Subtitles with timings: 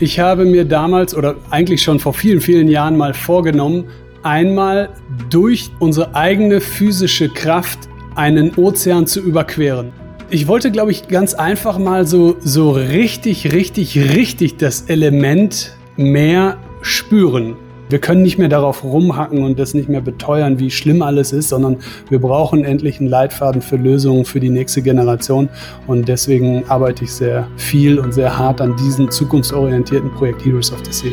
[0.00, 3.86] Ich habe mir damals oder eigentlich schon vor vielen, vielen Jahren mal vorgenommen,
[4.22, 4.90] einmal
[5.28, 7.80] durch unsere eigene physische Kraft
[8.14, 9.92] einen Ozean zu überqueren.
[10.30, 16.58] Ich wollte, glaube ich, ganz einfach mal so, so richtig, richtig, richtig das Element Meer
[16.80, 17.56] spüren.
[17.88, 21.48] Wir können nicht mehr darauf rumhacken und das nicht mehr beteuern, wie schlimm alles ist,
[21.48, 21.78] sondern
[22.10, 25.48] wir brauchen endlich einen Leitfaden für Lösungen für die nächste Generation.
[25.86, 30.80] Und deswegen arbeite ich sehr viel und sehr hart an diesem zukunftsorientierten Projekt Heroes of
[30.84, 31.12] the Sea.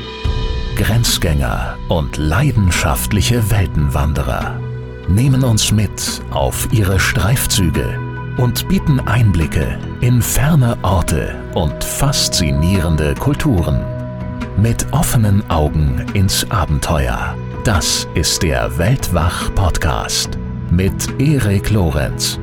[0.75, 4.59] Grenzgänger und leidenschaftliche Weltenwanderer
[5.07, 7.97] nehmen uns mit auf ihre Streifzüge
[8.37, 13.94] und bieten Einblicke in ferne Orte und faszinierende Kulturen.
[14.57, 17.37] Mit offenen Augen ins Abenteuer.
[17.65, 20.39] Das ist der Weltwach-Podcast
[20.71, 22.39] mit Erik Lorenz.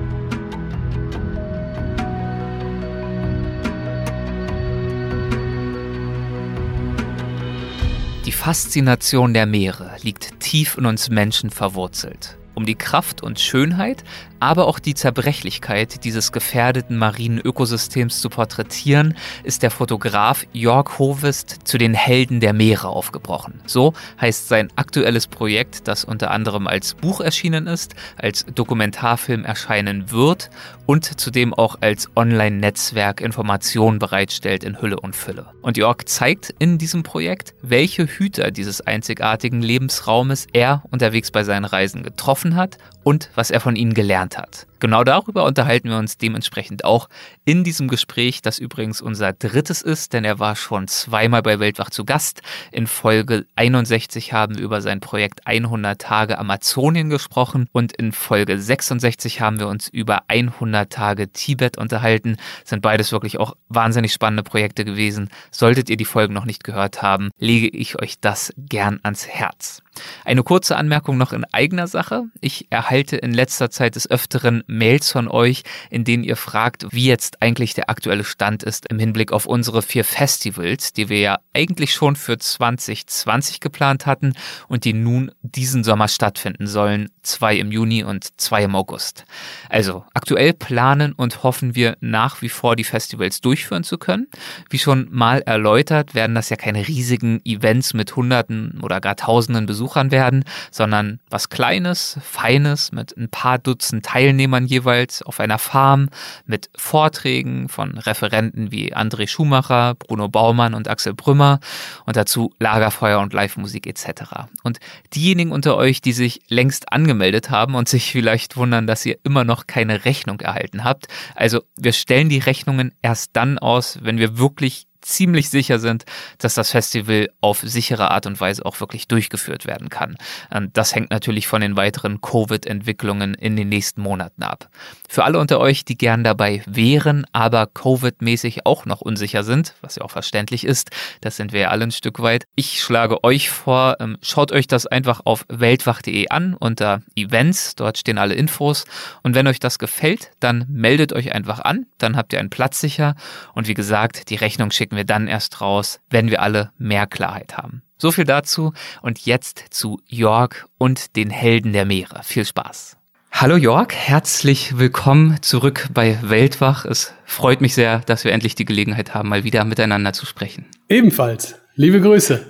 [8.27, 12.37] Die Faszination der Meere liegt tief in uns Menschen verwurzelt.
[12.55, 14.05] Um die Kraft und Schönheit,
[14.43, 21.61] aber auch die Zerbrechlichkeit dieses gefährdeten marinen Ökosystems zu porträtieren, ist der Fotograf Jörg Hovest
[21.63, 23.61] zu den Helden der Meere aufgebrochen.
[23.67, 30.11] So heißt sein aktuelles Projekt, das unter anderem als Buch erschienen ist, als Dokumentarfilm erscheinen
[30.11, 30.51] wird
[30.87, 35.47] und zudem auch als Online-Netzwerk Informationen bereitstellt in Hülle und Fülle.
[35.63, 41.65] Und Jörg zeigt in diesem Projekt, welche Hüter dieses einzigartigen Lebensraumes er unterwegs bei seinen
[41.65, 44.67] Reisen getroffen hat und was er von ihnen gelernt hat.
[44.83, 47.09] Genau darüber unterhalten wir uns dementsprechend auch
[47.45, 51.91] in diesem Gespräch, das übrigens unser drittes ist, denn er war schon zweimal bei Weltwach
[51.91, 52.43] zu Gast.
[52.73, 58.59] In Folge 61 haben wir über sein Projekt 100 Tage Amazonien gesprochen und in Folge
[58.59, 62.37] 66 haben wir uns über 100 Tage Tibet unterhalten.
[62.65, 65.31] Sind beides wirklich auch wahnsinnig spannende Projekte gewesen.
[65.53, 69.81] Solltet ihr die Folgen noch nicht gehört haben, lege ich euch das gern ans Herz.
[70.25, 72.25] Eine kurze Anmerkung noch in eigener Sache.
[72.41, 77.07] Ich erhalte in letzter Zeit des Öfteren Mails von euch, in denen ihr fragt, wie
[77.07, 81.39] jetzt eigentlich der aktuelle Stand ist im Hinblick auf unsere vier Festivals, die wir ja
[81.55, 84.33] eigentlich schon für 2020 geplant hatten
[84.69, 87.09] und die nun diesen Sommer stattfinden sollen.
[87.23, 89.25] Zwei im Juni und zwei im August.
[89.69, 94.29] Also aktuell planen und hoffen wir nach wie vor die Festivals durchführen zu können.
[94.71, 99.67] Wie schon mal erläutert, werden das ja keine riesigen Events mit Hunderten oder gar Tausenden
[99.67, 105.59] Besuchern werden, sondern was Kleines, Feines mit ein paar Dutzend Teilnehmern Jahren jeweils auf einer
[105.59, 106.09] Farm
[106.47, 111.61] mit Vorträgen von Referenten wie André Schumacher, Bruno Baumann und Axel Brümmer
[112.07, 114.47] und dazu Lagerfeuer und Live-Musik etc.
[114.63, 114.79] Und
[115.15, 119.45] diejenigen unter euch, die sich längst angemeldet haben und sich vielleicht wundern, dass ihr immer
[119.45, 124.39] noch keine Rechnung erhalten habt, also wir stellen die Rechnungen erst dann aus, wenn wir
[124.39, 126.05] wirklich ziemlich sicher sind,
[126.39, 130.17] dass das Festival auf sichere Art und Weise auch wirklich durchgeführt werden kann.
[130.51, 134.69] Ähm, das hängt natürlich von den weiteren Covid-Entwicklungen in den nächsten Monaten ab.
[135.09, 139.97] Für alle unter euch, die gern dabei wären, aber Covid-mäßig auch noch unsicher sind, was
[139.97, 140.91] ja auch verständlich ist,
[141.21, 142.45] das sind wir ja alle ein Stück weit.
[142.55, 147.99] Ich schlage euch vor, ähm, schaut euch das einfach auf weltwach.de an unter Events, dort
[147.99, 148.85] stehen alle Infos
[149.23, 152.81] und wenn euch das gefällt, dann meldet euch einfach an, dann habt ihr einen Platz
[152.81, 153.15] sicher
[153.55, 157.07] und wie gesagt, die Rechnung schicken finden wir dann erst raus, wenn wir alle mehr
[157.07, 157.81] Klarheit haben.
[157.97, 162.21] So viel dazu und jetzt zu Jörg und den Helden der Meere.
[162.25, 162.99] Viel Spaß.
[163.31, 166.85] Hallo Jörg, herzlich willkommen zurück bei Weltwach.
[166.85, 170.67] Es freut mich sehr, dass wir endlich die Gelegenheit haben, mal wieder miteinander zu sprechen.
[170.91, 171.55] Ebenfalls.
[171.75, 172.45] Liebe Grüße.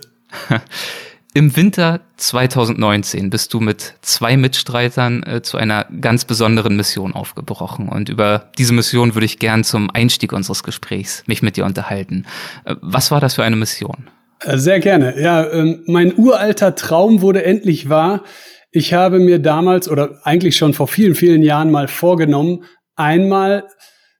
[1.35, 7.89] Im Winter 2019 bist du mit zwei Mitstreitern äh, zu einer ganz besonderen Mission aufgebrochen.
[7.89, 12.27] Und über diese Mission würde ich gern zum Einstieg unseres Gesprächs mich mit dir unterhalten.
[12.67, 14.09] Äh, was war das für eine Mission?
[14.41, 15.19] Äh, sehr gerne.
[15.19, 18.25] Ja, ähm, mein uralter Traum wurde endlich wahr.
[18.71, 23.65] Ich habe mir damals oder eigentlich schon vor vielen, vielen Jahren mal vorgenommen, einmal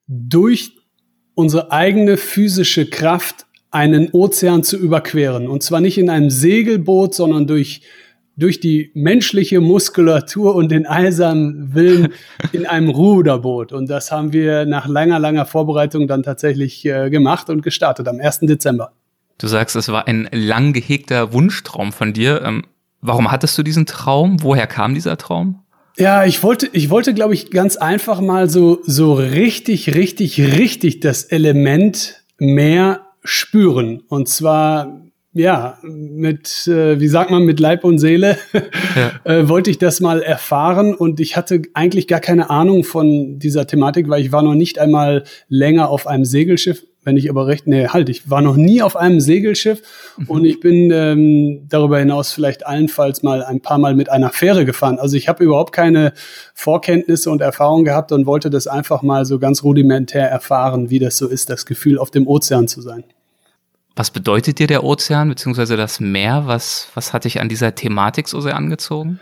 [0.07, 0.73] durch
[1.35, 5.49] unsere eigene physische Kraft einen Ozean zu überqueren.
[5.49, 7.81] Und zwar nicht in einem Segelboot, sondern durch,
[8.37, 12.13] durch die menschliche Muskulatur und den eisernen Willen
[12.53, 13.73] in einem Ruderboot.
[13.73, 18.21] Und das haben wir nach langer, langer Vorbereitung dann tatsächlich äh, gemacht und gestartet am
[18.21, 18.41] 1.
[18.41, 18.93] Dezember.
[19.39, 22.43] Du sagst, es war ein lang gehegter Wunschtraum von dir.
[22.45, 22.65] Ähm,
[23.01, 24.43] warum hattest du diesen Traum?
[24.43, 25.61] Woher kam dieser Traum?
[25.97, 31.01] Ja, ich wollte, ich wollte, glaube ich, ganz einfach mal so, so richtig, richtig, richtig
[31.01, 34.03] das Element mehr spüren.
[34.09, 35.03] Und zwar,
[35.33, 38.37] ja, mit, äh, wie sagt man, mit Leib und Seele
[38.97, 39.13] ja.
[39.25, 40.95] äh, wollte ich das mal erfahren.
[40.95, 44.79] Und ich hatte eigentlich gar keine Ahnung von dieser Thematik, weil ich war noch nicht
[44.79, 48.83] einmal länger auf einem Segelschiff wenn ich aber recht, nee, halt, ich war noch nie
[48.83, 49.83] auf einem Segelschiff
[50.17, 50.27] mhm.
[50.29, 54.65] und ich bin ähm, darüber hinaus vielleicht allenfalls mal ein paar Mal mit einer Fähre
[54.65, 54.99] gefahren.
[54.99, 56.13] Also ich habe überhaupt keine
[56.55, 61.17] Vorkenntnisse und Erfahrungen gehabt und wollte das einfach mal so ganz rudimentär erfahren, wie das
[61.17, 63.05] so ist, das Gefühl, auf dem Ozean zu sein.
[63.95, 65.77] Was bedeutet dir der Ozean bzw.
[65.77, 66.45] das Meer?
[66.47, 69.21] Was, was hat dich an dieser Thematik so sehr angezogen?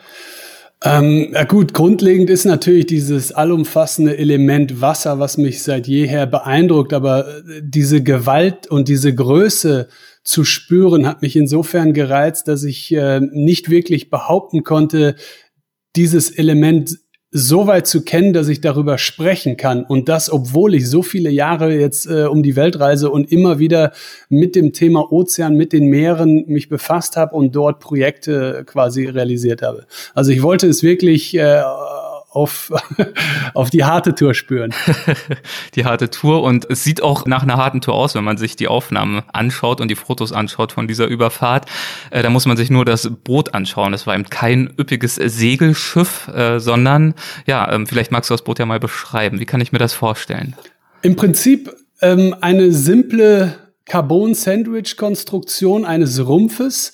[0.82, 6.94] Ähm, ja gut, grundlegend ist natürlich dieses allumfassende Element Wasser, was mich seit jeher beeindruckt,
[6.94, 9.88] aber äh, diese Gewalt und diese Größe
[10.25, 15.17] zu spüren hat mich insofern gereizt, dass ich äh, nicht wirklich behaupten konnte,
[15.97, 16.99] dieses Element
[17.32, 19.85] so weit zu kennen, dass ich darüber sprechen kann.
[19.85, 23.61] Und das, obwohl ich so viele Jahre jetzt äh, um die Welt reise und immer
[23.61, 23.93] wieder
[24.29, 29.62] mit dem Thema Ozean, mit den Meeren mich befasst habe und dort Projekte quasi realisiert
[29.62, 29.87] habe.
[30.12, 31.62] Also ich wollte es wirklich äh,
[32.31, 32.73] auf,
[33.55, 34.73] auf die harte Tour spüren.
[35.75, 38.55] die harte Tour und es sieht auch nach einer harten Tour aus, wenn man sich
[38.56, 41.67] die Aufnahmen anschaut und die Fotos anschaut von dieser Überfahrt.
[42.11, 43.91] Äh, da muss man sich nur das Boot anschauen.
[43.93, 47.15] Das war eben kein üppiges Segelschiff, äh, sondern
[47.47, 49.41] ja, ähm, vielleicht magst du das Boot ja mal beschreiben.
[49.41, 50.55] Wie kann ich mir das vorstellen?
[51.03, 53.56] Im Prinzip ähm, eine simple
[53.87, 56.93] Carbon-Sandwich-Konstruktion eines Rumpfes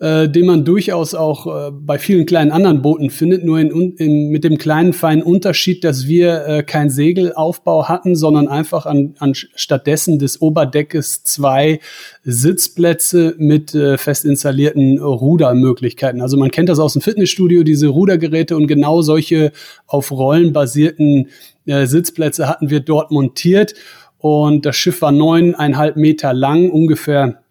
[0.00, 4.28] äh, den man durchaus auch äh, bei vielen kleinen anderen Booten findet, nur in, in,
[4.28, 9.34] mit dem kleinen feinen Unterschied, dass wir äh, kein Segelaufbau hatten, sondern einfach an, an
[9.34, 11.80] stattdessen des Oberdeckes zwei
[12.22, 16.20] Sitzplätze mit äh, fest installierten Rudermöglichkeiten.
[16.20, 19.50] Also man kennt das aus dem Fitnessstudio, diese Rudergeräte und genau solche
[19.88, 21.28] auf Rollen basierten
[21.66, 23.74] äh, Sitzplätze hatten wir dort montiert.
[24.18, 27.42] Und das Schiff war neuneinhalb Meter lang, ungefähr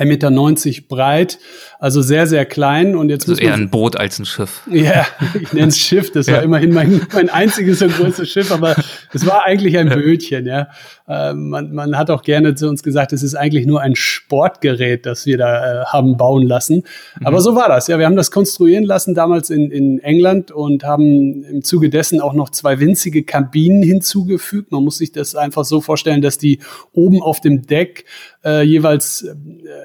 [0.00, 1.38] 1,90 Meter breit,
[1.78, 2.96] also sehr, sehr klein.
[2.96, 4.62] Und jetzt also eher ein Boot als ein Schiff.
[4.70, 5.06] Ja,
[5.40, 6.10] ich nenne es Schiff.
[6.10, 8.76] Das war immerhin mein, mein einziges und größtes Schiff, aber
[9.12, 10.46] es war eigentlich ein Bötchen.
[10.46, 10.68] Ja,
[11.06, 15.04] äh, man, man hat auch gerne zu uns gesagt, es ist eigentlich nur ein Sportgerät,
[15.04, 16.84] das wir da äh, haben bauen lassen.
[17.18, 17.26] Mhm.
[17.26, 17.88] Aber so war das.
[17.88, 22.20] Ja, wir haben das konstruieren lassen damals in, in England und haben im Zuge dessen
[22.20, 24.72] auch noch zwei winzige Kabinen hinzugefügt.
[24.72, 26.60] Man muss sich das einfach so vorstellen, dass die
[26.92, 28.06] oben auf dem Deck
[28.44, 29.34] äh, jeweils äh,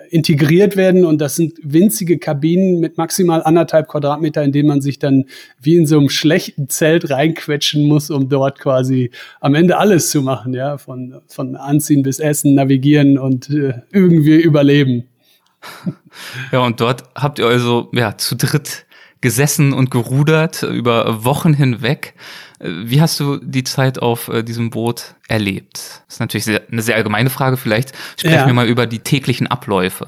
[0.09, 4.99] integriert werden und das sind winzige Kabinen mit maximal anderthalb Quadratmeter, in denen man sich
[4.99, 5.25] dann
[5.61, 9.11] wie in so einem schlechten Zelt reinquetschen muss, um dort quasi
[9.41, 14.37] am Ende alles zu machen, ja, von, von Anziehen bis Essen, Navigieren und äh, irgendwie
[14.37, 15.05] überleben.
[16.51, 18.85] Ja, und dort habt ihr also ja zu dritt
[19.25, 22.13] gesessen und gerudert über Wochen hinweg.
[22.59, 25.77] Wie hast du die Zeit auf äh, diesem Boot erlebt?
[26.05, 27.57] Das ist natürlich sehr, eine sehr allgemeine Frage.
[27.57, 28.45] Vielleicht sprechen ja.
[28.45, 30.05] wir mal über die täglichen Abläufe.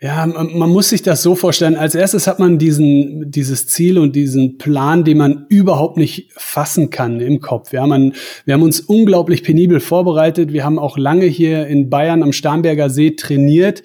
[0.00, 1.76] Ja, man, muss sich das so vorstellen.
[1.76, 6.88] Als erstes hat man diesen, dieses Ziel und diesen Plan, den man überhaupt nicht fassen
[6.88, 7.74] kann im Kopf.
[7.74, 8.14] Ja, man,
[8.46, 10.50] wir haben uns unglaublich penibel vorbereitet.
[10.54, 13.82] Wir haben auch lange hier in Bayern am Starnberger See trainiert.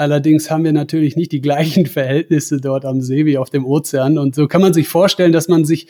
[0.00, 4.16] Allerdings haben wir natürlich nicht die gleichen Verhältnisse dort am See wie auf dem Ozean.
[4.16, 5.88] Und so kann man sich vorstellen, dass man sich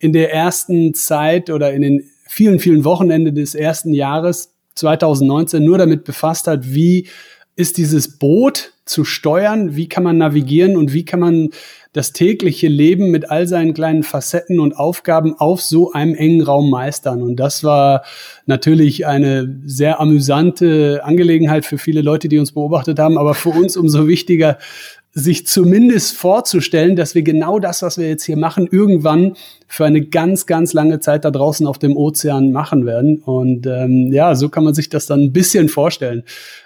[0.00, 5.78] in der ersten Zeit oder in den vielen, vielen Wochenende des ersten Jahres 2019 nur
[5.78, 7.06] damit befasst hat, wie
[7.54, 11.50] ist dieses Boot zu steuern, wie kann man navigieren und wie kann man
[11.92, 16.70] das tägliche Leben mit all seinen kleinen Facetten und Aufgaben auf so einem engen Raum
[16.70, 17.22] meistern.
[17.22, 18.02] Und das war
[18.46, 23.76] natürlich eine sehr amüsante Angelegenheit für viele Leute, die uns beobachtet haben, aber für uns
[23.76, 24.58] umso wichtiger,
[25.14, 29.34] sich zumindest vorzustellen, dass wir genau das, was wir jetzt hier machen, irgendwann
[29.68, 33.18] für eine ganz, ganz lange Zeit da draußen auf dem Ozean machen werden.
[33.18, 36.22] Und ähm, ja, so kann man sich das dann ein bisschen vorstellen.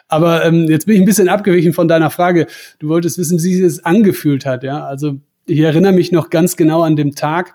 [0.06, 2.46] Aber ähm, jetzt bin ich ein bisschen abgewichen von deiner Frage.
[2.78, 4.62] Du wolltest wissen, wie sich das angefühlt hat.
[4.62, 7.54] Ja, also ich erinnere mich noch ganz genau an dem Tag,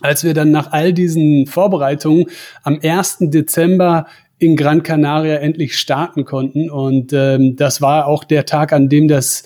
[0.00, 2.26] als wir dann nach all diesen Vorbereitungen
[2.62, 3.18] am 1.
[3.20, 4.06] Dezember
[4.38, 6.70] in Gran Canaria endlich starten konnten.
[6.70, 9.44] Und ähm, das war auch der Tag, an dem das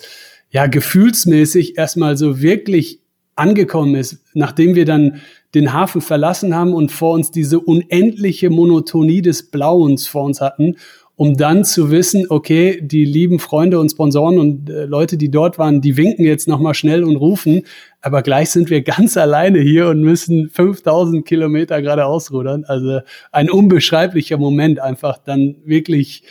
[0.51, 3.01] ja gefühlsmäßig erstmal so wirklich
[3.35, 5.21] angekommen ist, nachdem wir dann
[5.55, 10.75] den Hafen verlassen haben und vor uns diese unendliche Monotonie des Blauens vor uns hatten,
[11.15, 15.57] um dann zu wissen, okay, die lieben Freunde und Sponsoren und äh, Leute, die dort
[15.57, 17.63] waren, die winken jetzt nochmal schnell und rufen,
[17.99, 22.63] aber gleich sind wir ganz alleine hier und müssen 5000 Kilometer gerade ausrudern.
[22.65, 23.01] Also
[23.33, 26.23] ein unbeschreiblicher Moment, einfach dann wirklich,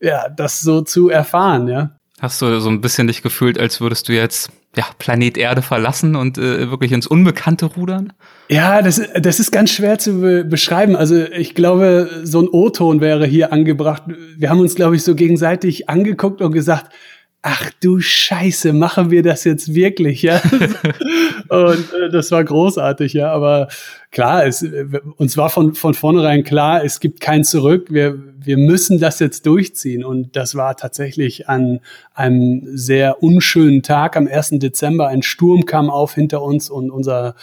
[0.00, 1.97] ja, das so zu erfahren, ja.
[2.20, 6.16] Hast du so ein bisschen dich gefühlt, als würdest du jetzt ja, Planet Erde verlassen
[6.16, 8.12] und äh, wirklich ins Unbekannte rudern?
[8.48, 10.96] Ja, das, das ist ganz schwer zu be beschreiben.
[10.96, 14.02] Also ich glaube, so ein O-Ton wäre hier angebracht.
[14.36, 16.92] Wir haben uns, glaube ich, so gegenseitig angeguckt und gesagt,
[17.42, 20.40] ach du Scheiße, machen wir das jetzt wirklich, ja?
[21.48, 23.32] und äh, das war großartig, ja.
[23.32, 23.68] Aber
[24.10, 24.66] klar, es,
[25.16, 27.88] uns war von, von vornherein klar, es gibt kein Zurück.
[27.90, 30.04] Wir, wir müssen das jetzt durchziehen.
[30.04, 31.80] Und das war tatsächlich an
[32.14, 34.58] einem sehr unschönen Tag am 1.
[34.58, 35.08] Dezember.
[35.08, 37.34] Ein Sturm kam auf hinter uns und unser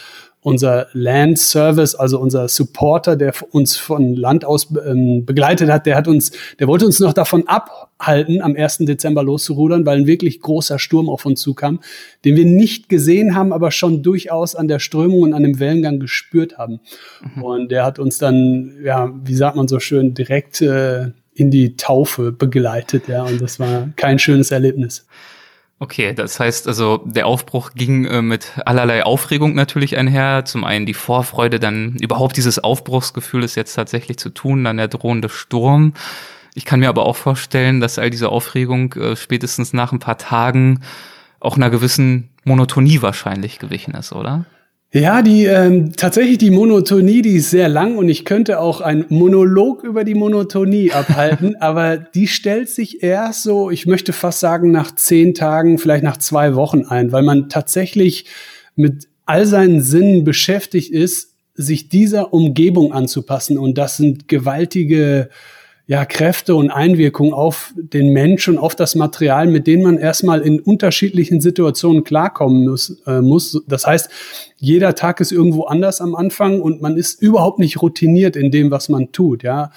[0.46, 5.96] unser Land Service, also unser Supporter, der uns von Land aus ähm, begleitet hat, der
[5.96, 8.78] hat uns, der wollte uns noch davon abhalten, am 1.
[8.82, 11.80] Dezember loszurudern, weil ein wirklich großer Sturm auf uns zukam,
[12.24, 15.98] den wir nicht gesehen haben, aber schon durchaus an der Strömung und an dem Wellengang
[15.98, 16.78] gespürt haben.
[17.34, 17.42] Mhm.
[17.42, 21.74] Und der hat uns dann, ja, wie sagt man so schön, direkt äh, in die
[21.74, 25.06] Taufe begleitet, ja, und das war kein schönes Erlebnis.
[25.78, 30.46] Okay, das heißt also, der Aufbruch ging äh, mit allerlei Aufregung natürlich einher.
[30.46, 34.88] Zum einen die Vorfreude, dann überhaupt dieses Aufbruchsgefühl ist jetzt tatsächlich zu tun, dann der
[34.88, 35.92] drohende Sturm.
[36.54, 40.16] Ich kann mir aber auch vorstellen, dass all diese Aufregung äh, spätestens nach ein paar
[40.16, 40.80] Tagen
[41.40, 44.46] auch einer gewissen Monotonie wahrscheinlich gewichen ist, oder?
[44.96, 49.04] Ja, die ähm, tatsächlich die Monotonie, die ist sehr lang und ich könnte auch einen
[49.10, 54.70] Monolog über die Monotonie abhalten, aber die stellt sich erst so, ich möchte fast sagen,
[54.70, 58.24] nach zehn Tagen, vielleicht nach zwei Wochen ein, weil man tatsächlich
[58.74, 65.28] mit all seinen Sinnen beschäftigt ist, sich dieser Umgebung anzupassen und das sind gewaltige
[65.88, 70.40] ja, Kräfte und Einwirkungen auf den Mensch und auf das Material, mit denen man erstmal
[70.40, 73.00] in unterschiedlichen Situationen klarkommen muss.
[73.06, 73.62] Äh, muss.
[73.68, 74.10] Das heißt,
[74.56, 78.72] jeder Tag ist irgendwo anders am Anfang und man ist überhaupt nicht routiniert in dem,
[78.72, 79.70] was man tut, ja.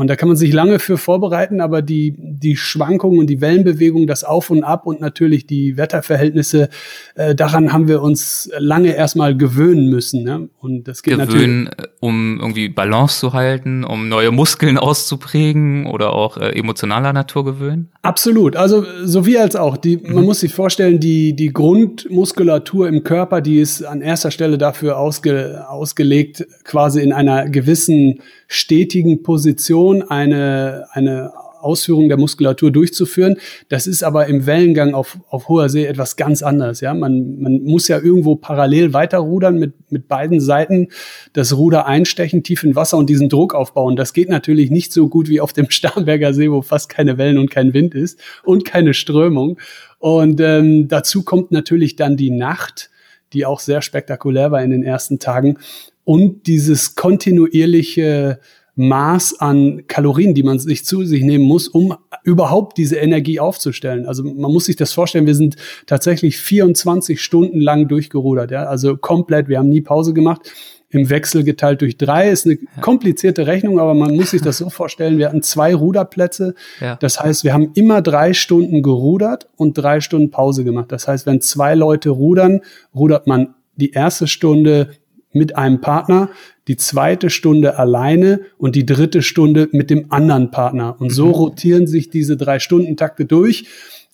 [0.00, 4.06] Und da kann man sich lange für vorbereiten, aber die, die Schwankungen und die Wellenbewegung,
[4.06, 6.70] das Auf und Ab und natürlich die Wetterverhältnisse,
[7.16, 10.24] äh, daran haben wir uns lange erstmal gewöhnen müssen.
[10.24, 10.48] Ne?
[10.58, 11.90] Und das geht gewöhnen, natürlich.
[11.90, 17.44] Äh, um irgendwie Balance zu halten, um neue Muskeln auszuprägen oder auch äh, emotionaler Natur
[17.44, 17.90] gewöhnen?
[18.02, 18.56] Absolut.
[18.56, 19.76] Also sowie als auch.
[19.76, 20.14] Die, mhm.
[20.14, 24.98] Man muss sich vorstellen, die, die Grundmuskulatur im Körper, die ist an erster Stelle dafür
[24.98, 33.36] ausge, ausgelegt, quasi in einer gewissen stetigen Position eine, eine Ausführung der Muskulatur durchzuführen.
[33.68, 36.80] Das ist aber im Wellengang auf, auf hoher See etwas ganz anderes.
[36.80, 40.88] Ja, man, man muss ja irgendwo parallel weiterrudern mit, mit beiden Seiten
[41.32, 43.96] das Ruder einstechen, tief in Wasser und diesen Druck aufbauen.
[43.96, 47.38] Das geht natürlich nicht so gut wie auf dem Starnberger See, wo fast keine Wellen
[47.38, 49.58] und kein Wind ist und keine Strömung.
[49.98, 52.90] Und ähm, dazu kommt natürlich dann die Nacht,
[53.32, 55.58] die auch sehr spektakulär war in den ersten Tagen
[56.04, 58.40] und dieses kontinuierliche
[58.76, 64.06] Maß an Kalorien, die man sich zu sich nehmen muss, um überhaupt diese Energie aufzustellen.
[64.06, 68.96] Also man muss sich das vorstellen, wir sind tatsächlich 24 Stunden lang durchgerudert, ja, also
[68.96, 70.50] komplett, wir haben nie Pause gemacht.
[70.92, 74.70] Im Wechsel geteilt durch drei ist eine komplizierte Rechnung, aber man muss sich das so
[74.70, 76.54] vorstellen, wir hatten zwei Ruderplätze.
[76.80, 76.96] Ja.
[76.96, 80.90] Das heißt, wir haben immer drei Stunden gerudert und drei Stunden Pause gemacht.
[80.90, 82.62] Das heißt, wenn zwei Leute rudern,
[82.92, 84.90] rudert man die erste Stunde
[85.32, 86.30] mit einem Partner,
[86.68, 90.96] die zweite Stunde alleine und die dritte Stunde mit dem anderen Partner.
[90.98, 91.32] Und so mhm.
[91.32, 93.66] rotieren sich diese drei Stunden Takte durch.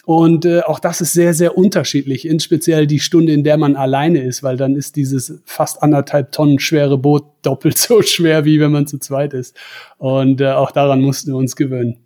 [0.07, 4.23] Und äh, auch das ist sehr, sehr unterschiedlich, inspeziell die Stunde, in der man alleine
[4.23, 8.71] ist, weil dann ist dieses fast anderthalb Tonnen schwere Boot doppelt so schwer, wie wenn
[8.71, 9.57] man zu zweit ist.
[9.99, 11.99] Und äh, auch daran mussten wir uns gewöhnen.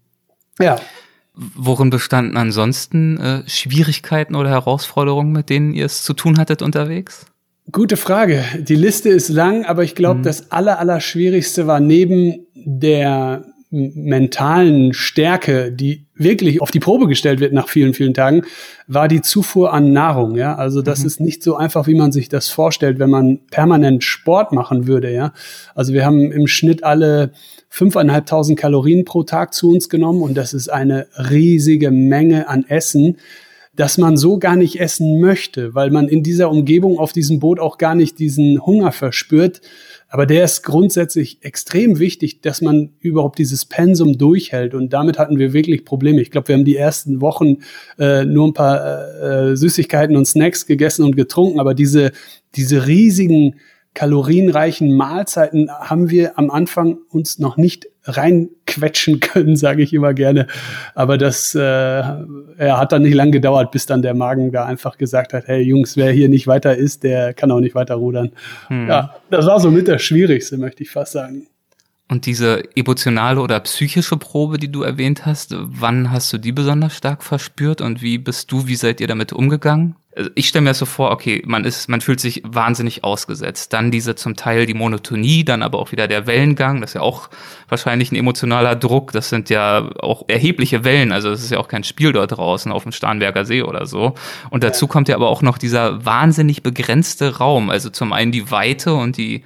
[0.59, 0.81] Ja.
[1.35, 7.27] Worin bestanden ansonsten äh, Schwierigkeiten oder Herausforderungen, mit denen ihr es zu tun hattet unterwegs?
[7.73, 8.45] Gute Frage.
[8.59, 10.25] Die Liste ist lang, aber ich glaube, mhm.
[10.25, 17.39] das aller, aller Schwierigste war neben der mentalen Stärke, die wirklich auf die Probe gestellt
[17.39, 18.43] wird nach vielen, vielen Tagen,
[18.89, 20.37] war die Zufuhr an Nahrung.
[20.37, 21.07] Ja, also das mhm.
[21.07, 25.13] ist nicht so einfach, wie man sich das vorstellt, wenn man permanent Sport machen würde.
[25.13, 25.33] Ja,
[25.75, 27.33] also wir haben im Schnitt alle
[27.69, 33.19] fünfeinhalbtausend Kalorien pro Tag zu uns genommen und das ist eine riesige Menge an Essen
[33.81, 37.59] dass man so gar nicht essen möchte, weil man in dieser Umgebung auf diesem Boot
[37.59, 39.63] auch gar nicht diesen Hunger verspürt.
[40.07, 44.75] Aber der ist grundsätzlich extrem wichtig, dass man überhaupt dieses Pensum durchhält.
[44.75, 46.21] Und damit hatten wir wirklich Probleme.
[46.21, 47.61] Ich glaube, wir haben die ersten Wochen
[47.99, 51.59] äh, nur ein paar äh, Süßigkeiten und Snacks gegessen und getrunken.
[51.59, 52.13] Aber diese,
[52.57, 53.55] diese riesigen
[53.95, 60.47] kalorienreichen Mahlzeiten haben wir am Anfang uns noch nicht reinquetschen können, sage ich immer gerne.
[60.95, 62.27] Aber das äh, ja,
[62.59, 65.97] hat dann nicht lang gedauert, bis dann der Magen da einfach gesagt hat, hey Jungs,
[65.97, 68.33] wer hier nicht weiter ist, der kann auch nicht weiter rudern.
[68.69, 68.89] Hm.
[68.89, 71.47] Ja, das war so mit das Schwierigste, möchte ich fast sagen.
[72.11, 76.97] Und diese emotionale oder psychische Probe, die du erwähnt hast, wann hast du die besonders
[76.97, 79.95] stark verspürt und wie bist du, wie seid ihr damit umgegangen?
[80.21, 83.73] Also ich stelle mir das so vor, okay, man ist, man fühlt sich wahnsinnig ausgesetzt.
[83.73, 87.01] Dann diese zum Teil die Monotonie, dann aber auch wieder der Wellengang, das ist ja
[87.01, 87.31] auch
[87.71, 89.13] wahrscheinlich ein emotionaler Druck.
[89.13, 92.71] Das sind ja auch erhebliche Wellen, also das ist ja auch kein Spiel dort draußen
[92.71, 94.15] auf dem Starnberger See oder so.
[94.51, 97.71] Und dazu kommt ja aber auch noch dieser wahnsinnig begrenzte Raum.
[97.71, 99.43] Also zum einen die Weite und die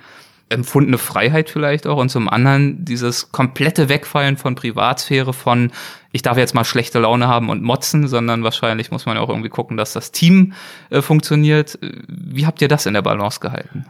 [0.49, 5.73] empfundene Freiheit vielleicht auch und zum anderen dieses komplette Wegfallen von Privatsphäre, von
[6.13, 9.29] ich darf jetzt mal schlechte Laune haben und motzen, sondern wahrscheinlich muss man ja auch
[9.29, 10.53] irgendwie gucken, dass das Team
[10.91, 11.79] äh, funktioniert.
[11.81, 13.87] Wie habt ihr das in der Balance gehalten?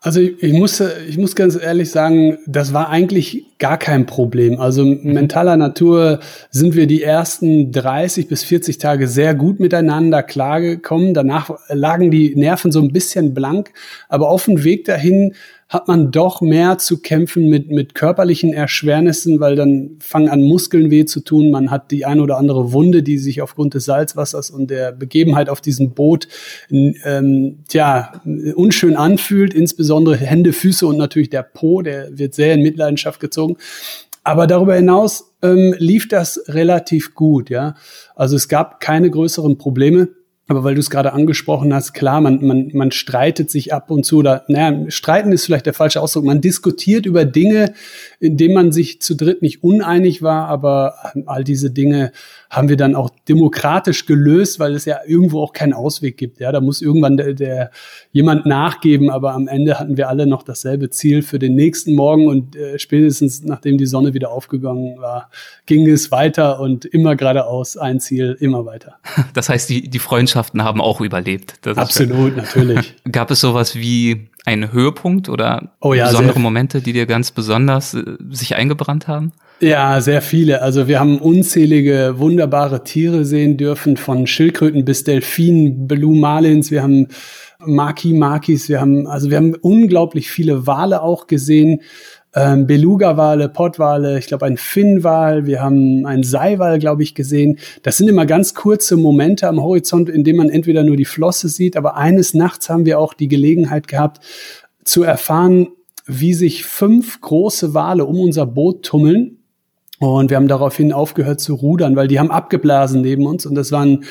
[0.00, 4.60] Also ich, ich, muss, ich muss ganz ehrlich sagen, das war eigentlich gar kein Problem.
[4.60, 5.12] Also mhm.
[5.12, 11.14] mentaler Natur sind wir die ersten 30 bis 40 Tage sehr gut miteinander klargekommen.
[11.14, 13.72] Danach lagen die Nerven so ein bisschen blank,
[14.08, 15.34] aber auf dem Weg dahin
[15.68, 20.90] hat man doch mehr zu kämpfen mit, mit körperlichen Erschwernissen, weil dann fangen an Muskeln
[20.90, 21.50] weh zu tun.
[21.50, 25.50] Man hat die ein oder andere Wunde, die sich aufgrund des Salzwassers und der Begebenheit
[25.50, 26.26] auf diesem Boot
[26.70, 28.22] ähm, tja,
[28.54, 29.52] unschön anfühlt.
[29.52, 33.56] Insbesondere Hände, Füße und natürlich der Po, der wird sehr in Mitleidenschaft gezogen.
[34.24, 37.74] Aber darüber hinaus ähm, lief das relativ gut, ja.
[38.14, 40.08] Also es gab keine größeren Probleme.
[40.50, 44.06] Aber weil du es gerade angesprochen hast, klar, man, man, man streitet sich ab und
[44.06, 46.24] zu oder, naja, streiten ist vielleicht der falsche Ausdruck.
[46.24, 47.74] Man diskutiert über Dinge,
[48.18, 50.94] in denen man sich zu dritt nicht uneinig war, aber
[51.26, 52.12] all diese Dinge
[52.50, 56.40] haben wir dann auch demokratisch gelöst, weil es ja irgendwo auch keinen Ausweg gibt.
[56.40, 57.70] Ja, da muss irgendwann der, der
[58.10, 62.26] jemand nachgeben, aber am Ende hatten wir alle noch dasselbe Ziel für den nächsten Morgen
[62.26, 65.30] und äh, spätestens nachdem die Sonne wieder aufgegangen war,
[65.66, 68.96] ging es weiter und immer geradeaus, ein Ziel, immer weiter.
[69.34, 71.54] Das heißt, die, die Freundschaften haben auch überlebt.
[71.62, 72.94] Das Absolut, natürlich.
[73.10, 77.94] Gab es sowas wie einen Höhepunkt oder oh ja, besondere Momente, die dir ganz besonders
[77.94, 79.32] äh, sich eingebrannt haben?
[79.60, 80.62] Ja, sehr viele.
[80.62, 86.70] Also wir haben unzählige wunderbare Tiere sehen dürfen, von Schildkröten bis Delfinen, Blue Marlins.
[86.70, 87.08] Wir haben
[87.58, 88.68] Maki Makis.
[88.68, 91.80] Wir haben, also wir haben unglaublich viele Wale auch gesehen.
[92.36, 97.58] Ähm, Beluga-Wale, Pottwale, ich glaube ein Finnwal, wir haben einen Seiwal, glaube ich, gesehen.
[97.82, 101.48] Das sind immer ganz kurze Momente am Horizont, in denen man entweder nur die Flosse
[101.48, 104.20] sieht, aber eines Nachts haben wir auch die Gelegenheit gehabt
[104.84, 105.68] zu erfahren,
[106.06, 109.37] wie sich fünf große Wale um unser Boot tummeln
[109.98, 113.72] und wir haben daraufhin aufgehört zu rudern, weil die haben abgeblasen neben uns und das
[113.72, 114.04] war ein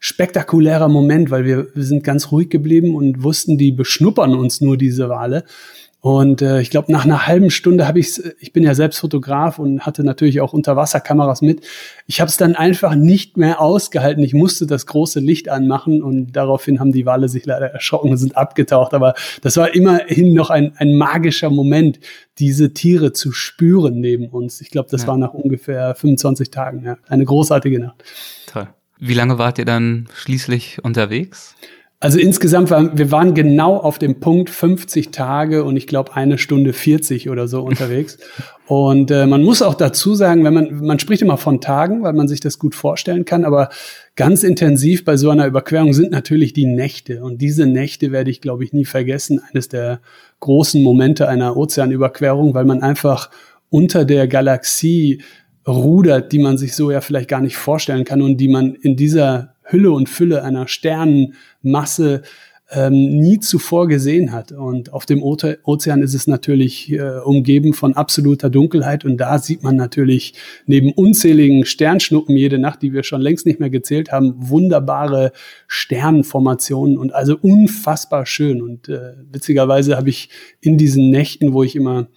[0.00, 4.76] spektakulärer Moment, weil wir, wir sind ganz ruhig geblieben und wussten, die beschnuppern uns nur
[4.76, 5.44] diese Wale.
[6.04, 9.58] Und äh, ich glaube, nach einer halben Stunde habe ich ich bin ja selbst Fotograf
[9.58, 11.64] und hatte natürlich auch Unterwasserkameras mit.
[12.06, 14.22] Ich habe es dann einfach nicht mehr ausgehalten.
[14.22, 18.18] Ich musste das große Licht anmachen und daraufhin haben die Wale sich leider erschrocken und
[18.18, 18.92] sind abgetaucht.
[18.92, 22.00] Aber das war immerhin noch ein, ein magischer Moment,
[22.38, 24.60] diese Tiere zu spüren neben uns.
[24.60, 25.08] Ich glaube, das ja.
[25.08, 26.84] war nach ungefähr 25 Tagen.
[26.84, 26.98] Ja.
[27.08, 28.04] Eine großartige Nacht.
[28.46, 28.68] Toll.
[28.98, 31.54] Wie lange wart ihr dann schließlich unterwegs?
[32.00, 36.36] Also insgesamt waren wir waren genau auf dem Punkt 50 Tage und ich glaube eine
[36.36, 38.18] Stunde 40 oder so unterwegs.
[38.66, 42.12] und äh, man muss auch dazu sagen, wenn man man spricht immer von Tagen, weil
[42.12, 43.70] man sich das gut vorstellen kann, aber
[44.16, 48.42] ganz intensiv bei so einer Überquerung sind natürlich die Nächte und diese Nächte werde ich
[48.42, 49.40] glaube ich nie vergessen.
[49.50, 50.00] Eines der
[50.40, 53.30] großen Momente einer Ozeanüberquerung, weil man einfach
[53.70, 55.22] unter der Galaxie
[55.66, 58.96] rudert, die man sich so ja vielleicht gar nicht vorstellen kann und die man in
[58.96, 62.22] dieser Hülle und Fülle einer Sternenmasse
[62.70, 64.52] ähm, nie zuvor gesehen hat.
[64.52, 69.62] Und auf dem Ozean ist es natürlich äh, umgeben von absoluter Dunkelheit und da sieht
[69.62, 70.34] man natürlich
[70.66, 75.32] neben unzähligen Sternschnuppen jede Nacht, die wir schon längst nicht mehr gezählt haben, wunderbare
[75.66, 78.62] Sternenformationen und also unfassbar schön.
[78.62, 82.08] Und äh, witzigerweise habe ich in diesen Nächten, wo ich immer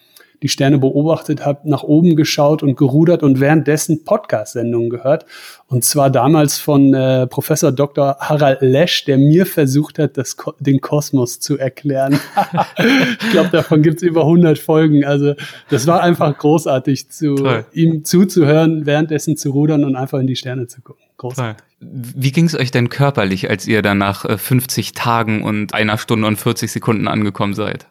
[0.44, 5.26] die Sterne beobachtet habe, nach oben geschaut und gerudert und währenddessen Podcast-Sendungen gehört.
[5.68, 8.18] Und zwar damals von äh, Professor Dr.
[8.20, 12.20] Harald Lesch, der mir versucht hat, das, den Kosmos zu erklären.
[12.78, 15.04] ich glaube, davon gibt's über 100 Folgen.
[15.04, 15.34] Also
[15.70, 17.66] das war einfach großartig, zu Toll.
[17.74, 21.04] ihm zuzuhören, währenddessen zu rudern und einfach in die Sterne zu gucken.
[21.18, 21.64] Großartig.
[21.80, 25.98] Wie ging es euch denn körperlich, als ihr dann nach 50 äh, Tagen und einer
[25.98, 27.88] Stunde und 40 Sekunden angekommen seid?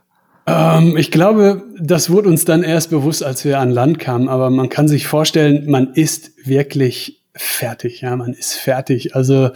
[0.47, 4.29] Ähm, ich glaube, das wurde uns dann erst bewusst, als wir an Land kamen.
[4.29, 8.01] Aber man kann sich vorstellen, man ist wirklich fertig.
[8.01, 9.15] Ja, man ist fertig.
[9.15, 9.51] Also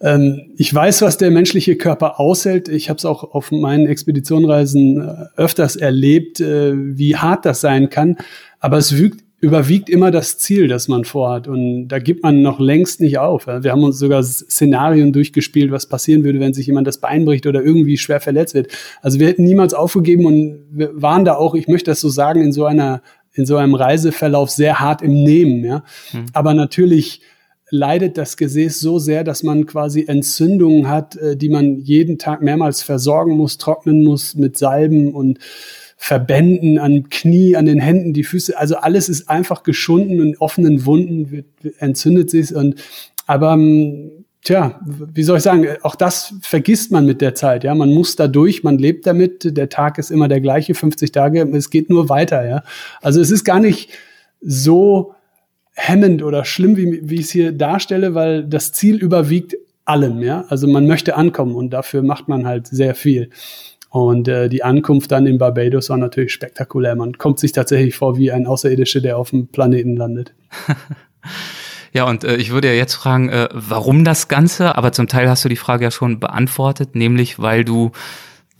[0.00, 2.68] ähm, ich weiß, was der menschliche Körper aushält.
[2.68, 7.90] Ich habe es auch auf meinen Expeditionreisen äh, öfters erlebt, äh, wie hart das sein
[7.90, 8.16] kann.
[8.58, 11.48] Aber es wiegt überwiegt immer das Ziel, das man vorhat.
[11.48, 13.48] Und da gibt man noch längst nicht auf.
[13.48, 17.46] Wir haben uns sogar Szenarien durchgespielt, was passieren würde, wenn sich jemand das Bein bricht
[17.48, 18.68] oder irgendwie schwer verletzt wird.
[19.02, 22.40] Also wir hätten niemals aufgegeben und wir waren da auch, ich möchte das so sagen,
[22.40, 23.02] in so einer,
[23.34, 25.82] in so einem Reiseverlauf sehr hart im Nehmen, ja.
[26.12, 26.26] Mhm.
[26.32, 27.20] Aber natürlich
[27.68, 32.42] leidet das Gesäß so sehr, dass man quasi Entzündungen hat, äh, die man jeden Tag
[32.42, 35.40] mehrmals versorgen muss, trocknen muss mit Salben und
[36.04, 38.58] Verbänden an Knie, an den Händen, die Füße.
[38.58, 41.46] Also alles ist einfach geschunden und offenen Wunden wird,
[41.78, 42.74] entzündet sich und
[43.28, 47.72] aber ähm, tja, wie soll ich sagen, auch das vergisst man mit der Zeit, ja.
[47.76, 51.48] Man muss da durch, man lebt damit, der Tag ist immer der gleiche, 50 Tage,
[51.54, 52.64] es geht nur weiter, ja.
[53.00, 53.90] Also es ist gar nicht
[54.40, 55.14] so
[55.74, 60.46] hemmend oder schlimm, wie, wie ich es hier darstelle, weil das Ziel überwiegt allem, ja.
[60.48, 63.30] Also man möchte ankommen und dafür macht man halt sehr viel.
[63.92, 66.96] Und äh, die Ankunft dann in Barbados war natürlich spektakulär.
[66.96, 70.34] Man kommt sich tatsächlich vor wie ein Außerirdischer, der auf dem Planeten landet.
[71.94, 74.76] Ja, und äh, ich würde ja jetzt fragen, äh, warum das Ganze?
[74.76, 77.92] Aber zum Teil hast du die Frage ja schon beantwortet, nämlich weil du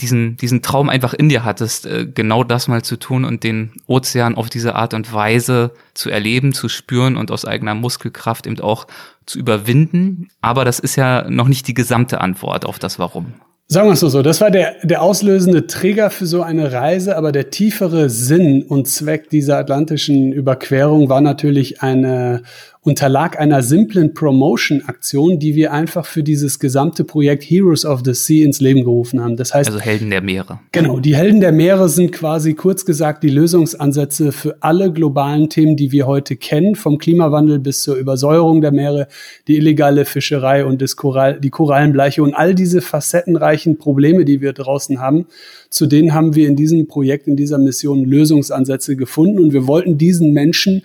[0.03, 3.73] diesen, diesen Traum einfach in dir hattest, äh, genau das mal zu tun und den
[3.87, 8.61] Ozean auf diese Art und Weise zu erleben, zu spüren und aus eigener Muskelkraft eben
[8.61, 8.87] auch
[9.25, 10.29] zu überwinden.
[10.42, 13.33] Aber das ist ja noch nicht die gesamte Antwort auf das Warum.
[13.72, 17.32] Sagen wir es so, das war der, der auslösende Trigger für so eine Reise, aber
[17.32, 22.42] der tiefere Sinn und Zweck dieser atlantischen Überquerung war natürlich eine
[22.85, 28.45] unterlag einer simplen Promotion-Aktion, die wir einfach für dieses gesamte Projekt Heroes of the Sea
[28.45, 29.37] ins Leben gerufen haben.
[29.37, 30.59] Das heißt, also Helden der Meere.
[30.73, 35.77] Genau, die Helden der Meere sind quasi kurz gesagt die Lösungsansätze für alle globalen Themen,
[35.77, 39.07] die wir heute kennen, vom Klimawandel bis zur Übersäuerung der Meere,
[39.47, 44.53] die illegale Fischerei und das Korall, die Korallenbleiche und all diese facettenreichen Probleme, die wir
[44.53, 45.27] draußen haben.
[45.71, 49.99] Zu denen haben wir in diesem Projekt, in dieser Mission Lösungsansätze gefunden und wir wollten
[49.99, 50.83] diesen Menschen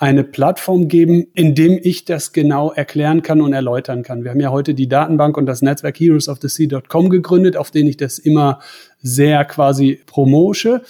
[0.00, 4.24] eine Plattform geben, in dem ich das genau erklären kann und erläutern kann.
[4.24, 8.18] Wir haben ja heute die Datenbank und das Netzwerk heroesofthesea.com gegründet, auf denen ich das
[8.18, 8.60] immer
[9.02, 10.80] sehr quasi promosche.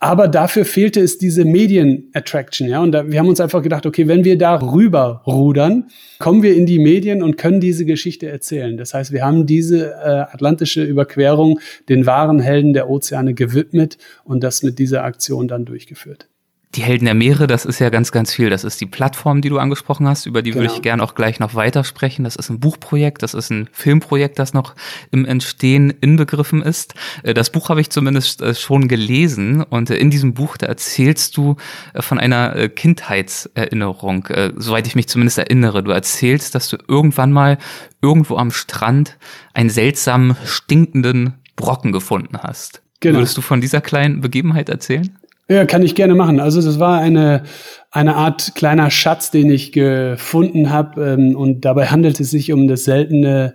[0.00, 2.80] Aber dafür fehlte es diese Medien-Attraction, ja.
[2.80, 6.56] Und da, wir haben uns einfach gedacht, okay, wenn wir da rüber rudern, kommen wir
[6.56, 8.76] in die Medien und können diese Geschichte erzählen.
[8.76, 14.42] Das heißt, wir haben diese äh, atlantische Überquerung den wahren Helden der Ozeane gewidmet und
[14.42, 16.28] das mit dieser Aktion dann durchgeführt.
[16.74, 18.50] Die Helden der Meere, das ist ja ganz, ganz viel.
[18.50, 20.64] Das ist die Plattform, die du angesprochen hast, über die genau.
[20.64, 22.24] würde ich gerne auch gleich noch weitersprechen.
[22.24, 24.74] Das ist ein Buchprojekt, das ist ein Filmprojekt, das noch
[25.10, 26.94] im Entstehen inbegriffen ist.
[27.22, 30.66] Äh, das Buch habe ich zumindest äh, schon gelesen und äh, in diesem Buch, da
[30.66, 31.56] erzählst du
[31.94, 35.82] von einer Kindheitserinnerung, soweit ich mich zumindest erinnere.
[35.82, 37.58] Du erzählst, dass du irgendwann mal
[38.02, 39.16] irgendwo am Strand
[39.54, 42.82] einen seltsam stinkenden Brocken gefunden hast.
[43.00, 43.18] Genau.
[43.18, 45.17] Würdest du von dieser kleinen Begebenheit erzählen?
[45.50, 46.40] Ja, kann ich gerne machen.
[46.40, 47.42] Also das war eine,
[47.90, 51.14] eine Art kleiner Schatz, den ich gefunden habe.
[51.14, 53.54] Ähm, und dabei handelt es sich um das seltene,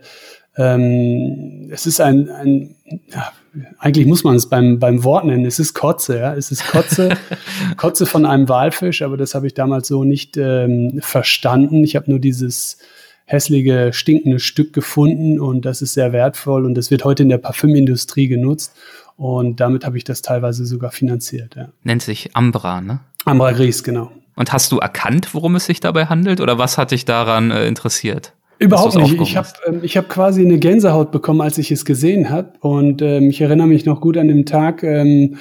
[0.58, 2.76] ähm, es ist ein, ein
[3.14, 3.32] ja,
[3.78, 6.34] eigentlich muss man es beim, beim Wort nennen, es ist Kotze, ja.
[6.34, 7.10] Es ist Kotze,
[7.78, 11.84] Kotze von einem Walfisch, aber das habe ich damals so nicht ähm, verstanden.
[11.84, 12.80] Ich habe nur dieses
[13.26, 17.38] hässliche, stinkende Stück gefunden und das ist sehr wertvoll und das wird heute in der
[17.38, 18.74] Parfümindustrie genutzt.
[19.18, 21.56] Und damit habe ich das teilweise sogar finanziert.
[21.56, 21.70] Ja.
[21.84, 23.00] Nennt sich Ambra, ne?
[23.26, 24.12] Ambra Gris, genau.
[24.36, 27.68] Und hast du erkannt, worum es sich dabei handelt oder was hat dich daran äh,
[27.68, 28.34] interessiert?
[28.60, 29.20] Überhaupt nicht.
[29.22, 32.54] Ich habe ähm, ich hab quasi eine Gänsehaut bekommen, als ich es gesehen habe.
[32.62, 34.84] Und ähm, ich erinnere mich noch gut an den Tag.
[34.84, 35.38] Ähm,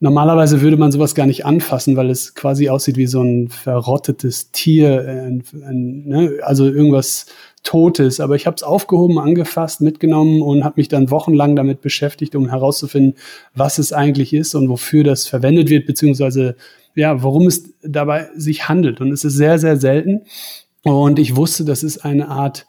[0.00, 4.50] normalerweise würde man sowas gar nicht anfassen, weil es quasi aussieht wie so ein verrottetes
[4.50, 5.04] Tier.
[5.06, 5.42] Äh, ein,
[6.06, 6.38] ne?
[6.42, 7.26] Also irgendwas
[7.64, 8.20] Totes.
[8.20, 12.48] Aber ich habe es aufgehoben, angefasst, mitgenommen und habe mich dann wochenlang damit beschäftigt, um
[12.48, 13.18] herauszufinden,
[13.54, 16.56] was es eigentlich ist und wofür das verwendet wird, beziehungsweise
[16.94, 19.00] ja, worum es dabei sich handelt.
[19.00, 20.22] Und es ist sehr, sehr selten.
[20.84, 22.66] Und ich wusste, das ist eine Art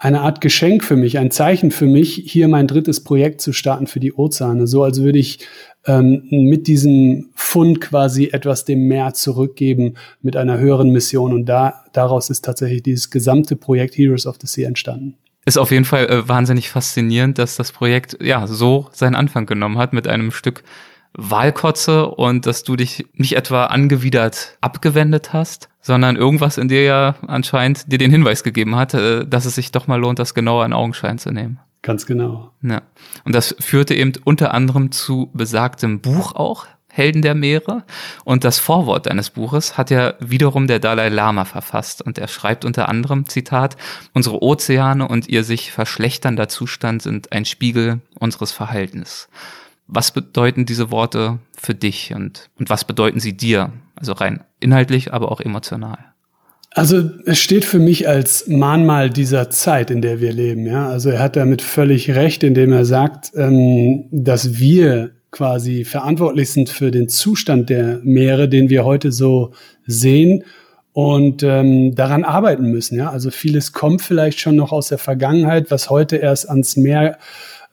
[0.00, 3.86] eine Art Geschenk für mich, ein Zeichen für mich, hier mein drittes Projekt zu starten
[3.86, 4.66] für die Ozeane.
[4.66, 5.46] So als würde ich
[5.86, 11.34] ähm, mit diesem Fund quasi etwas dem Meer zurückgeben mit einer höheren Mission.
[11.34, 15.16] Und da, daraus ist tatsächlich dieses gesamte Projekt Heroes of the Sea entstanden.
[15.44, 19.76] Ist auf jeden Fall äh, wahnsinnig faszinierend, dass das Projekt ja so seinen Anfang genommen
[19.76, 20.64] hat mit einem Stück
[21.12, 27.14] Wahlkotze und dass du dich nicht etwa angewidert abgewendet hast, sondern irgendwas in dir ja
[27.26, 30.64] anscheinend dir den Hinweis gegeben hat, äh, dass es sich doch mal lohnt, das genauer
[30.64, 31.58] in Augenschein zu nehmen.
[31.82, 32.52] Ganz genau.
[32.62, 32.82] Ja.
[33.24, 37.84] Und das führte eben unter anderem zu besagtem Buch auch, Helden der Meere.
[38.24, 42.02] Und das Vorwort deines Buches hat ja wiederum der Dalai Lama verfasst.
[42.02, 43.76] Und er schreibt unter anderem, Zitat,
[44.12, 49.28] unsere Ozeane und ihr sich verschlechternder Zustand sind ein Spiegel unseres Verhaltens.
[49.92, 53.72] Was bedeuten diese Worte für dich und, und was bedeuten sie dir?
[53.96, 55.98] Also rein inhaltlich, aber auch emotional.
[56.72, 60.66] Also es steht für mich als Mahnmal dieser Zeit, in der wir leben.
[60.66, 66.50] Ja, also er hat damit völlig recht, indem er sagt, ähm, dass wir quasi verantwortlich
[66.50, 69.52] sind für den Zustand der Meere, den wir heute so
[69.86, 70.44] sehen
[70.92, 72.96] und ähm, daran arbeiten müssen.
[72.96, 77.18] Ja, also vieles kommt vielleicht schon noch aus der Vergangenheit, was heute erst ans Meer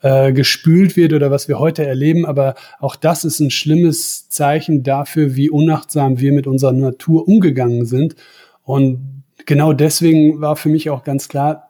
[0.02, 2.26] äh, gespült wird oder was wir heute erleben.
[2.26, 7.84] Aber auch das ist ein schlimmes Zeichen dafür, wie unachtsam wir mit unserer Natur umgegangen
[7.84, 8.14] sind.
[8.62, 11.68] Und genau deswegen war für mich auch ganz klar,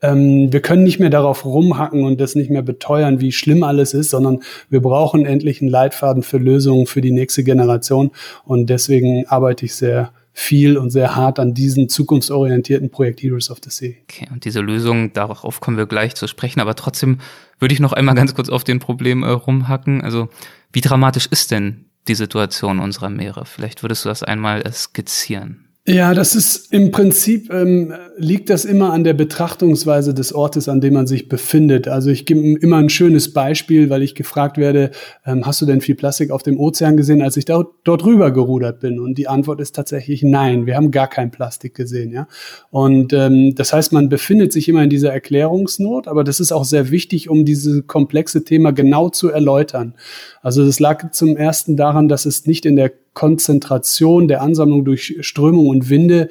[0.00, 3.94] ähm, wir können nicht mehr darauf rumhacken und das nicht mehr beteuern, wie schlimm alles
[3.94, 8.12] ist, sondern wir brauchen endlich einen Leitfaden für Lösungen für die nächste Generation.
[8.44, 13.58] Und deswegen arbeite ich sehr viel und sehr hart an diesem zukunftsorientierten Projekt Heroes of
[13.64, 13.94] the Sea.
[14.04, 17.18] Okay, und diese Lösung, darauf kommen wir gleich zu sprechen, aber trotzdem
[17.58, 20.00] würde ich noch einmal ganz kurz auf den Problem äh, rumhacken.
[20.00, 20.28] Also,
[20.72, 23.46] wie dramatisch ist denn die Situation unserer Meere?
[23.46, 25.67] Vielleicht würdest du das einmal skizzieren.
[25.88, 30.82] Ja, das ist im Prinzip ähm, liegt das immer an der Betrachtungsweise des Ortes, an
[30.82, 31.88] dem man sich befindet.
[31.88, 34.90] Also ich gebe immer ein schönes Beispiel, weil ich gefragt werde,
[35.24, 38.32] ähm, hast du denn viel Plastik auf dem Ozean gesehen, als ich da, dort rüber
[38.32, 39.00] gerudert bin?
[39.00, 40.66] Und die Antwort ist tatsächlich nein.
[40.66, 42.28] Wir haben gar kein Plastik gesehen, ja.
[42.70, 46.66] Und ähm, das heißt, man befindet sich immer in dieser Erklärungsnot, aber das ist auch
[46.66, 49.94] sehr wichtig, um dieses komplexe Thema genau zu erläutern.
[50.42, 55.16] Also das lag zum ersten daran, dass es nicht in der Konzentration der Ansammlung durch
[55.22, 56.28] Strömung und Winde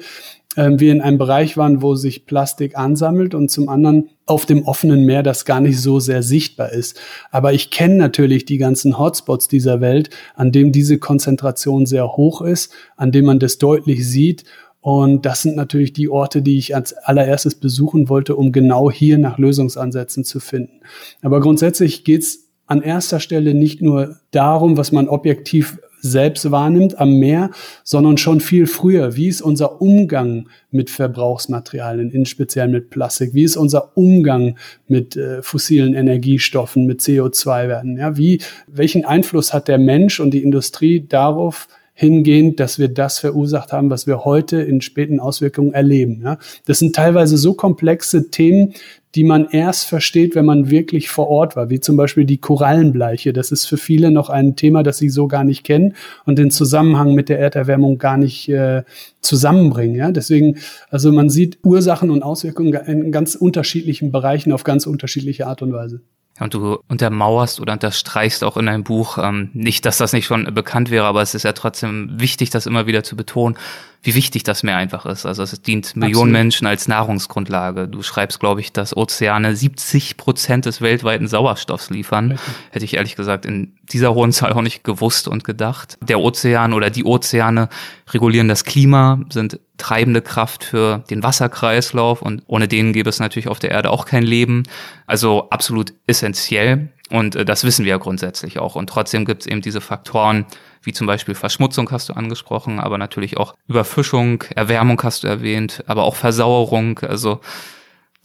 [0.56, 4.64] äh, wir in einem Bereich waren, wo sich Plastik ansammelt und zum anderen auf dem
[4.64, 6.98] offenen Meer das gar nicht so sehr sichtbar ist.
[7.30, 12.40] Aber ich kenne natürlich die ganzen Hotspots dieser Welt, an dem diese Konzentration sehr hoch
[12.40, 14.44] ist, an dem man das deutlich sieht.
[14.80, 19.18] Und das sind natürlich die Orte, die ich als allererstes besuchen wollte, um genau hier
[19.18, 20.80] nach Lösungsansätzen zu finden.
[21.20, 27.14] Aber grundsätzlich geht's an erster Stelle nicht nur darum, was man objektiv selbst wahrnimmt am
[27.14, 27.50] Meer,
[27.84, 29.16] sondern schon viel früher.
[29.16, 33.34] Wie ist unser Umgang mit Verbrauchsmaterialien, in speziell mit Plastik?
[33.34, 34.56] Wie ist unser Umgang
[34.86, 37.96] mit äh, fossilen Energiestoffen, mit CO2-Werten?
[37.96, 43.18] Ja, wie, welchen Einfluss hat der Mensch und die Industrie darauf, hingehend, dass wir das
[43.18, 46.20] verursacht haben, was wir heute in späten Auswirkungen erleben.
[46.22, 46.38] Ja?
[46.64, 48.74] Das sind teilweise so komplexe Themen,
[49.16, 53.32] die man erst versteht, wenn man wirklich vor Ort war, wie zum Beispiel die Korallenbleiche.
[53.32, 56.52] Das ist für viele noch ein Thema, das sie so gar nicht kennen und den
[56.52, 58.84] Zusammenhang mit der Erderwärmung gar nicht äh,
[59.20, 59.96] zusammenbringen.
[59.96, 60.12] Ja?
[60.12, 60.58] Deswegen,
[60.90, 65.72] also man sieht Ursachen und Auswirkungen in ganz unterschiedlichen Bereichen auf ganz unterschiedliche Art und
[65.72, 66.00] Weise.
[66.40, 70.52] Und du untermauerst oder unterstreichst auch in deinem Buch, ähm, nicht, dass das nicht schon
[70.54, 73.56] bekannt wäre, aber es ist ja trotzdem wichtig, das immer wieder zu betonen,
[74.02, 75.26] wie wichtig das Meer einfach ist.
[75.26, 76.32] Also es dient Millionen Absolut.
[76.32, 77.88] Menschen als Nahrungsgrundlage.
[77.88, 82.32] Du schreibst, glaube ich, dass Ozeane 70 Prozent des weltweiten Sauerstoffs liefern.
[82.32, 82.54] Richtig.
[82.70, 85.98] Hätte ich ehrlich gesagt in dieser hohen Zahl auch nicht gewusst und gedacht.
[86.00, 87.68] Der Ozean oder die Ozeane
[88.12, 93.48] regulieren das Klima, sind treibende Kraft für den Wasserkreislauf und ohne den gäbe es natürlich
[93.48, 94.64] auf der Erde auch kein Leben.
[95.06, 96.88] Also absolut essentiell.
[97.10, 98.74] Und äh, das wissen wir ja grundsätzlich auch.
[98.74, 100.46] Und trotzdem gibt es eben diese Faktoren,
[100.82, 105.82] wie zum Beispiel Verschmutzung hast du angesprochen, aber natürlich auch Überfischung, Erwärmung hast du erwähnt,
[105.86, 106.98] aber auch Versauerung.
[107.00, 107.40] Also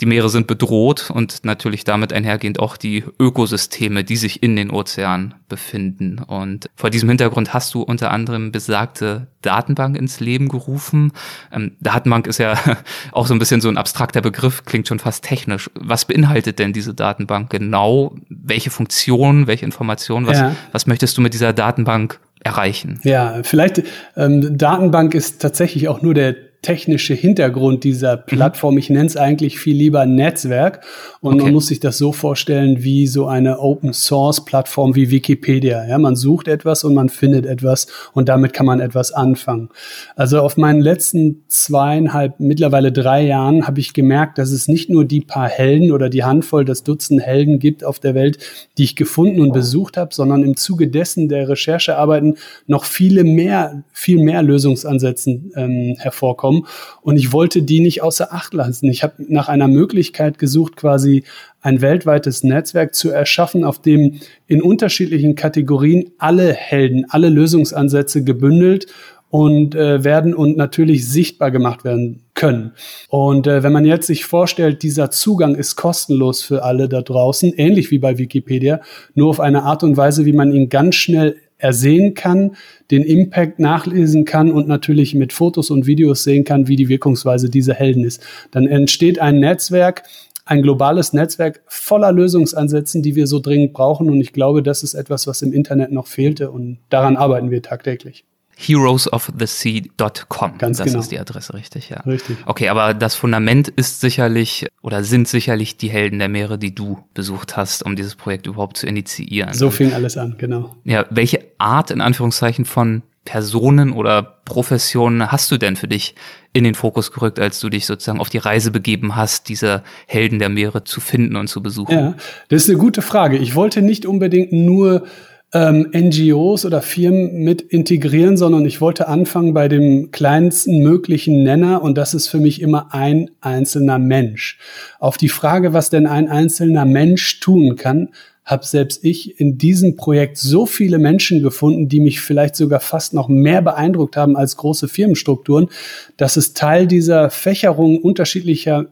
[0.02, 4.72] die Meere sind bedroht und natürlich damit einhergehend auch die Ökosysteme, die sich in den
[4.72, 6.20] Ozeanen befinden.
[6.20, 11.12] Und vor diesem Hintergrund hast du unter anderem besagte Datenbank ins Leben gerufen.
[11.52, 12.58] Ähm, Datenbank ist ja
[13.12, 15.70] auch so ein bisschen so ein abstrakter Begriff, klingt schon fast technisch.
[15.76, 18.16] Was beinhaltet denn diese Datenbank genau?
[18.30, 20.26] Welche Funktionen, welche Informationen?
[20.26, 20.56] Was, ja.
[20.72, 23.00] was möchtest du mit dieser Datenbank erreichen?
[23.04, 23.84] Ja, vielleicht
[24.18, 28.22] ähm, Datenbank ist tatsächlich auch nur der technische Hintergrund dieser mhm.
[28.26, 28.78] Plattform.
[28.80, 30.84] Ich nenne es eigentlich viel lieber Netzwerk.
[31.22, 31.44] Und okay.
[31.44, 35.86] man muss sich das so vorstellen wie so eine Open Source Plattform wie Wikipedia.
[35.88, 39.70] Ja, man sucht etwas und man findet etwas und damit kann man etwas anfangen.
[40.16, 45.06] Also auf meinen letzten zweieinhalb, mittlerweile drei Jahren habe ich gemerkt, dass es nicht nur
[45.06, 48.40] die paar Helden oder die Handvoll, das Dutzend Helden gibt auf der Welt,
[48.78, 53.84] die ich gefunden und besucht habe, sondern im Zuge dessen der Recherchearbeiten noch viele mehr,
[53.92, 56.68] viel mehr Lösungsansätzen ähm, hervorkommen gekommen
[57.02, 58.90] und ich wollte die nicht außer Acht lassen.
[58.90, 61.24] Ich habe nach einer Möglichkeit gesucht, quasi
[61.62, 68.88] ein weltweites Netzwerk zu erschaffen, auf dem in unterschiedlichen Kategorien alle Helden, alle Lösungsansätze gebündelt
[69.30, 72.74] und äh, werden und natürlich sichtbar gemacht werden können.
[73.10, 77.52] Und äh, wenn man jetzt sich vorstellt, dieser Zugang ist kostenlos für alle da draußen,
[77.58, 78.82] ähnlich wie bei Wikipedia,
[79.16, 82.56] nur auf eine Art und Weise, wie man ihn ganz schnell ersehen kann,
[82.92, 87.50] den Impact nachlesen kann und natürlich mit Fotos und Videos sehen kann, wie die Wirkungsweise
[87.50, 88.22] dieser Helden ist.
[88.52, 90.04] Dann entsteht ein Netzwerk,
[90.46, 94.10] ein globales Netzwerk voller Lösungsansätzen, die wir so dringend brauchen.
[94.10, 96.52] Und ich glaube, das ist etwas, was im Internet noch fehlte.
[96.52, 98.26] Und daran arbeiten wir tagtäglich
[98.68, 100.58] heroesofthesea.com.
[100.58, 101.00] Ganz das genau.
[101.00, 102.02] ist die Adresse, richtig, ja.
[102.02, 102.38] Richtig.
[102.46, 107.04] Okay, aber das Fundament ist sicherlich oder sind sicherlich die Helden der Meere, die du
[107.14, 109.54] besucht hast, um dieses Projekt überhaupt zu initiieren.
[109.54, 110.76] So fing alles an, genau.
[110.84, 116.16] Ja, welche Art in Anführungszeichen von Personen oder Professionen hast du denn für dich
[116.52, 120.40] in den Fokus gerückt, als du dich sozusagen auf die Reise begeben hast, diese Helden
[120.40, 121.96] der Meere zu finden und zu besuchen?
[121.96, 122.16] Ja,
[122.50, 123.38] das ist eine gute Frage.
[123.38, 125.06] Ich wollte nicht unbedingt nur
[125.54, 131.84] ähm, NGOs oder Firmen mit integrieren, sondern ich wollte anfangen bei dem kleinsten möglichen Nenner
[131.84, 134.58] und das ist für mich immer ein einzelner Mensch.
[135.00, 138.10] Auf die Frage, was denn ein einzelner Mensch tun kann,
[138.46, 143.14] habe selbst ich in diesem Projekt so viele Menschen gefunden, die mich vielleicht sogar fast
[143.14, 145.70] noch mehr beeindruckt haben als große Firmenstrukturen,
[146.18, 148.88] dass es Teil dieser Fächerung unterschiedlicher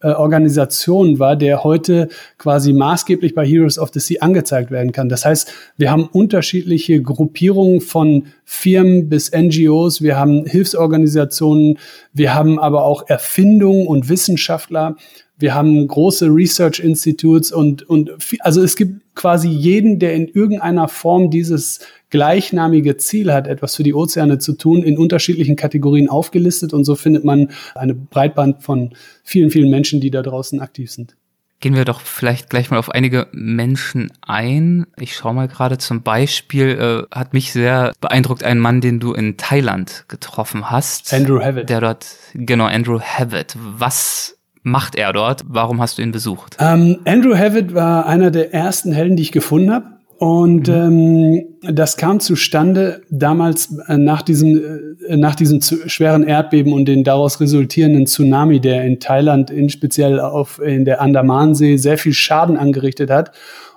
[0.00, 5.08] äh, Organisation war, der heute quasi maßgeblich bei Heroes of the Sea angezeigt werden kann.
[5.08, 11.78] Das heißt, wir haben unterschiedliche Gruppierungen von Firmen bis NGOs, wir haben Hilfsorganisationen,
[12.12, 14.96] wir haben aber auch Erfindungen und Wissenschaftler,
[15.38, 20.88] wir haben große Research Institutes und, und also es gibt quasi jeden, der in irgendeiner
[20.88, 26.72] Form dieses gleichnamige Ziel hat, etwas für die Ozeane zu tun, in unterschiedlichen Kategorien aufgelistet
[26.72, 28.94] und so findet man eine Breitband von
[29.24, 31.16] vielen, vielen Menschen, die da draußen aktiv sind.
[31.60, 34.86] Gehen wir doch vielleicht gleich mal auf einige Menschen ein.
[35.00, 39.14] Ich schaue mal gerade zum Beispiel, äh, hat mich sehr beeindruckt ein Mann, den du
[39.14, 41.14] in Thailand getroffen hast.
[41.14, 41.70] Andrew Havitt.
[41.70, 43.56] Der dort, genau, Andrew Havitt.
[43.58, 44.35] Was
[44.66, 45.42] macht er dort?
[45.46, 46.56] Warum hast du ihn besucht?
[46.58, 49.86] Ähm, Andrew Havitt war einer der ersten Helden, die ich gefunden habe.
[50.18, 51.44] Und mhm.
[51.62, 57.04] ähm, das kam zustande damals äh, nach diesem, äh, nach diesem schweren Erdbeben und den
[57.04, 62.56] daraus resultierenden Tsunami, der in Thailand, in speziell auf in der Andamansee, sehr viel Schaden
[62.56, 63.32] angerichtet hat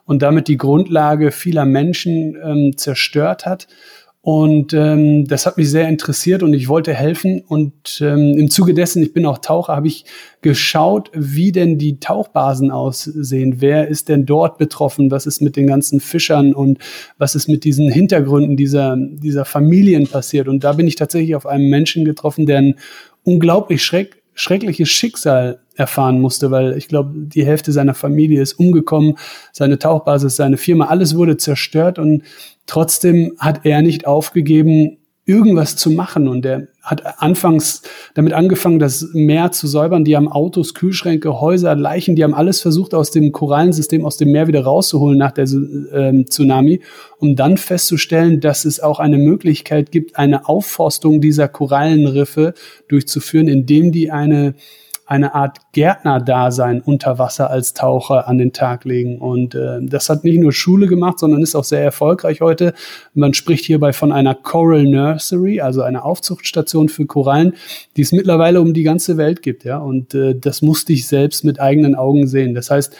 [0.05, 3.67] und damit die Grundlage vieler Menschen ähm, zerstört hat.
[4.21, 7.41] Und ähm, das hat mich sehr interessiert und ich wollte helfen.
[7.47, 10.03] Und ähm, im Zuge dessen, ich bin auch Taucher, habe ich
[10.41, 13.61] geschaut, wie denn die Tauchbasen aussehen.
[13.61, 15.09] Wer ist denn dort betroffen?
[15.09, 16.79] Was ist mit den ganzen Fischern und
[17.17, 20.49] was ist mit diesen Hintergründen dieser, dieser Familien passiert?
[20.49, 22.75] Und da bin ich tatsächlich auf einen Menschen getroffen, der ein
[23.23, 29.15] unglaublich schreck, schreckliches Schicksal erfahren musste, weil ich glaube, die Hälfte seiner Familie ist umgekommen,
[29.51, 32.23] seine Tauchbasis, seine Firma, alles wurde zerstört und
[32.69, 36.27] Trotzdem hat er nicht aufgegeben, irgendwas zu machen.
[36.27, 37.81] Und er hat anfangs
[38.13, 40.05] damit angefangen, das Meer zu säubern.
[40.05, 44.31] Die haben Autos, Kühlschränke, Häuser, Leichen, die haben alles versucht, aus dem Korallensystem, aus dem
[44.31, 46.81] Meer wieder rauszuholen nach der äh, Tsunami,
[47.17, 52.53] um dann festzustellen, dass es auch eine Möglichkeit gibt, eine Aufforstung dieser Korallenriffe
[52.87, 54.53] durchzuführen, indem die eine
[55.09, 59.17] eine Art Gärtnerdasein unter Wasser als Taucher an den Tag legen.
[59.17, 62.75] Und äh, das hat nicht nur Schule gemacht, sondern ist auch sehr erfolgreich heute.
[63.15, 67.55] Man spricht hierbei von einer Coral Nursery, also einer Aufzuchtstation für Korallen,
[67.97, 69.63] die es mittlerweile um die ganze Welt gibt.
[69.63, 72.53] Ja, und äh, das musste ich selbst mit eigenen Augen sehen.
[72.53, 72.95] Das heißt,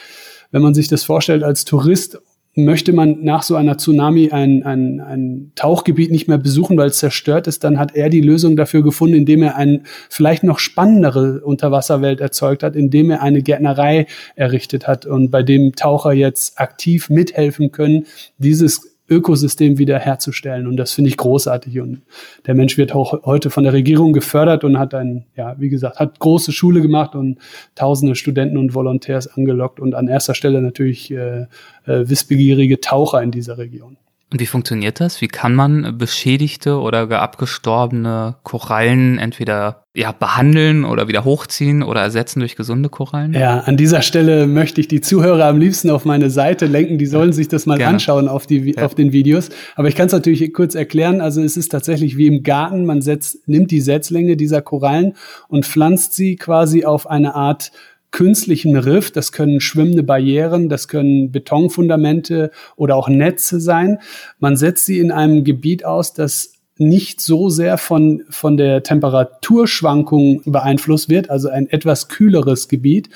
[0.49, 2.19] wenn man sich das vorstellt als Tourist
[2.65, 6.99] möchte man nach so einer Tsunami ein, ein, ein Tauchgebiet nicht mehr besuchen, weil es
[6.99, 11.41] zerstört ist, dann hat er die Lösung dafür gefunden, indem er eine vielleicht noch spannendere
[11.41, 17.09] Unterwasserwelt erzeugt hat, indem er eine Gärtnerei errichtet hat und bei dem Taucher jetzt aktiv
[17.09, 18.05] mithelfen können,
[18.37, 20.67] dieses Ökosystem wiederherzustellen.
[20.67, 21.79] Und das finde ich großartig.
[21.79, 22.01] Und
[22.45, 25.99] der Mensch wird auch heute von der Regierung gefördert und hat ein, ja, wie gesagt,
[25.99, 27.37] hat große Schule gemacht und
[27.75, 31.41] tausende Studenten und Volontärs angelockt und an erster Stelle natürlich äh,
[31.85, 33.97] äh, wissbegierige Taucher in dieser Region.
[34.31, 35.21] Und wie funktioniert das?
[35.21, 42.39] Wie kann man beschädigte oder abgestorbene Korallen entweder ja, behandeln oder wieder hochziehen oder ersetzen
[42.39, 43.33] durch gesunde Korallen?
[43.33, 46.99] Ja, an dieser Stelle möchte ich die Zuhörer am liebsten auf meine Seite lenken.
[46.99, 47.95] Die sollen sich das mal Gerne.
[47.95, 48.85] anschauen auf, die, ja.
[48.85, 49.49] auf den Videos.
[49.75, 51.21] Aber ich kann es natürlich kurz erklären.
[51.21, 52.85] Also es ist tatsächlich wie im Garten.
[52.85, 55.13] Man setzt, nimmt die Setzlänge dieser Korallen
[55.47, 57.71] und pflanzt sie quasi auf eine Art
[58.11, 59.11] künstlichen Riff.
[59.11, 63.99] Das können schwimmende Barrieren, das können Betonfundamente oder auch Netze sein.
[64.39, 70.41] Man setzt sie in einem Gebiet aus, das nicht so sehr von, von der Temperaturschwankung
[70.45, 73.09] beeinflusst wird, also ein etwas kühleres Gebiet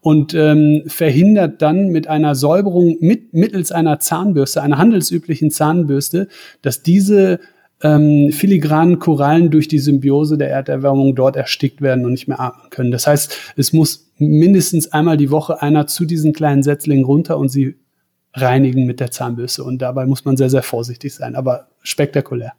[0.00, 6.28] und ähm, verhindert dann mit einer Säuberung mit, mittels einer Zahnbürste, einer handelsüblichen Zahnbürste,
[6.62, 7.40] dass diese
[7.82, 12.70] ähm, filigranen Korallen durch die Symbiose der Erderwärmung dort erstickt werden und nicht mehr atmen
[12.70, 12.90] können.
[12.90, 17.48] Das heißt, es muss mindestens einmal die Woche einer zu diesen kleinen Setzlingen runter und
[17.48, 17.76] sie
[18.34, 19.64] reinigen mit der Zahnbürste.
[19.64, 22.52] Und dabei muss man sehr, sehr vorsichtig sein, aber spektakulär.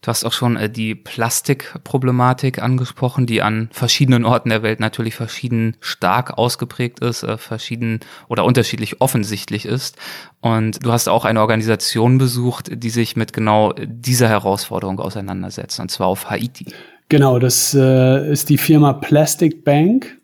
[0.00, 5.16] Du hast auch schon äh, die Plastikproblematik angesprochen, die an verschiedenen Orten der Welt natürlich
[5.16, 9.96] verschieden stark ausgeprägt ist, äh, verschieden oder unterschiedlich offensichtlich ist.
[10.40, 15.90] Und du hast auch eine Organisation besucht, die sich mit genau dieser Herausforderung auseinandersetzt, und
[15.90, 16.66] zwar auf Haiti.
[17.08, 20.16] Genau, das äh, ist die Firma Plastic Bank,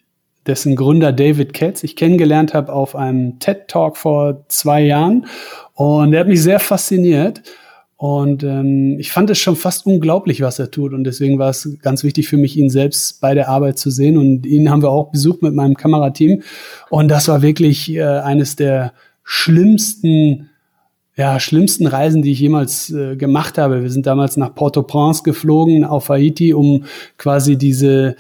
[0.47, 5.27] dessen Gründer David Katz ich kennengelernt habe auf einem TED Talk vor zwei Jahren.
[5.73, 7.43] Und er hat mich sehr fasziniert
[8.05, 10.93] Und ähm, ich fand es schon fast unglaublich, was er tut.
[10.93, 14.19] Und deswegen war es ganz wichtig für mich, ihn selbst bei der Arbeit zu sehen.
[14.19, 16.43] Und ihn haben wir auch besucht mit meinem Kamerateam.
[16.91, 18.93] Und das war wirklich äh, eines der
[19.23, 20.51] schlimmsten
[21.17, 23.83] ja, schlimmsten Reisen, die ich jemals äh, gemacht habe.
[23.83, 26.85] Wir sind damals nach Port-au-Prince geflogen, auf Haiti, um
[27.17, 28.17] quasi diese,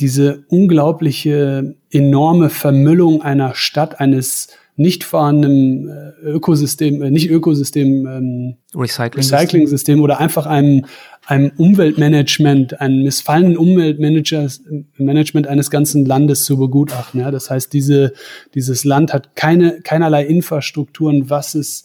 [0.00, 4.48] diese unglaubliche, enorme Vermüllung einer Stadt, eines
[4.78, 10.86] nicht vorhandenen äh, Ökosystem, äh, nicht Ökosystem, ähm, Recycling-System Recycling oder einfach einem,
[11.26, 17.20] einem Umweltmanagement, einem missfallenen Umweltmanagement eines ganzen Landes zu begutachten.
[17.20, 17.32] Ja?
[17.32, 18.12] Das heißt, diese,
[18.54, 21.82] dieses Land hat keine, keinerlei Infrastrukturen, was es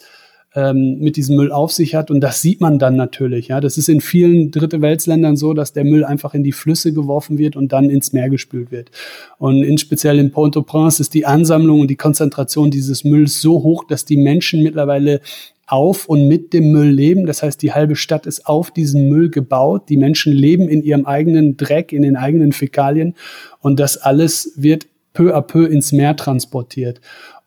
[0.55, 2.11] ähm, mit diesem Müll auf sich hat.
[2.11, 3.47] Und das sieht man dann natürlich.
[3.47, 6.93] Ja, das ist in vielen Dritte Weltländern so, dass der Müll einfach in die Flüsse
[6.93, 8.91] geworfen wird und dann ins Meer gespült wird.
[9.37, 13.85] Und in speziell in Port-au-Prince ist die Ansammlung und die Konzentration dieses Mülls so hoch,
[13.85, 15.21] dass die Menschen mittlerweile
[15.65, 17.25] auf und mit dem Müll leben.
[17.25, 19.89] Das heißt, die halbe Stadt ist auf diesen Müll gebaut.
[19.89, 23.15] Die Menschen leben in ihrem eigenen Dreck, in den eigenen Fäkalien.
[23.59, 26.99] Und das alles wird peu à peu ins Meer transportiert.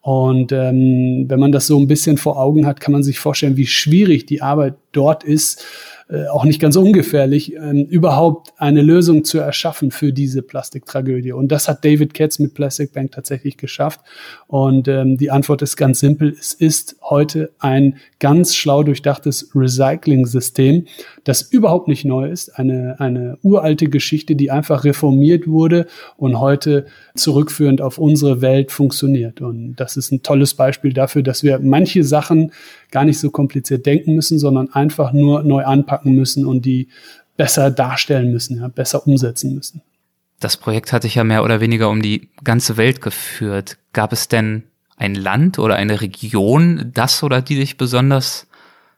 [0.07, 3.57] Und ähm, wenn man das so ein bisschen vor Augen hat, kann man sich vorstellen,
[3.57, 5.65] wie schwierig die Arbeit dort ist,
[6.09, 11.33] äh, auch nicht ganz ungefährlich, ähm, überhaupt eine Lösung zu erschaffen für diese Plastiktragödie.
[11.33, 13.99] Und das hat David Katz mit Plastic Bank tatsächlich geschafft.
[14.49, 16.35] Und ähm, die Antwort ist ganz simpel.
[16.39, 20.87] Es ist heute ein ganz schlau durchdachtes Recycling-System,
[21.25, 22.57] das überhaupt nicht neu ist.
[22.57, 25.87] Eine, eine uralte Geschichte, die einfach reformiert wurde
[26.17, 26.87] und heute
[27.17, 29.41] zurückführend auf unsere Welt funktioniert.
[29.41, 32.53] Und das ist ein tolles Beispiel dafür, dass wir manche Sachen
[32.93, 36.89] gar nicht so kompliziert denken müssen, sondern einfach nur neu anpacken müssen und die
[37.37, 39.83] besser darstellen müssen, ja, besser umsetzen müssen.
[40.41, 43.79] Das Projekt hatte ich ja mehr oder weniger um die ganze Welt geführt.
[43.93, 44.65] Gab es denn
[44.97, 48.47] ein Land oder eine Region, das oder die dich besonders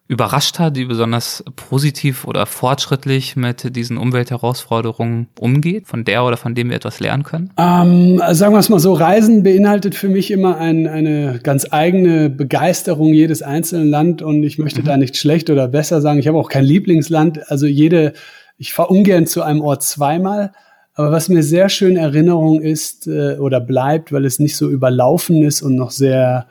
[0.08, 6.54] überrascht hat, die besonders positiv oder fortschrittlich mit diesen Umweltherausforderungen umgeht, von der oder von
[6.54, 7.50] dem wir etwas lernen können?
[7.58, 12.30] Ähm, sagen wir es mal so, Reisen beinhaltet für mich immer ein, eine ganz eigene
[12.30, 14.86] Begeisterung jedes einzelnen Land und ich möchte mhm.
[14.86, 16.18] da nicht schlecht oder besser sagen.
[16.18, 17.50] Ich habe auch kein Lieblingsland.
[17.50, 18.14] Also jede,
[18.56, 20.52] ich fahre ungern zu einem Ort zweimal.
[20.98, 24.68] Aber was mir sehr schön in Erinnerung ist äh, oder bleibt, weil es nicht so
[24.68, 26.48] überlaufen ist und noch sehr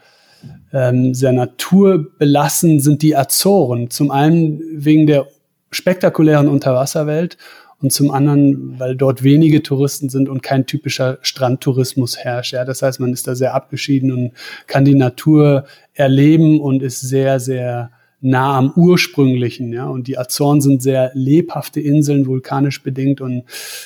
[0.71, 3.89] ähm, sehr naturbelassen sind die Azoren.
[3.89, 5.27] Zum einen wegen der
[5.71, 7.37] spektakulären Unterwasserwelt
[7.81, 12.53] und zum anderen, weil dort wenige Touristen sind und kein typischer Strandtourismus herrscht.
[12.53, 14.31] Ja, das heißt, man ist da sehr abgeschieden und
[14.65, 19.87] kann die Natur erleben und ist sehr, sehr nah am ursprünglichen, ja.
[19.87, 23.21] Und die Azoren sind sehr lebhafte Inseln, vulkanisch bedingt.
[23.21, 23.43] Und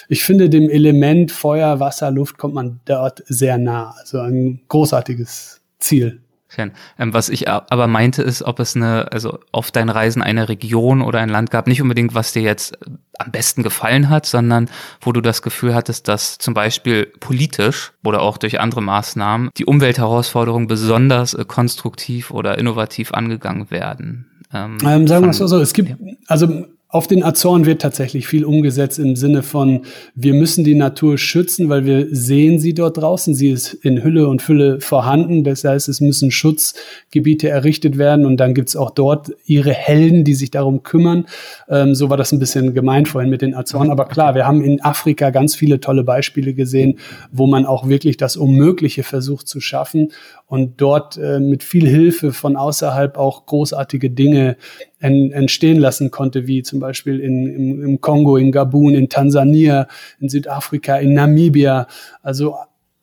[0.07, 3.93] ich finde, dem Element Feuer, Wasser, Luft kommt man dort sehr nah.
[3.99, 6.21] Also ein großartiges Ziel.
[6.53, 6.73] Schön.
[6.99, 11.01] Ähm, was ich aber meinte, ist, ob es eine, also auf deinen Reisen eine Region
[11.01, 14.69] oder ein Land gab, nicht unbedingt, was dir jetzt äh, am besten gefallen hat, sondern
[14.99, 19.65] wo du das Gefühl hattest, dass zum Beispiel politisch oder auch durch andere Maßnahmen die
[19.65, 24.29] Umweltherausforderungen besonders äh, konstruktiv oder innovativ angegangen werden.
[24.53, 25.95] Ähm, ähm, sagen wir es so, es gibt,
[26.27, 31.17] also auf den Azoren wird tatsächlich viel umgesetzt im Sinne von, wir müssen die Natur
[31.17, 33.33] schützen, weil wir sehen sie dort draußen.
[33.33, 35.45] Sie ist in Hülle und Fülle vorhanden.
[35.45, 40.33] Das heißt, es müssen Schutzgebiete errichtet werden und dann gibt's auch dort ihre Helden, die
[40.33, 41.27] sich darum kümmern.
[41.69, 43.89] Ähm, so war das ein bisschen gemeint vorhin mit den Azoren.
[43.89, 46.99] Aber klar, wir haben in Afrika ganz viele tolle Beispiele gesehen,
[47.31, 50.11] wo man auch wirklich das Unmögliche versucht zu schaffen
[50.45, 54.57] und dort äh, mit viel Hilfe von außerhalb auch großartige Dinge
[55.01, 59.87] en, entstehen lassen konnte, wie zum Beispiel in, im, im Kongo, in Gabun, in Tansania,
[60.19, 61.87] in Südafrika, in Namibia.
[62.21, 62.55] Also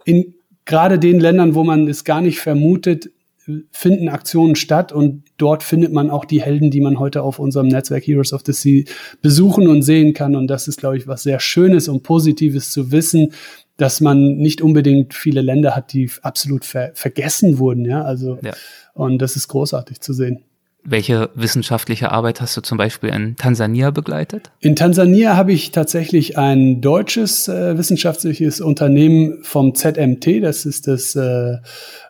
[0.05, 0.35] in
[0.65, 3.11] gerade den Ländern, wo man es gar nicht vermutet,
[3.71, 7.69] finden Aktionen statt und dort findet man auch die Helden, die man heute auf unserem
[7.69, 8.85] Netzwerk Heroes of the Sea
[9.23, 10.37] besuchen und sehen kann.
[10.37, 13.33] Und das ist, glaube ich, was sehr Schönes und Positives zu wissen,
[13.79, 18.03] dass man nicht unbedingt viele Länder hat, die absolut ver vergessen wurden, ja.
[18.03, 18.53] Also ja.
[18.93, 20.45] und das ist großartig zu sehen.
[20.85, 24.53] Welche wissenschaftliche Arbeit hast du zum Beispiel in Tansania begleitet?
[24.61, 31.17] In Tansania habe ich tatsächlich ein deutsches äh, wissenschaftliches Unternehmen vom ZMT, das ist das
[31.17, 31.57] äh,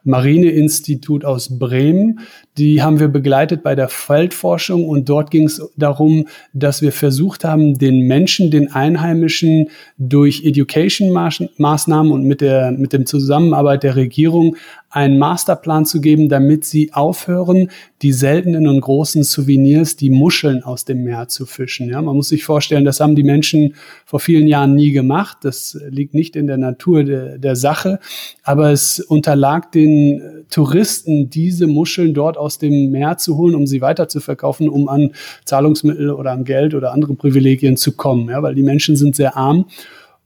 [0.04, 2.20] Marineinstitut aus Bremen.
[2.56, 7.44] Die haben wir begleitet bei der Feldforschung und dort ging es darum, dass wir versucht
[7.44, 14.56] haben, den Menschen, den Einheimischen durch Education-Maßnahmen und mit der mit dem Zusammenarbeit der Regierung
[14.90, 17.70] einen Masterplan zu geben, damit sie aufhören,
[18.00, 21.90] die seltenen und großen Souvenirs, die Muscheln aus dem Meer zu fischen.
[21.90, 23.74] Ja, man muss sich vorstellen, das haben die Menschen
[24.06, 25.38] vor vielen Jahren nie gemacht.
[25.42, 27.98] Das liegt nicht in der Natur der, der Sache,
[28.42, 33.82] aber es unterlag den Touristen, diese Muscheln dort aus dem Meer zu holen, um sie
[33.82, 35.10] weiter zu verkaufen, um an
[35.44, 38.30] Zahlungsmittel oder an Geld oder andere Privilegien zu kommen.
[38.30, 39.66] Ja, weil die Menschen sind sehr arm.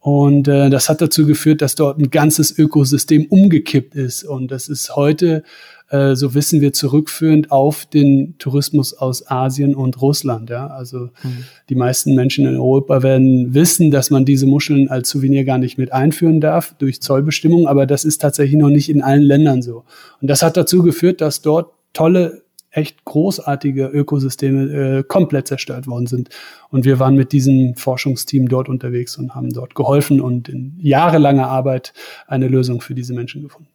[0.03, 4.25] Und äh, das hat dazu geführt, dass dort ein ganzes Ökosystem umgekippt ist.
[4.25, 5.45] Und das ist heute
[5.93, 10.49] äh, so wissen wir, zurückführend auf den Tourismus aus Asien und Russland.
[10.49, 10.69] Ja?
[10.69, 11.45] Also mhm.
[11.69, 15.77] die meisten Menschen in Europa werden wissen, dass man diese Muscheln als Souvenir gar nicht
[15.77, 19.85] mit einführen darf durch Zollbestimmungen, aber das ist tatsächlich noch nicht in allen Ländern so.
[20.23, 22.43] Und das hat dazu geführt, dass dort tolle
[22.73, 26.31] echt großartige Ökosysteme äh, komplett zerstört worden sind.
[26.70, 31.47] Und wir waren mit diesem Forschungsteam dort unterwegs und haben dort geholfen und in jahrelanger
[31.47, 31.93] Arbeit
[32.27, 33.68] eine Lösung für diese Menschen gefunden.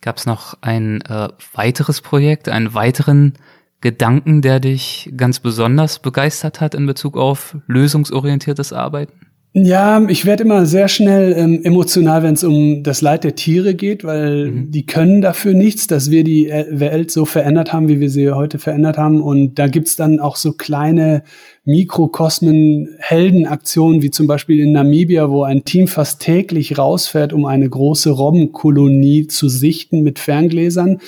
[0.00, 3.34] Gab es noch ein äh, weiteres Projekt, einen weiteren
[3.80, 9.31] Gedanken, der dich ganz besonders begeistert hat in Bezug auf lösungsorientiertes Arbeiten?
[9.54, 13.74] Ja, ich werde immer sehr schnell ähm, emotional, wenn es um das Leid der Tiere
[13.74, 14.70] geht, weil mhm.
[14.70, 18.30] die können dafür nichts, dass wir die äh, Welt so verändert haben, wie wir sie
[18.30, 19.20] heute verändert haben.
[19.20, 21.22] Und da gibt's dann auch so kleine
[21.66, 27.68] Mikrokosmen, Heldenaktionen, wie zum Beispiel in Namibia, wo ein Team fast täglich rausfährt, um eine
[27.68, 30.98] große Robbenkolonie zu sichten mit Ferngläsern.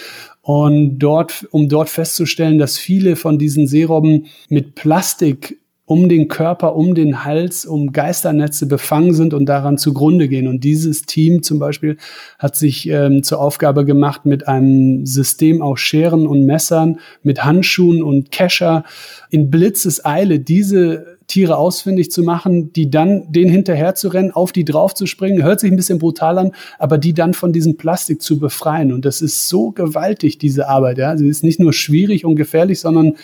[0.43, 5.57] Und dort, um dort festzustellen, dass viele von diesen Seerobben mit Plastik
[5.87, 10.49] um den Körper, um den Hals, um Geisternetze befangen sind und daran zugrunde gehen.
[10.49, 11.99] Und dieses Team zum Beispiel
[12.39, 18.03] hat sich ähm, zur Aufgabe gemacht, mit einem System aus Scheren und Messern, mit Handschuhen
[18.03, 18.85] und Kescher
[19.29, 24.65] in Blitzeseile diese Tiere ausfindig zu machen, die dann den hinterher zu rennen, auf die
[24.65, 28.21] drauf zu springen, hört sich ein bisschen brutal an, aber die dann von diesem Plastik
[28.21, 28.93] zu befreien.
[28.93, 30.99] Und das ist so gewaltig, diese Arbeit.
[30.99, 31.17] Ja?
[31.17, 33.15] Sie ist nicht nur schwierig und gefährlich, sondern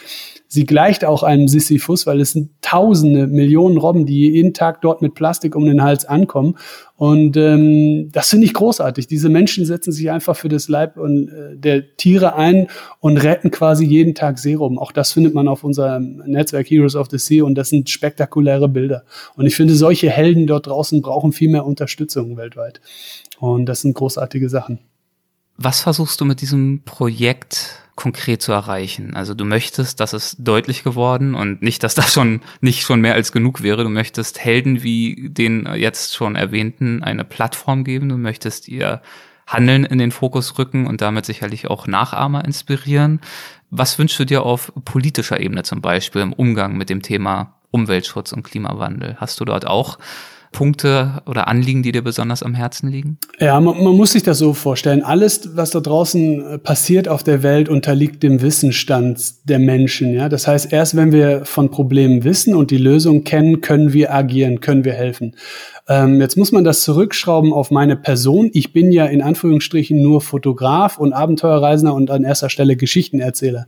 [0.53, 5.01] Sie gleicht auch einem Sisyphus, weil es sind tausende, Millionen Robben, die jeden Tag dort
[5.01, 6.57] mit Plastik um den Hals ankommen.
[6.97, 9.07] Und ähm, das finde ich großartig.
[9.07, 12.67] Diese Menschen setzen sich einfach für das Leib und, äh, der Tiere ein
[12.99, 14.77] und retten quasi jeden Tag Serum.
[14.77, 18.69] Auch das findet man auf unserem Netzwerk Heroes of the Sea und das sind spektakuläre
[18.69, 19.05] Bilder.
[19.37, 22.81] Und ich finde, solche Helden dort draußen brauchen viel mehr Unterstützung weltweit.
[23.39, 24.81] Und das sind großartige Sachen.
[25.59, 29.15] Was versuchst du mit diesem Projekt konkret zu erreichen.
[29.15, 33.13] Also du möchtest, das ist deutlich geworden und nicht, dass das schon nicht schon mehr
[33.13, 33.83] als genug wäre.
[33.83, 38.09] Du möchtest Helden wie den jetzt schon erwähnten eine Plattform geben.
[38.09, 39.03] Du möchtest ihr
[39.47, 43.21] Handeln in den Fokus rücken und damit sicherlich auch Nachahmer inspirieren.
[43.71, 48.33] Was wünschst du dir auf politischer Ebene zum Beispiel im Umgang mit dem Thema Umweltschutz
[48.33, 49.17] und Klimawandel?
[49.19, 49.99] Hast du dort auch
[50.53, 53.19] Punkte oder Anliegen, die dir besonders am Herzen liegen?
[53.39, 55.03] Ja, man, man, muss sich das so vorstellen.
[55.03, 60.13] Alles, was da draußen äh, passiert auf der Welt, unterliegt dem Wissensstand der Menschen.
[60.13, 64.13] Ja, das heißt, erst wenn wir von Problemen wissen und die Lösung kennen, können wir
[64.13, 65.37] agieren, können wir helfen.
[65.89, 68.51] Ähm, jetzt muss man das zurückschrauben auf meine Person.
[68.53, 73.67] Ich bin ja in Anführungsstrichen nur Fotograf und Abenteuerreisender und an erster Stelle Geschichtenerzähler.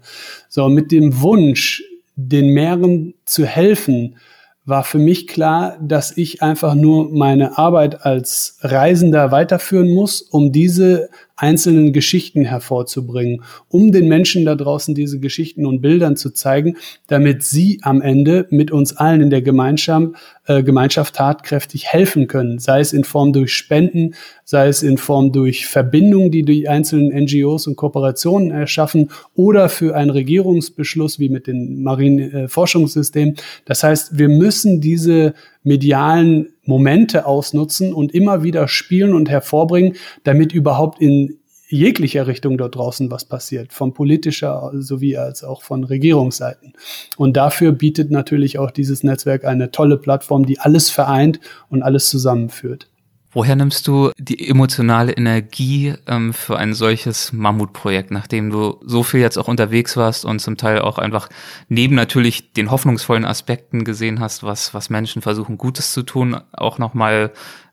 [0.48, 1.82] So, mit dem Wunsch,
[2.16, 4.16] den Meeren zu helfen,
[4.64, 10.52] war für mich klar, dass ich einfach nur meine Arbeit als Reisender weiterführen muss, um
[10.52, 16.76] diese einzelnen Geschichten hervorzubringen, um den Menschen da draußen diese Geschichten und Bildern zu zeigen,
[17.06, 20.12] damit sie am Ende mit uns allen in der Gemeinschaft,
[20.46, 24.14] äh, Gemeinschaft tatkräftig helfen können, sei es in Form durch Spenden,
[24.44, 29.96] sei es in Form durch Verbindungen, die die einzelnen NGOs und Kooperationen erschaffen oder für
[29.96, 33.30] einen Regierungsbeschluss wie mit dem Marienforschungssystem.
[33.30, 39.96] Äh, das heißt, wir müssen diese medialen Momente ausnutzen und immer wieder spielen und hervorbringen,
[40.24, 41.38] damit überhaupt in
[41.72, 46.74] jeglicher Richtung dort draußen was passiert, von politischer sowie als auch von Regierungsseiten.
[47.16, 51.40] Und dafür bietet natürlich auch dieses Netzwerk eine tolle Plattform, die alles vereint
[51.70, 52.88] und alles zusammenführt.
[53.34, 59.20] Woher nimmst du die emotionale Energie ähm, für ein solches Mammutprojekt, nachdem du so viel
[59.20, 61.30] jetzt auch unterwegs warst und zum Teil auch einfach
[61.68, 66.76] neben natürlich den hoffnungsvollen Aspekten gesehen hast, was, was Menschen versuchen Gutes zu tun, auch
[66.76, 67.32] nochmal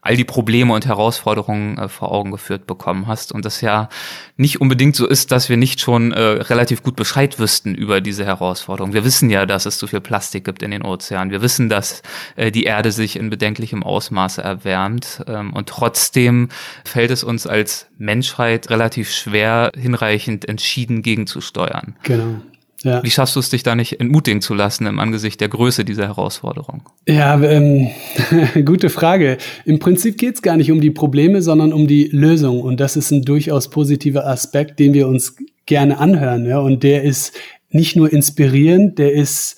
[0.10, 3.90] all die Probleme und Herausforderungen äh, vor Augen geführt bekommen hast und das ja
[4.38, 8.26] nicht unbedingt so ist, dass wir nicht schon äh, relativ gut Bescheid wüssten über diese
[8.26, 8.96] Herausforderungen.
[8.96, 11.30] Wir wissen ja, dass es zu viel Plastik gibt in den Ozeanen.
[11.30, 12.02] Wir wissen, dass
[12.36, 16.50] äh, die Erde sich in bedenklichem Ausmaße erwärmt ähm, und trotzdem
[16.84, 21.96] fällt es uns als Menschheit relativ schwer, hinreichend entschieden gegenzusteuern.
[22.02, 22.42] Genau.
[22.84, 23.04] Ja.
[23.04, 26.08] Wie schaffst du es, dich da nicht entmutigen zu lassen im Angesicht der Größe dieser
[26.08, 26.84] Herausforderung?
[27.08, 27.90] Ja, ähm,
[28.66, 29.38] gute Frage.
[29.66, 32.62] Im Prinzip geht es gar nicht um die Probleme, sondern um die Lösung.
[32.62, 36.46] Und das ist ein durchaus positiver Aspekt, den wir uns gerne anhören.
[36.46, 36.60] Ja?
[36.60, 37.34] Und der ist
[37.70, 39.58] nicht nur inspirierend, der ist,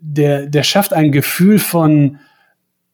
[0.00, 2.18] der, der schafft ein Gefühl von,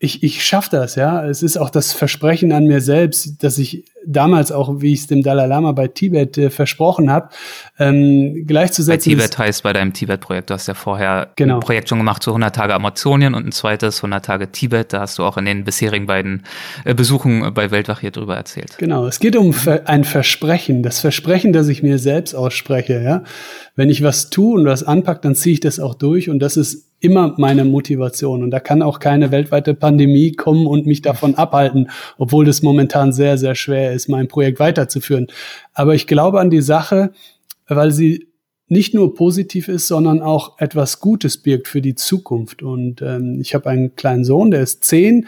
[0.04, 1.24] ich, ich schaffe das, ja.
[1.26, 5.06] Es ist auch das Versprechen an mir selbst, dass ich damals auch, wie ich es
[5.06, 7.30] dem Dalai Lama bei Tibet äh, versprochen habe,
[7.78, 9.12] ähm, gleichzusetzen.
[9.12, 11.54] Bei Tibet heißt bei deinem Tibet-Projekt, du hast ja vorher genau.
[11.54, 14.92] ein Projekt schon gemacht zu 100 Tage Amazonien und ein zweites 100 Tage Tibet.
[14.92, 16.44] Da hast du auch in den bisherigen beiden
[16.84, 18.76] äh, Besuchen bei Weltwach hier drüber erzählt.
[18.78, 19.54] Genau, es geht um
[19.86, 23.02] ein Versprechen, das Versprechen, das ich mir selbst ausspreche.
[23.02, 23.22] Ja,
[23.74, 26.56] wenn ich was tue und was anpacke, dann ziehe ich das auch durch und das
[26.56, 28.42] ist immer meine Motivation.
[28.42, 33.12] Und da kann auch keine weltweite Pandemie kommen und mich davon abhalten, obwohl das momentan
[33.12, 35.28] sehr, sehr schwer ist, mein Projekt weiterzuführen.
[35.72, 37.12] Aber ich glaube an die Sache,
[37.68, 38.28] weil sie
[38.68, 42.62] nicht nur positiv ist, sondern auch etwas Gutes birgt für die Zukunft.
[42.62, 45.26] Und ähm, ich habe einen kleinen Sohn, der ist zehn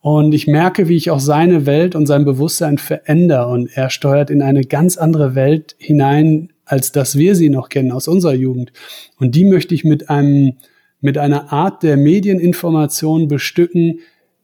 [0.00, 3.48] und ich merke, wie ich auch seine Welt und sein Bewusstsein verändere.
[3.48, 7.92] Und er steuert in eine ganz andere Welt hinein, als dass wir sie noch kennen
[7.92, 8.72] aus unserer Jugend.
[9.18, 10.54] Und die möchte ich mit einem
[11.00, 14.00] mit einer Art der Medieninformation bestücken,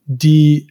[0.07, 0.69] die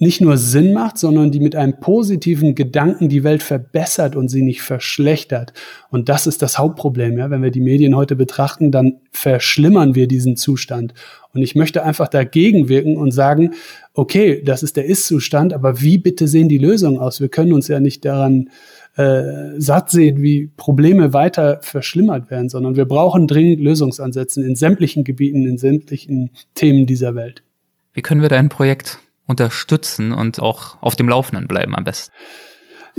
[0.00, 4.42] nicht nur Sinn macht, sondern die mit einem positiven Gedanken die Welt verbessert und sie
[4.42, 5.52] nicht verschlechtert.
[5.90, 7.18] Und das ist das Hauptproblem.
[7.18, 7.30] Ja?
[7.30, 10.94] Wenn wir die Medien heute betrachten, dann verschlimmern wir diesen Zustand.
[11.34, 13.54] Und ich möchte einfach dagegen wirken und sagen,
[13.92, 17.20] okay, das ist der Ist-Zustand, aber wie bitte sehen die Lösungen aus?
[17.20, 18.50] Wir können uns ja nicht daran
[18.98, 25.04] äh, satt sehen, wie Probleme weiter verschlimmert werden, sondern wir brauchen dringend Lösungsansätze in sämtlichen
[25.04, 27.44] Gebieten, in sämtlichen Themen dieser Welt.
[27.92, 32.12] Wie können wir dein Projekt unterstützen und auch auf dem Laufenden bleiben am besten?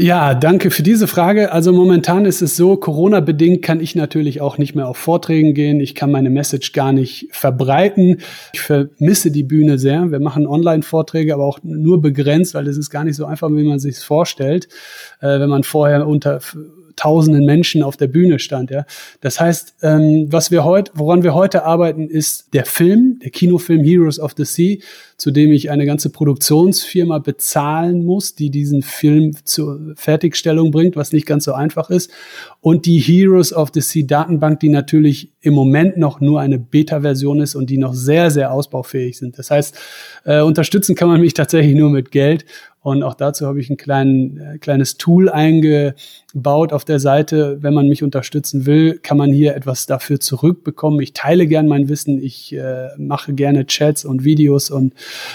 [0.02, 1.52] Ja, danke für diese Frage.
[1.52, 5.82] Also momentan ist es so, Corona-bedingt kann ich natürlich auch nicht mehr auf Vorträgen gehen.
[5.82, 8.22] Ich kann meine Message gar nicht verbreiten.
[8.54, 10.10] Ich vermisse die Bühne sehr.
[10.10, 13.68] Wir machen Online-Vorträge, aber auch nur begrenzt, weil es ist gar nicht so einfach, wie
[13.68, 14.70] man sich vorstellt,
[15.20, 16.40] äh, wenn man vorher unter
[17.00, 18.72] tausenden Menschen auf der Bühne stand.
[18.72, 18.86] Ja.
[19.22, 23.84] Das heißt, ähm, was wir heute, woran wir heute arbeiten, ist der Film, der Kinofilm
[23.84, 24.78] Heroes of the Sea,
[25.16, 31.14] zu dem ich eine ganze Produktionsfirma bezahlen muss, die diesen Film zur Fertigstellung bringt, was
[31.14, 32.12] nicht ganz so einfach ist.
[32.60, 37.40] Und die Heroes of the Sea Datenbank, die natürlich im Moment noch nur eine Beta-Version
[37.40, 39.40] ist und die noch sehr, sehr ausbaufähig sind.
[39.40, 39.76] Das heißt,
[40.26, 42.46] äh, unterstützen kann man mich tatsächlich nur mit Geld.
[42.82, 47.58] Und auch dazu habe ich ein klein, äh, kleines Tool eingebaut auf der Seite.
[47.62, 51.02] Wenn man mich unterstützen will, kann man hier etwas dafür zurückbekommen.
[51.02, 54.94] Ich teile gern mein Wissen, ich äh, mache gerne Chats und Videos und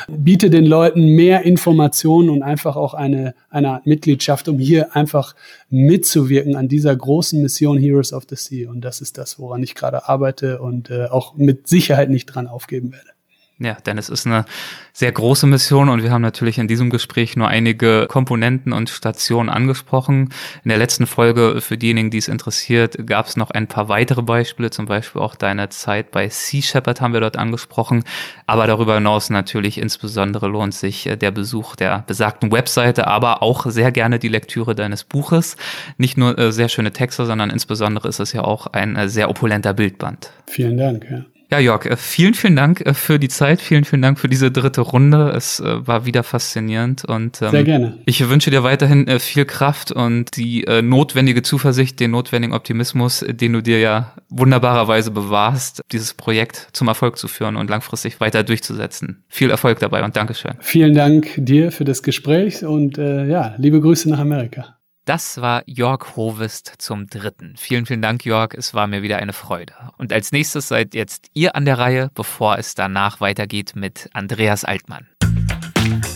[0.09, 5.35] biete den Leuten mehr Informationen und einfach auch eine, eine Art Mitgliedschaft, um hier einfach
[5.69, 8.71] mitzuwirken an dieser großen Mission Heroes of the Sea.
[8.71, 12.47] Und das ist das, woran ich gerade arbeite und äh, auch mit Sicherheit nicht dran
[12.47, 13.14] aufgeben werde.
[13.61, 14.47] Ja, denn es ist eine
[14.93, 19.49] sehr große Mission und wir haben natürlich in diesem Gespräch nur einige Komponenten und Stationen
[19.49, 20.31] angesprochen.
[20.65, 24.23] In der letzten Folge, für diejenigen, die es interessiert, gab es noch ein paar weitere
[24.23, 28.03] Beispiele, zum Beispiel auch deine Zeit bei Sea Shepherd haben wir dort angesprochen.
[28.49, 33.67] Aber darüber hinaus natürlich insbesondere lohnt sich äh, der Besuch der besagten Webseite, aber auch
[33.67, 35.57] sehr gerne die Lektüre deines Buches.
[35.97, 39.31] Nicht nur äh, sehr schöne Texte, sondern insbesondere ist es ja auch ein äh, sehr
[39.31, 40.33] opulenter Bildband.
[40.47, 41.25] Vielen Dank, ja.
[41.51, 43.61] Ja, Jörg, äh, vielen, vielen Dank äh, für die Zeit.
[43.61, 45.33] Vielen, vielen Dank für diese dritte Runde.
[45.37, 47.99] Es äh, war wieder faszinierend und ähm, sehr gerne.
[48.07, 53.53] Ich wünsche dir weiterhin viel Kraft und die äh, notwendige Zuversicht, den notwendigen Optimismus, den
[53.53, 59.25] du dir ja wunderbarerweise bewahrst, dieses Projekt zum Erfolg zu führen und langfristig weiter durchzusetzen.
[59.29, 60.55] Viel Erfolg dabei und Dankeschön.
[60.61, 64.77] Vielen Dank dir für das Gespräch und äh, ja, liebe Grüße nach Amerika.
[65.07, 67.57] Das war Jörg Hovest zum dritten.
[67.59, 68.55] Vielen, vielen Dank, Jörg.
[68.55, 69.75] Es war mir wieder eine Freude.
[69.99, 74.65] Und als nächstes seid jetzt ihr an der Reihe, bevor es danach weitergeht mit Andreas
[74.65, 75.07] Altmann.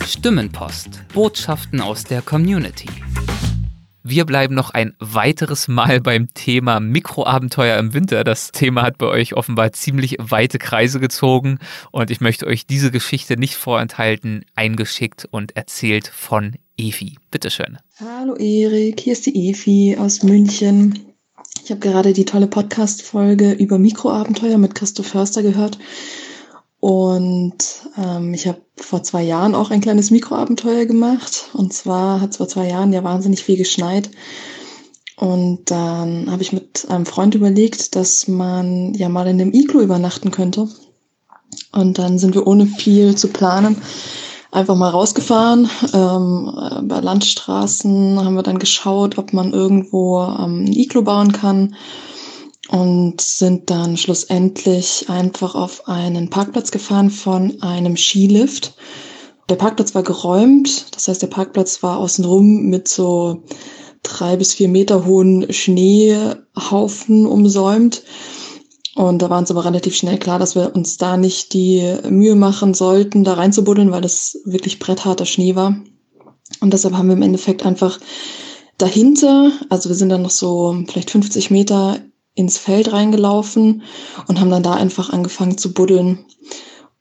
[0.07, 1.07] Stimmenpost.
[1.13, 2.89] Botschaften aus der Community.
[4.03, 8.25] Wir bleiben noch ein weiteres Mal beim Thema Mikroabenteuer im Winter.
[8.25, 11.59] Das Thema hat bei euch offenbar ziemlich weite Kreise gezogen
[11.91, 17.17] und ich möchte euch diese Geschichte nicht vorenthalten, eingeschickt und erzählt von Evi.
[17.33, 17.79] Bitteschön.
[17.99, 21.13] Hallo Erik, hier ist die Evi aus München.
[21.65, 25.79] Ich habe gerade die tolle Podcast-Folge über Mikroabenteuer mit Christoph Förster gehört.
[26.79, 27.59] Und
[27.97, 31.51] ähm, ich habe vor zwei Jahren auch ein kleines Mikroabenteuer gemacht.
[31.53, 34.11] Und zwar hat es vor zwei Jahren ja wahnsinnig viel geschneit.
[35.17, 39.81] Und dann habe ich mit einem Freund überlegt, dass man ja mal in einem Iglu
[39.81, 40.69] übernachten könnte.
[41.73, 43.77] Und dann sind wir ohne viel zu planen
[44.51, 45.69] einfach mal rausgefahren.
[45.93, 46.53] Ähm,
[46.89, 51.75] bei Landstraßen haben wir dann geschaut, ob man irgendwo ähm, ein Iglo bauen kann.
[52.71, 58.75] und sind dann schlussendlich einfach auf einen Parkplatz gefahren von einem Skilift.
[59.49, 63.43] Der Parkplatz war geräumt, das heißt, der Parkplatz war außenrum mit so
[64.03, 68.03] drei bis vier Meter hohen Schneehaufen umsäumt.
[68.99, 72.35] Und da war uns aber relativ schnell klar, dass wir uns da nicht die Mühe
[72.35, 75.77] machen sollten, da reinzubuddeln, weil das wirklich brettharter Schnee war.
[76.61, 78.01] Und deshalb haben wir im Endeffekt einfach
[78.77, 82.01] dahinter, also wir sind dann noch so vielleicht 50 Meter
[82.35, 83.83] ins Feld reingelaufen
[84.27, 86.25] und haben dann da einfach angefangen zu buddeln.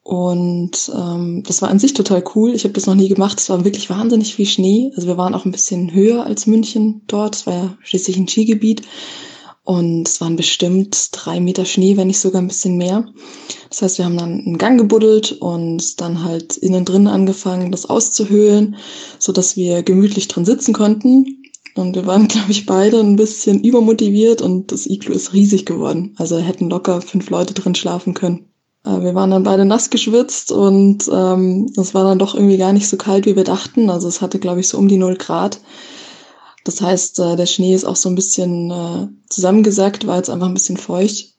[0.04, 2.54] Und ähm, das war an sich total cool.
[2.54, 3.40] Ich habe das noch nie gemacht.
[3.40, 4.92] Es war wirklich wahnsinnig viel Schnee.
[4.96, 7.38] Also wir waren auch ein bisschen höher als München dort.
[7.38, 8.84] Es war ja schließlich ein Skigebiet.
[9.68, 13.06] Und es waren bestimmt drei Meter Schnee, wenn nicht sogar ein bisschen mehr.
[13.68, 17.86] Das heißt, wir haben dann einen Gang gebuddelt und dann halt innen drin angefangen, das
[17.86, 18.78] auszuhöhlen,
[19.20, 21.44] so dass wir gemütlich drin sitzen konnten.
[21.76, 26.16] Und wir waren, glaube ich, beide ein bisschen übermotiviert und das Iglu ist riesig geworden.
[26.18, 28.46] Also hätten locker fünf Leute drin schlafen können.
[28.86, 32.72] Äh, wir waren dann beide nass geschwitzt und ähm, es war dann doch irgendwie gar
[32.72, 33.90] nicht so kalt, wie wir dachten.
[33.90, 35.60] Also es hatte, glaube ich, so um die null Grad.
[36.68, 40.48] Das heißt, äh, der Schnee ist auch so ein bisschen äh, zusammengesackt, war jetzt einfach
[40.48, 41.34] ein bisschen feucht.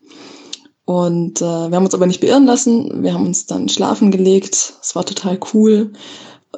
[0.87, 3.03] Und äh, wir haben uns aber nicht beirren lassen.
[3.03, 4.73] Wir haben uns dann schlafen gelegt.
[4.81, 5.93] Es war total cool,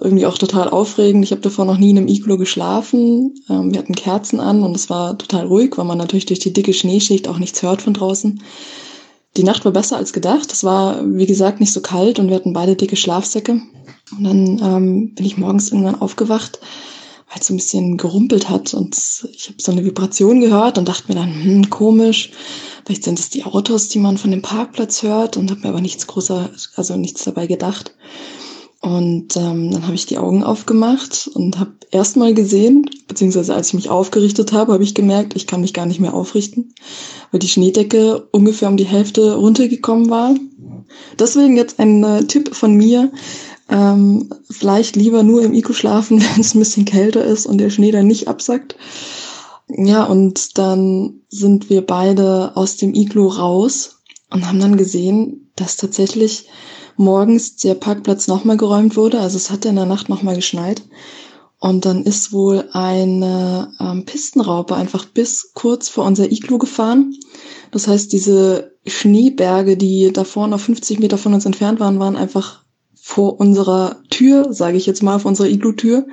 [0.01, 1.25] irgendwie auch total aufregend.
[1.25, 3.35] Ich habe davor noch nie in einem Iglo geschlafen.
[3.51, 6.53] Ähm, wir hatten Kerzen an und es war total ruhig, weil man natürlich durch die
[6.53, 8.41] dicke Schneeschicht auch nichts hört von draußen.
[9.37, 10.53] Die Nacht war besser als gedacht.
[10.53, 13.61] Es war, wie gesagt, nicht so kalt und wir hatten beide dicke Schlafsäcke.
[14.16, 16.61] Und dann ähm, bin ich morgens irgendwann aufgewacht,
[17.39, 18.97] es so ein bisschen gerumpelt hat und
[19.33, 22.31] ich habe so eine Vibration gehört und dachte mir dann, hm, komisch,
[22.85, 25.81] vielleicht sind es die Autos, die man von dem Parkplatz hört und habe mir aber
[25.81, 27.95] nichts großer, also nichts dabei gedacht.
[28.81, 33.74] Und ähm, dann habe ich die Augen aufgemacht und habe erstmal gesehen, beziehungsweise als ich
[33.74, 36.74] mich aufgerichtet habe, habe ich gemerkt, ich kann mich gar nicht mehr aufrichten,
[37.31, 40.35] weil die Schneedecke ungefähr um die Hälfte runtergekommen war.
[41.18, 43.12] Deswegen jetzt ein äh, Tipp von mir.
[43.71, 47.71] Ähm, vielleicht lieber nur im Ico schlafen, wenn es ein bisschen kälter ist und der
[47.71, 48.77] Schnee dann nicht absackt.
[49.68, 54.01] Ja, und dann sind wir beide aus dem Iglo raus
[54.31, 56.49] und haben dann gesehen, dass tatsächlich
[56.97, 59.21] morgens der Parkplatz nochmal geräumt wurde.
[59.21, 60.83] Also es hat in der Nacht nochmal geschneit.
[61.61, 67.14] Und dann ist wohl eine ähm, Pistenraupe einfach bis kurz vor unser Iglu gefahren.
[67.71, 72.64] Das heißt, diese Schneeberge, die davor noch 50 Meter von uns entfernt waren, waren einfach
[73.11, 76.06] vor unserer Tür, sage ich jetzt mal, vor unserer Iglu-Tür.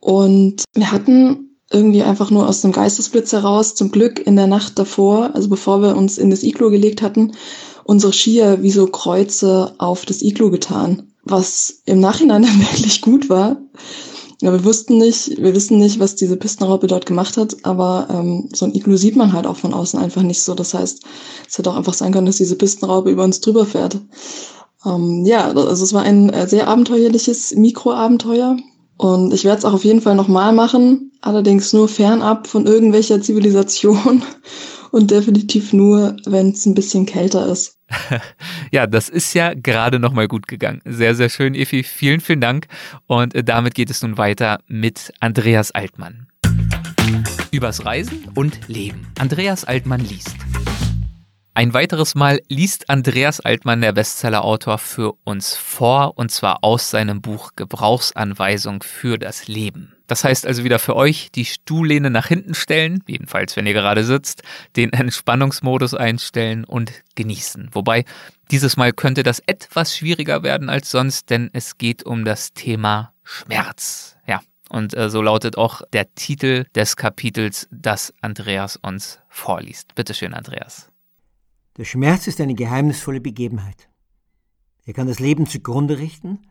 [0.00, 4.76] Und wir hatten irgendwie einfach nur aus einem Geistesblitz heraus, zum Glück in der Nacht
[4.76, 7.36] davor, also bevor wir uns in das Iglu gelegt hatten,
[7.84, 13.30] unsere Skier wie so Kreuze auf das Iglu getan, was im Nachhinein dann wirklich gut
[13.30, 13.58] war.
[14.42, 18.48] Ja, wir wussten nicht, wir wissen nicht, was diese Pistenraupe dort gemacht hat, aber ähm,
[18.52, 20.54] so ein Iglu sieht man halt auch von außen einfach nicht so.
[20.54, 21.04] Das heißt,
[21.48, 24.00] es hätte auch einfach sein können, dass diese Pistenraupe über uns drüber fährt.
[24.84, 28.56] Ähm, ja, also es war ein äh, sehr abenteuerliches Mikroabenteuer
[28.96, 33.20] und ich werde es auch auf jeden Fall nochmal machen, allerdings nur fernab von irgendwelcher
[33.20, 34.22] Zivilisation
[34.90, 37.78] und definitiv nur, wenn es ein bisschen kälter ist.
[38.70, 40.80] ja, das ist ja gerade nochmal gut gegangen.
[40.84, 41.82] Sehr, sehr schön, Efi.
[41.82, 42.68] Vielen, vielen Dank.
[43.06, 46.28] Und äh, damit geht es nun weiter mit Andreas Altmann.
[47.50, 49.08] Übers Reisen und Leben.
[49.18, 50.36] Andreas Altmann liest.
[51.60, 57.20] Ein weiteres Mal liest Andreas Altmann, der Bestsellerautor, für uns vor, und zwar aus seinem
[57.20, 59.94] Buch Gebrauchsanweisung für das Leben.
[60.06, 64.04] Das heißt also wieder für euch die Stuhllehne nach hinten stellen, jedenfalls wenn ihr gerade
[64.04, 64.42] sitzt,
[64.76, 67.68] den Entspannungsmodus einstellen und genießen.
[67.72, 68.06] Wobei
[68.50, 73.12] dieses Mal könnte das etwas schwieriger werden als sonst, denn es geht um das Thema
[73.22, 74.16] Schmerz.
[74.26, 74.40] Ja,
[74.70, 79.94] und äh, so lautet auch der Titel des Kapitels, das Andreas uns vorliest.
[79.94, 80.89] Bitteschön, Andreas.
[81.80, 83.88] Der Schmerz ist eine geheimnisvolle Begebenheit.
[84.84, 86.46] Er kann das Leben zugrunde richten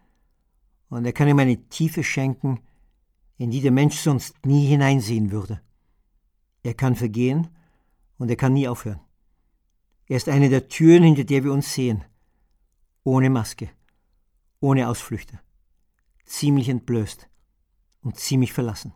[0.90, 2.62] und er kann ihm eine Tiefe schenken,
[3.38, 5.62] in die der Mensch sonst nie hineinsehen würde.
[6.64, 7.48] Er kann vergehen
[8.18, 9.02] und er kann nie aufhören.
[10.08, 12.04] Er ist eine der Türen, hinter der wir uns sehen,
[13.04, 13.70] ohne Maske,
[14.62, 15.40] ohne Ausflüchte,
[16.26, 17.30] ziemlich entblößt
[18.02, 18.96] und ziemlich verlassen.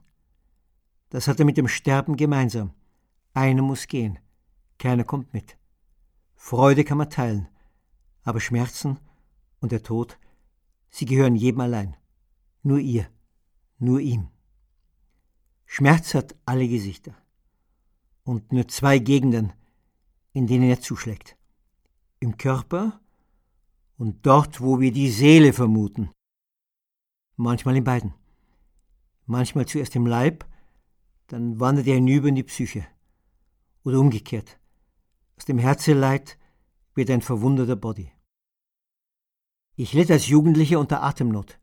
[1.12, 2.74] Das hat er mit dem Sterben gemeinsam.
[3.36, 4.18] Einer muss gehen,
[4.80, 5.58] keiner kommt mit.
[6.46, 7.48] Freude kann man teilen,
[8.24, 9.00] aber Schmerzen
[9.62, 10.20] und der Tod,
[10.90, 11.96] sie gehören jedem allein.
[12.64, 13.08] Nur ihr,
[13.78, 14.28] nur ihm.
[15.66, 17.16] Schmerz hat alle Gesichter
[18.26, 19.54] und nur zwei Gegenden,
[20.34, 21.38] in denen er zuschlägt.
[22.20, 23.00] Im Körper
[23.98, 26.12] und dort, wo wir die Seele vermuten.
[27.38, 28.14] Manchmal in beiden.
[29.28, 30.46] Manchmal zuerst im Leib,
[31.28, 32.86] dann wandert er hinüber in die Psyche.
[33.86, 34.60] Oder umgekehrt.
[35.38, 36.38] Aus dem Herzeleid
[36.96, 38.12] wird ein verwundeter Body.
[39.76, 41.60] Ich litt als Jugendlicher unter Atemnot.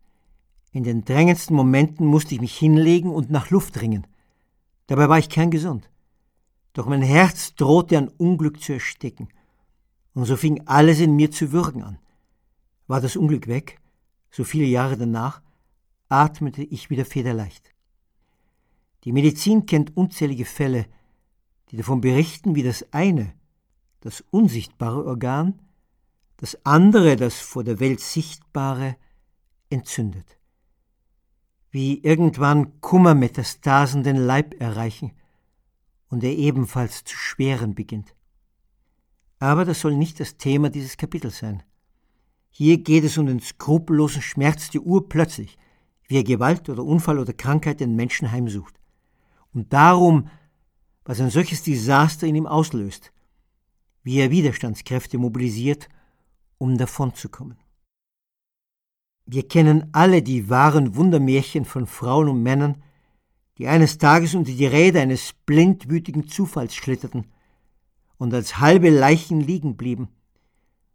[0.73, 4.07] In den drängendsten Momenten musste ich mich hinlegen und nach Luft ringen.
[4.87, 5.91] Dabei war ich kerngesund.
[6.73, 9.29] Doch mein Herz drohte an Unglück zu ersticken.
[10.15, 11.99] Und so fing alles in mir zu würgen an.
[12.87, 13.81] War das Unglück weg,
[14.31, 15.43] so viele Jahre danach,
[16.09, 17.73] atmete ich wieder federleicht.
[19.05, 20.87] Die Medizin kennt unzählige Fälle,
[21.71, 23.33] die davon berichten, wie das eine,
[24.01, 25.61] das unsichtbare Organ,
[26.37, 28.97] das andere, das vor der Welt sichtbare,
[29.69, 30.39] entzündet.
[31.71, 35.13] Wie irgendwann Kummermetastasen den Leib erreichen
[36.09, 38.15] und er ebenfalls zu schweren beginnt.
[39.39, 41.63] Aber das soll nicht das Thema dieses Kapitels sein.
[42.51, 45.57] Hier geht es um den skrupellosen Schmerz, der urplötzlich,
[46.09, 48.75] wie er Gewalt oder Unfall oder Krankheit den Menschen heimsucht.
[49.53, 50.29] Und darum,
[51.05, 53.13] was ein solches Desaster in ihm auslöst,
[54.03, 55.89] wie er Widerstandskräfte mobilisiert,
[56.59, 57.59] um davonzukommen.
[59.27, 62.83] Wir kennen alle die wahren Wundermärchen von Frauen und Männern,
[63.59, 67.27] die eines Tages unter die Räder eines blindwütigen Zufalls schlitterten
[68.17, 70.09] und als halbe Leichen liegen blieben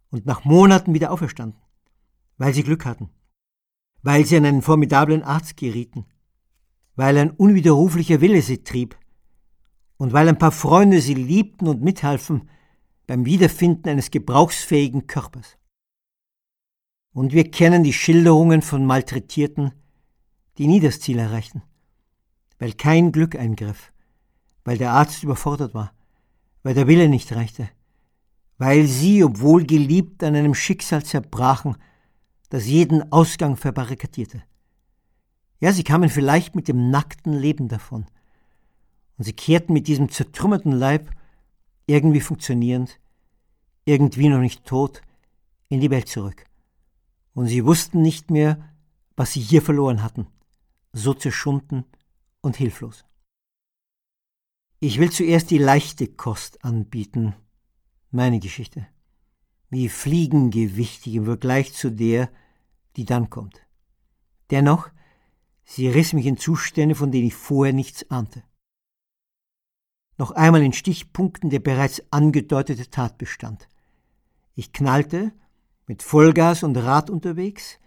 [0.10, 1.60] und nach Monaten wieder auferstanden,
[2.38, 3.10] weil sie Glück hatten,
[4.02, 6.06] weil sie an einen formidablen Arzt gerieten,
[6.96, 8.98] weil ein unwiderruflicher Wille sie trieb
[9.98, 12.50] und weil ein paar Freunde sie liebten und mithalfen
[13.08, 15.58] beim Wiederfinden eines gebrauchsfähigen Körpers.
[17.14, 19.72] Und wir kennen die Schilderungen von Malträtierten,
[20.58, 21.62] die nie das Ziel erreichten,
[22.60, 23.92] weil kein Glück eingriff,
[24.64, 25.94] weil der Arzt überfordert war,
[26.64, 27.70] weil der Wille nicht reichte,
[28.58, 31.78] weil sie, obwohl geliebt, an einem Schicksal zerbrachen,
[32.50, 34.44] das jeden Ausgang verbarrikadierte.
[35.60, 38.06] Ja, sie kamen vielleicht mit dem nackten Leben davon.
[39.18, 41.10] Und sie kehrten mit diesem zertrümmerten Leib,
[41.88, 43.00] irgendwie funktionierend,
[43.86, 45.02] irgendwie noch nicht tot,
[45.70, 46.46] in die Welt zurück.
[47.34, 48.74] Und sie wussten nicht mehr,
[49.16, 50.28] was sie hier verloren hatten,
[50.94, 51.86] so zerschunden
[52.42, 53.06] und hilflos.
[54.80, 57.36] Ich will zuerst die leichte Kost anbieten,
[58.12, 58.88] meine Geschichte,
[59.70, 62.30] wie fliegengewichtig im Vergleich zu der,
[62.96, 63.66] die dann kommt.
[64.52, 64.90] Dennoch,
[65.64, 68.44] sie riss mich in Zustände, von denen ich vorher nichts ahnte.
[70.18, 73.68] Noch einmal in Stichpunkten der bereits angedeutete Tatbestand.
[74.56, 75.34] Ich knallte,
[75.88, 77.80] mit Vollgas und Rad unterwegs,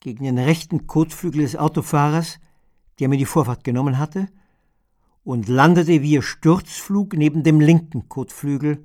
[0.00, 2.40] gegen den rechten Kotflügel des Autofahrers,
[2.98, 4.28] der mir die Vorfahrt genommen hatte,
[5.22, 8.84] und landete wie ihr Sturzflug neben dem linken Kotflügel,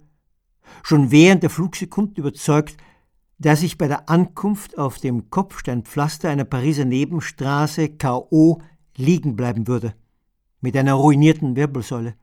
[0.83, 2.77] schon während der Flugsekunden überzeugt,
[3.39, 8.61] dass ich bei der Ankunft auf dem Kopfsteinpflaster einer Pariser Nebenstraße K.O.
[8.95, 9.95] liegen bleiben würde,
[10.61, 12.15] mit einer ruinierten Wirbelsäule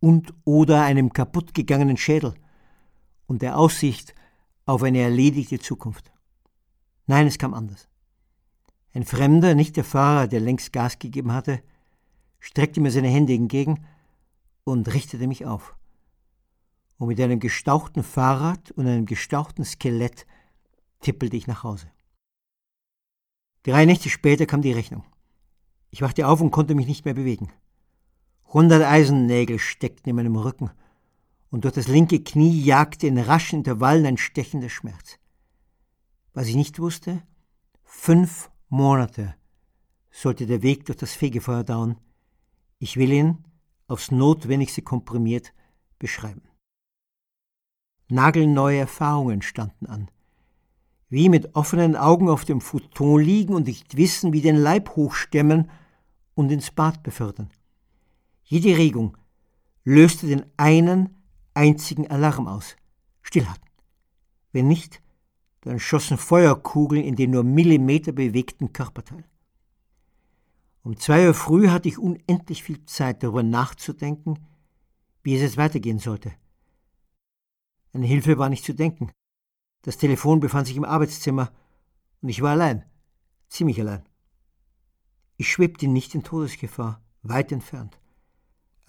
[0.00, 2.34] und oder einem kaputtgegangenen Schädel
[3.26, 4.14] und der Aussicht
[4.66, 6.10] auf eine erledigte Zukunft.
[7.06, 7.88] Nein, es kam anders.
[8.92, 11.62] Ein Fremder, nicht der Fahrer, der längst Gas gegeben hatte,
[12.40, 13.86] streckte mir seine Hände entgegen
[14.64, 15.76] und richtete mich auf
[17.00, 20.26] und mit einem gestauchten Fahrrad und einem gestauchten Skelett
[21.00, 21.90] tippelte ich nach Hause.
[23.62, 25.02] Drei Nächte später kam die Rechnung.
[25.90, 27.50] Ich wachte auf und konnte mich nicht mehr bewegen.
[28.52, 30.70] Hundert Eisennägel steckten in meinem Rücken
[31.50, 35.18] und durch das linke Knie jagte in raschen Intervallen ein stechender Schmerz.
[36.32, 37.22] Was ich nicht wusste,
[37.84, 39.36] fünf Monate
[40.10, 41.96] sollte der Weg durch das Fegefeuer dauern.
[42.80, 43.38] Ich will ihn,
[43.86, 45.52] aufs Notwendigste komprimiert,
[46.00, 46.42] beschreiben.
[48.08, 50.10] Nagelneue Erfahrungen standen an.
[51.08, 55.70] Wie mit offenen Augen auf dem Futon liegen und nicht wissen, wie den Leib hochstemmen
[56.34, 57.50] und ins Bad befördern.
[58.50, 59.16] Jede Regung
[59.84, 61.22] löste den einen
[61.54, 62.74] einzigen Alarm aus.
[63.22, 63.70] Stillhalten.
[64.50, 65.00] Wenn nicht,
[65.60, 69.24] dann schossen Feuerkugeln in den nur Millimeter bewegten Körperteil.
[70.82, 74.40] Um zwei Uhr früh hatte ich unendlich viel Zeit, darüber nachzudenken,
[75.22, 76.32] wie es jetzt weitergehen sollte.
[77.92, 79.12] Eine Hilfe war nicht zu denken.
[79.82, 81.52] Das Telefon befand sich im Arbeitszimmer
[82.20, 82.84] und ich war allein,
[83.46, 84.04] ziemlich allein.
[85.36, 87.99] Ich schwebte nicht in Todesgefahr, weit entfernt.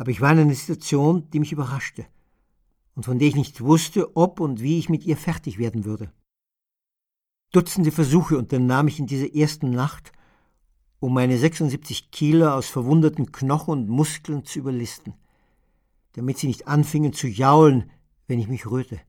[0.02, 2.08] Aber ich war in einer Situation, die mich überraschte
[2.96, 6.12] und von der ich nicht wusste, ob und wie ich mit ihr fertig werden würde.
[7.52, 10.12] Dutzende Versuche unternahm ich in dieser ersten Nacht,
[11.00, 15.14] um meine 76 Kilo aus verwundeten Knochen und Muskeln zu überlisten,
[16.14, 17.92] damit sie nicht anfingen zu jaulen,
[18.26, 19.00] wenn ich mich rührte.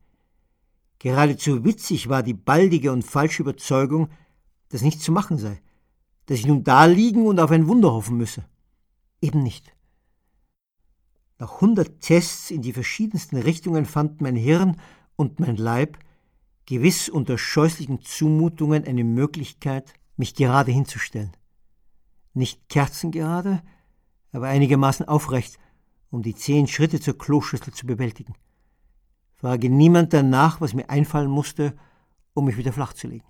[0.99, 4.11] Geradezu witzig war die baldige und falsche Überzeugung,
[4.69, 5.63] dass nichts zu machen sei,
[6.27, 8.45] dass ich nun da liegen und auf ein Wunder hoffen müsse.
[9.23, 9.72] Eben nicht.
[11.43, 14.77] Nach hundert Tests in die verschiedensten Richtungen fand mein Hirn
[15.17, 15.99] und mein Leib
[16.67, 21.33] gewiss unter scheußlichen Zumutungen eine Möglichkeit, mich gerade hinzustellen.
[22.33, 23.61] Nicht kerzengerade,
[24.31, 25.59] aber einigermaßen aufrecht,
[26.13, 28.35] um die zehn Schritte zur Kloschüssel zu bewältigen.
[29.35, 31.77] Frage niemand danach, was mir einfallen musste,
[32.35, 33.27] um mich wieder flach zu legen.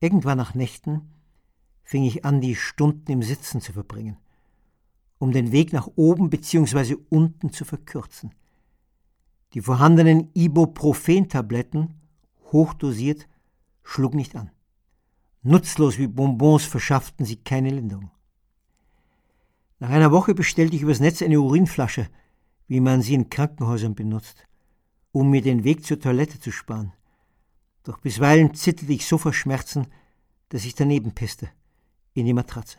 [0.00, 1.12] Irgendwann nach Nächten
[1.84, 4.16] fing ich an, die Stunden im Sitzen zu verbringen,
[5.18, 6.96] um den Weg nach oben bzw.
[7.08, 8.34] unten zu verkürzen.
[9.54, 11.94] Die vorhandenen Ibuprofen-Tabletten,
[12.52, 13.28] hochdosiert,
[13.82, 14.50] schlug nicht an.
[15.42, 18.10] Nutzlos wie Bonbons verschafften sie keine Linderung.
[19.78, 22.08] Nach einer Woche bestellte ich übers Netz eine Urinflasche,
[22.66, 24.46] wie man sie in Krankenhäusern benutzt,
[25.12, 26.92] um mir den Weg zur Toilette zu sparen.
[27.84, 29.86] Doch bisweilen zitterte ich so vor Schmerzen,
[30.48, 31.48] dass ich daneben pisste,
[32.14, 32.78] in die Matratze.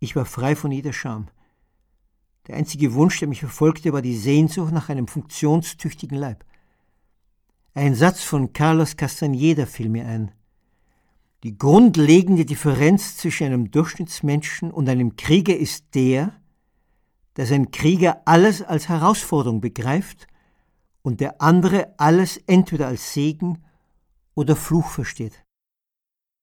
[0.00, 1.28] Ich war frei von jeder Scham.
[2.46, 6.44] Der einzige Wunsch, der mich verfolgte, war die Sehnsucht nach einem funktionstüchtigen Leib.
[7.74, 10.32] Ein Satz von Carlos Castaneda fiel mir ein.
[11.42, 16.34] Die grundlegende Differenz zwischen einem Durchschnittsmenschen und einem Krieger ist der,
[17.34, 20.26] dass ein Krieger alles als Herausforderung begreift
[21.02, 23.64] und der andere alles entweder als Segen
[24.34, 25.44] oder Fluch versteht.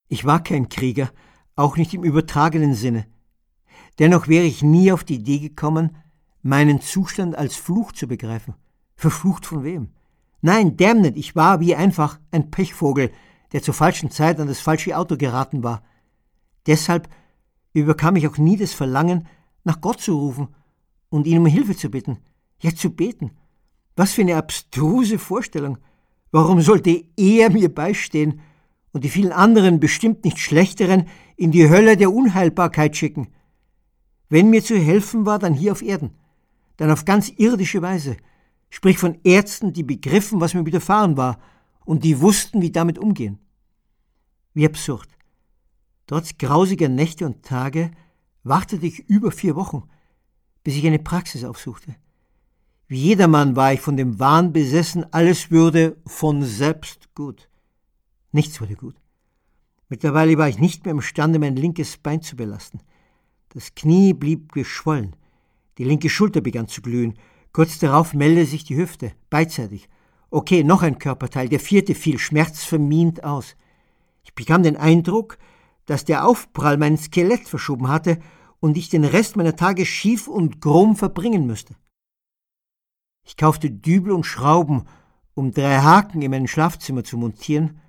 [0.10, 1.12] Ich war kein Krieger,
[1.55, 3.08] auch nicht im übertragenen Sinne.
[3.99, 5.95] Dennoch wäre ich nie auf die Idee gekommen,
[6.41, 8.53] meinen Zustand als Fluch zu begreifen.
[8.95, 9.89] Verflucht von wem?
[10.41, 13.11] Nein, damn it, ich war wie einfach ein Pechvogel,
[13.51, 15.81] der zur falschen Zeit an das falsche Auto geraten war.
[16.67, 17.09] Deshalb
[17.73, 19.27] überkam ich auch nie das Verlangen,
[19.63, 20.49] nach Gott zu rufen
[21.09, 22.19] und ihn um Hilfe zu bitten,
[22.59, 23.31] ja zu beten.
[23.95, 25.79] Was für eine abstruse Vorstellung.
[26.31, 28.41] Warum sollte er mir beistehen
[28.91, 33.29] und die vielen anderen bestimmt nicht schlechteren in die Hölle der Unheilbarkeit schicken?
[34.30, 36.11] Wenn mir zu helfen war, dann hier auf Erden,
[36.78, 38.17] dann auf ganz irdische Weise,
[38.69, 41.39] sprich von Ärzten, die begriffen, was mir widerfahren war
[41.86, 43.39] und die wussten, wie damit umgehen.
[44.53, 45.07] Wie absurd.
[46.07, 47.91] Trotz grausiger Nächte und Tage
[48.43, 49.84] wartete ich über vier Wochen,
[50.63, 51.95] bis ich eine Praxis aufsuchte.
[52.88, 57.49] Wie jedermann war ich von dem Wahn besessen, alles würde von selbst gut.
[58.32, 58.95] Nichts wurde gut.
[59.89, 62.80] Mittlerweile war ich nicht mehr imstande, mein linkes Bein zu belasten.
[63.49, 65.15] Das Knie blieb geschwollen.
[65.77, 67.13] Die linke Schulter begann zu glühen.
[67.53, 69.89] Kurz darauf meldete sich die Hüfte, beidseitig.
[70.29, 73.55] Okay, noch ein Körperteil, der vierte fiel schmerzvermint aus.
[74.23, 75.37] Ich bekam den Eindruck,
[75.85, 78.19] dass der Aufprall mein Skelett verschoben hatte
[78.59, 81.75] und ich den Rest meiner Tage schief und krumm verbringen müsste.
[83.23, 84.83] Ich kaufte Dübel und Schrauben,
[85.33, 87.79] um drei Haken in mein Schlafzimmer zu montieren,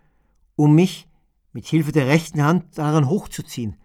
[0.54, 1.08] um mich
[1.52, 3.76] mit Hilfe der rechten Hand daran hochzuziehen.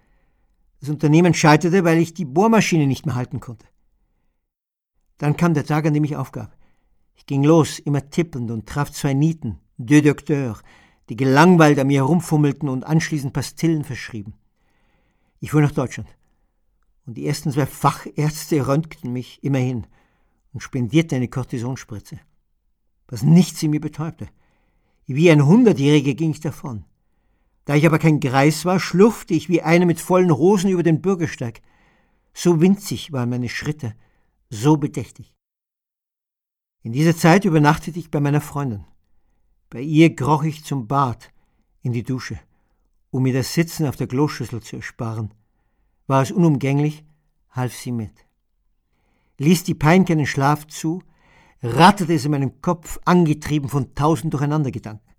[0.84, 3.66] Das Unternehmen scheiterte, weil ich die Bohrmaschine nicht mehr halten konnte.
[5.18, 6.58] Dann kam der Tag, an dem ich aufgab.
[7.16, 10.62] Ich ging los, immer tippend und traf zwei Nieten, deux Docteurs,
[11.08, 14.34] die gelangweilt an mir herumfummelten und anschließend Pastillen verschrieben.
[15.40, 16.10] Ich fuhr nach Deutschland.
[17.06, 19.88] Und die ersten zwei Fachärzte röntgten mich immerhin
[20.52, 22.20] und spendierten eine Kortisonspritze.
[23.08, 24.28] Was nichts in mir betäubte.
[25.06, 26.84] Wie ein Hundertjähriger ging ich davon.
[27.66, 31.02] Da ich aber kein Greis war, schlurfte ich wie einer mit vollen Hosen über den
[31.02, 31.62] Bürgersteig.
[32.34, 33.96] So winzig waren meine Schritte,
[34.50, 35.34] so bedächtig.
[36.82, 38.86] In dieser Zeit übernachtete ich bei meiner Freundin.
[39.70, 41.32] Bei ihr kroch ich zum Bad,
[41.82, 42.40] in die Dusche,
[43.12, 45.34] um mir das Sitzen auf der Kloschüssel zu ersparen.
[46.08, 47.06] War es unumgänglich,
[47.52, 48.14] half sie mit.
[49.38, 51.02] Ließ die Pein keinen Schlaf zu,
[51.62, 55.13] ratterte es in meinem Kopf, angetrieben von tausend Durcheinandergedanken.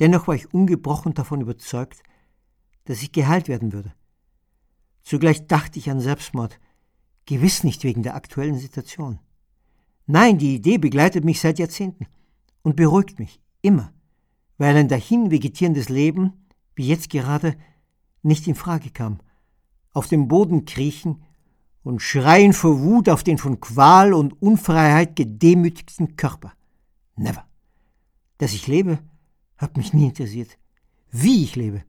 [0.00, 2.02] Dennoch war ich ungebrochen davon überzeugt,
[2.86, 3.94] dass ich geheilt werden würde.
[5.02, 6.58] Zugleich dachte ich an Selbstmord,
[7.26, 9.18] gewiss nicht wegen der aktuellen Situation.
[10.06, 12.06] Nein, die Idee begleitet mich seit Jahrzehnten
[12.62, 13.92] und beruhigt mich, immer,
[14.58, 16.32] weil ein dahin vegetierendes Leben,
[16.74, 17.56] wie jetzt gerade,
[18.22, 19.20] nicht in Frage kam.
[19.92, 21.22] Auf dem Boden kriechen
[21.82, 26.52] und schreien vor Wut auf den von Qual und Unfreiheit gedemütigten Körper.
[27.16, 27.44] Never.
[28.38, 28.98] Dass ich lebe,
[29.60, 30.56] hat mich nie interessiert.
[31.10, 31.84] Wie ich lebe,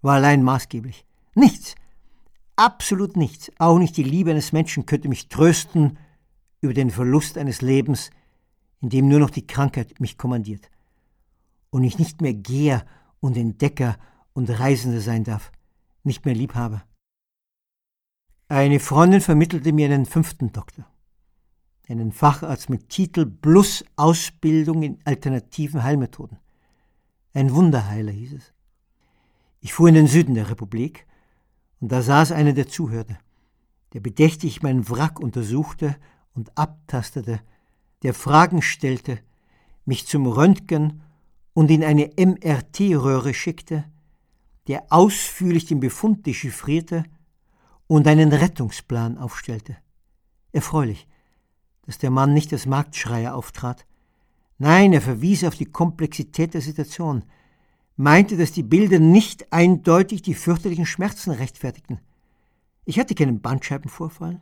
[0.00, 1.04] war allein maßgeblich.
[1.34, 1.74] Nichts,
[2.56, 5.98] absolut nichts, auch nicht die Liebe eines Menschen könnte mich trösten
[6.60, 8.10] über den Verlust eines Lebens,
[8.80, 10.70] in dem nur noch die Krankheit mich kommandiert
[11.70, 12.84] und ich nicht mehr Geher
[13.20, 13.98] und Entdecker
[14.32, 15.52] und Reisender sein darf,
[16.04, 16.82] nicht mehr Liebhaber.
[18.48, 20.86] Eine Freundin vermittelte mir einen fünften Doktor,
[21.88, 26.38] einen Facharzt mit Titel plus Ausbildung in alternativen Heilmethoden.
[27.34, 28.52] Ein Wunderheiler hieß es.
[29.60, 31.06] Ich fuhr in den Süden der Republik,
[31.80, 33.18] und da saß einer, der zuhörte,
[33.92, 35.96] der bedächtig meinen Wrack untersuchte
[36.34, 37.40] und abtastete,
[38.02, 39.18] der Fragen stellte,
[39.84, 41.02] mich zum Röntgen
[41.54, 43.84] und in eine MRT-Röhre schickte,
[44.68, 47.04] der ausführlich den Befund dechiffrierte
[47.86, 49.76] und einen Rettungsplan aufstellte.
[50.52, 51.08] Erfreulich,
[51.82, 53.86] dass der Mann nicht als Marktschreier auftrat.
[54.62, 57.24] Nein, er verwies auf die Komplexität der Situation,
[57.96, 61.98] meinte, dass die Bilder nicht eindeutig die fürchterlichen Schmerzen rechtfertigten.
[62.84, 64.40] Ich hatte keinen Bandscheibenvorfall.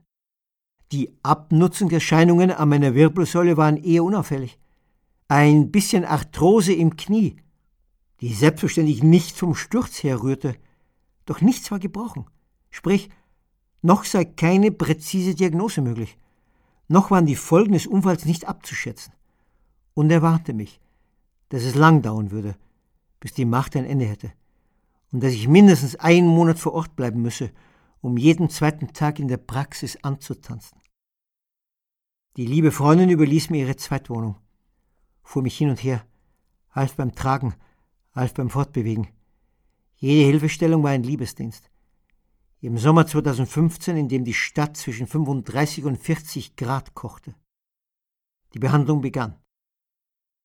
[0.93, 4.59] Die Abnutzungserscheinungen an meiner Wirbelsäule waren eher unauffällig.
[5.29, 7.37] Ein bisschen Arthrose im Knie,
[8.21, 10.55] die selbstverständlich nicht vom Sturz herrührte,
[11.25, 12.27] doch nichts war gebrochen.
[12.69, 13.09] Sprich,
[13.81, 16.19] noch sei keine präzise Diagnose möglich.
[16.89, 19.15] Noch waren die Folgen des Unfalls nicht abzuschätzen.
[19.95, 20.81] Und er warnte mich,
[21.49, 22.57] dass es lang dauern würde,
[23.19, 24.33] bis die Macht ein Ende hätte,
[25.13, 27.51] und dass ich mindestens einen Monat vor Ort bleiben müsse,
[28.01, 30.79] um jeden zweiten Tag in der Praxis anzutanzen.
[32.37, 34.37] Die liebe Freundin überließ mir ihre Zweitwohnung,
[35.23, 36.07] fuhr mich hin und her,
[36.71, 37.55] half beim Tragen,
[38.15, 39.09] half beim Fortbewegen.
[39.97, 41.71] Jede Hilfestellung war ein Liebesdienst.
[42.61, 47.35] Im Sommer 2015, in dem die Stadt zwischen 35 und 40 Grad kochte.
[48.55, 49.40] Die Behandlung begann.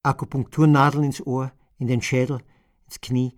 [0.05, 2.39] Akupunkturnadeln ins Ohr, in den Schädel,
[2.85, 3.33] ins Knie,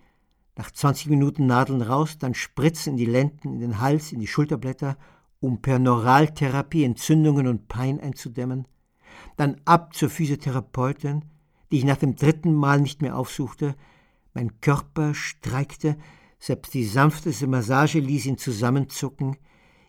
[0.55, 4.27] nach 20 Minuten Nadeln raus, dann Spritzen in die Lenden, in den Hals, in die
[4.27, 4.97] Schulterblätter,
[5.39, 8.67] um per Neuraltherapie Entzündungen und Pein einzudämmen,
[9.35, 11.25] dann ab zur Physiotherapeutin,
[11.71, 13.75] die ich nach dem dritten Mal nicht mehr aufsuchte,
[14.33, 15.97] mein Körper streikte,
[16.39, 19.37] selbst die sanfteste Massage ließ ihn zusammenzucken,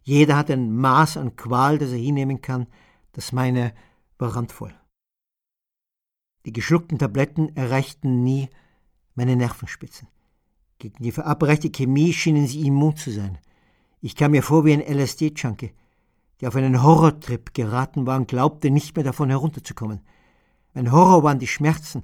[0.03, 2.67] jeder hat ein Maß an Qual, das er hinnehmen kann,
[3.13, 3.75] das meine
[4.19, 4.75] war randvoll.
[6.49, 8.49] Die geschluckten Tabletten erreichten nie
[9.15, 10.09] meine Nervenspitzen.
[10.79, 13.37] Gegen die verabreichte Chemie schienen sie immun zu sein.
[14.01, 15.73] Ich kam mir vor wie ein LSD-Junkie,
[16.41, 20.01] der auf einen Horrortrip geraten war und glaubte, nicht mehr davon herunterzukommen.
[20.73, 22.03] Mein Horror waren die Schmerzen,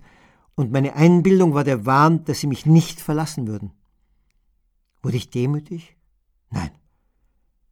[0.56, 3.72] und meine Einbildung war der Wahn, dass sie mich nicht verlassen würden.
[5.02, 5.96] Wurde ich demütig?
[6.50, 6.70] Nein.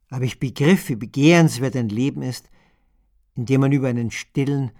[0.09, 2.49] Aber ich begriff, wie begehrenswert ein Leben ist,
[3.35, 4.71] in dem man über einen stillen,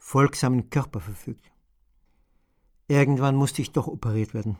[0.00, 1.52] folgsamen Körper verfügt.
[2.88, 4.56] Irgendwann musste ich doch operiert werden.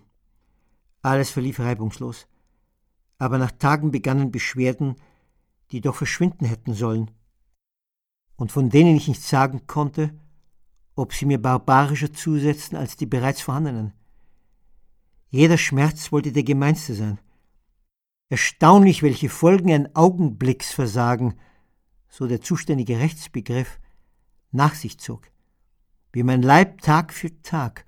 [1.02, 2.28] Alles verlief reibungslos.
[3.18, 4.94] Aber nach Tagen begannen Beschwerden,
[5.72, 7.10] die doch verschwinden hätten sollen,
[8.36, 10.14] und von denen ich nicht sagen konnte,
[10.94, 13.92] ob sie mir barbarischer zusetzten als die bereits vorhandenen.
[15.30, 17.18] Jeder Schmerz wollte der gemeinste sein.
[18.28, 21.34] Erstaunlich, welche Folgen ein Augenblicksversagen,
[22.08, 23.80] so der zuständige Rechtsbegriff,
[24.52, 25.30] nach sich zog.
[26.12, 27.84] Wie mein Leib Tag für Tag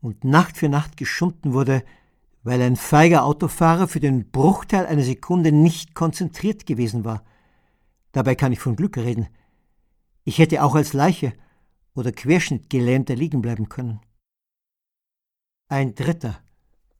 [0.00, 1.82] und Nacht für Nacht geschunden wurde,
[2.42, 7.24] weil ein feiger Autofahrer für den Bruchteil einer Sekunde nicht konzentriert gewesen war.
[8.12, 9.28] Dabei kann ich von Glück reden.
[10.24, 11.32] Ich hätte auch als Leiche
[11.94, 14.00] oder Querschnittgelähmter liegen bleiben können.
[15.68, 16.38] Ein dritter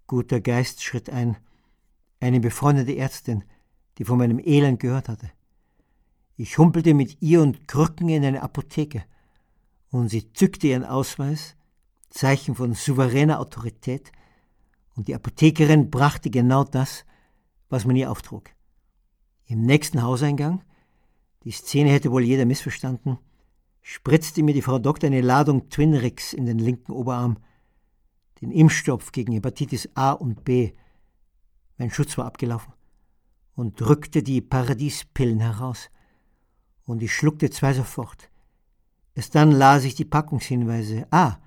[0.06, 1.36] guter Geist schritt ein,
[2.20, 3.44] eine befreundete Ärztin,
[3.98, 5.30] die von meinem Elend gehört hatte.
[6.36, 9.04] Ich humpelte mit ihr und Krücken in eine Apotheke,
[9.90, 11.54] und sie zückte ihren Ausweis,
[12.10, 14.10] Zeichen von souveräner Autorität,
[14.96, 17.04] und die Apothekerin brachte genau das,
[17.68, 18.50] was man ihr auftrug.
[19.46, 20.62] Im nächsten Hauseingang,
[21.44, 23.18] die Szene hätte wohl jeder missverstanden,
[23.82, 27.38] spritzte mir die Frau Doktor eine Ladung Twinrix in den linken Oberarm,
[28.40, 30.72] den Impfstoff gegen Hepatitis A und B.
[31.78, 32.72] Mein Schutz war abgelaufen
[33.54, 35.90] und drückte die Paradiespillen heraus.
[36.84, 38.30] Und ich schluckte zwei sofort.
[39.14, 41.06] Erst dann las ich die Packungshinweise.
[41.10, 41.38] Ah,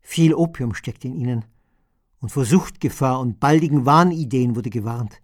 [0.00, 1.44] viel Opium steckt in ihnen.
[2.20, 5.20] Und vor Suchtgefahr und baldigen Wahnideen wurde gewarnt.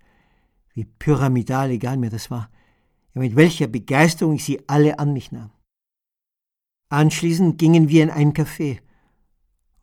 [0.73, 2.51] Wie pyramidal egal mir das war.
[3.15, 5.51] Ja, mit welcher Begeisterung ich sie alle an mich nahm.
[6.89, 8.81] Anschließend gingen wir in ein Café.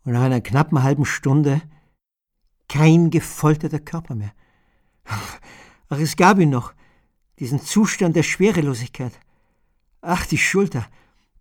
[0.04, 1.62] Und nach einer knappen halben Stunde
[2.68, 4.34] kein gefolterter Körper mehr.
[5.04, 6.74] Ach, es gab ihn noch,
[7.40, 9.20] diesen Zustand der Schwerelosigkeit.
[10.02, 10.88] Ach, die Schulter,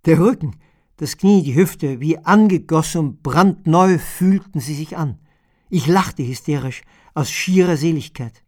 [0.04, 0.56] der Rücken,
[0.96, 5.18] das Knie, die Hüfte, wie angegossen brandneu fühlten sie sich an.
[5.70, 6.82] Ich lachte hysterisch,
[7.14, 8.44] aus schierer Seligkeit.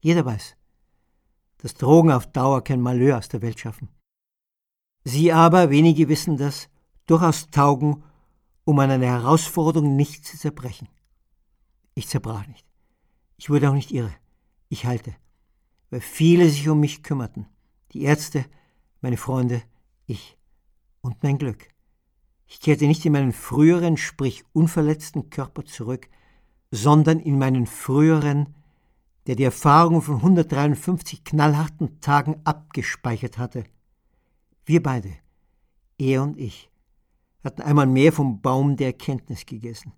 [0.00, 0.56] Jeder weiß,
[1.58, 3.88] dass Drogen auf Dauer kein Malheur aus der Welt schaffen.
[5.04, 6.68] Sie aber, wenige wissen das,
[7.06, 8.02] durchaus taugen,
[8.64, 10.88] um an einer Herausforderung nicht zu zerbrechen.
[11.94, 12.66] Ich zerbrach nicht.
[13.36, 14.14] Ich wurde auch nicht irre.
[14.68, 15.14] Ich halte,
[15.90, 17.46] weil viele sich um mich kümmerten.
[17.92, 18.46] Die Ärzte,
[19.04, 19.62] meine Freunde,
[20.06, 20.38] ich
[21.02, 21.68] und mein Glück.
[22.46, 26.08] Ich kehrte nicht in meinen früheren, sprich unverletzten Körper zurück,
[26.70, 28.54] sondern in meinen früheren,
[29.26, 33.64] der die Erfahrungen von 153 knallharten Tagen abgespeichert hatte.
[34.64, 35.12] Wir beide,
[35.98, 36.70] er und ich,
[37.44, 39.92] hatten einmal mehr vom Baum der Erkenntnis gegessen.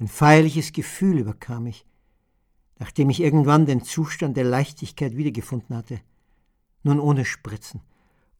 [0.00, 1.86] Ein feierliches Gefühl überkam mich,
[2.80, 6.00] nachdem ich irgendwann den Zustand der Leichtigkeit wiedergefunden hatte.
[6.82, 7.80] Nun ohne Spritzen,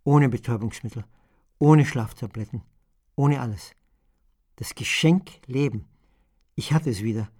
[0.04, 1.04] ohne Betäubungsmittel,
[1.58, 2.62] ohne Schlaftabletten,
[3.16, 3.74] ohne alles.
[4.56, 5.86] Das Geschenk Leben.
[6.54, 7.30] Ich hatte es wieder.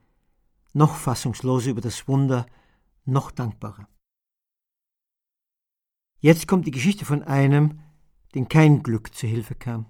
[0.72, 2.46] Noch fassungsloser über das Wunder,
[3.04, 3.88] noch dankbarer.
[6.20, 7.80] Jetzt kommt die Geschichte von einem,
[8.34, 9.86] dem kein Glück zu Hilfe kam.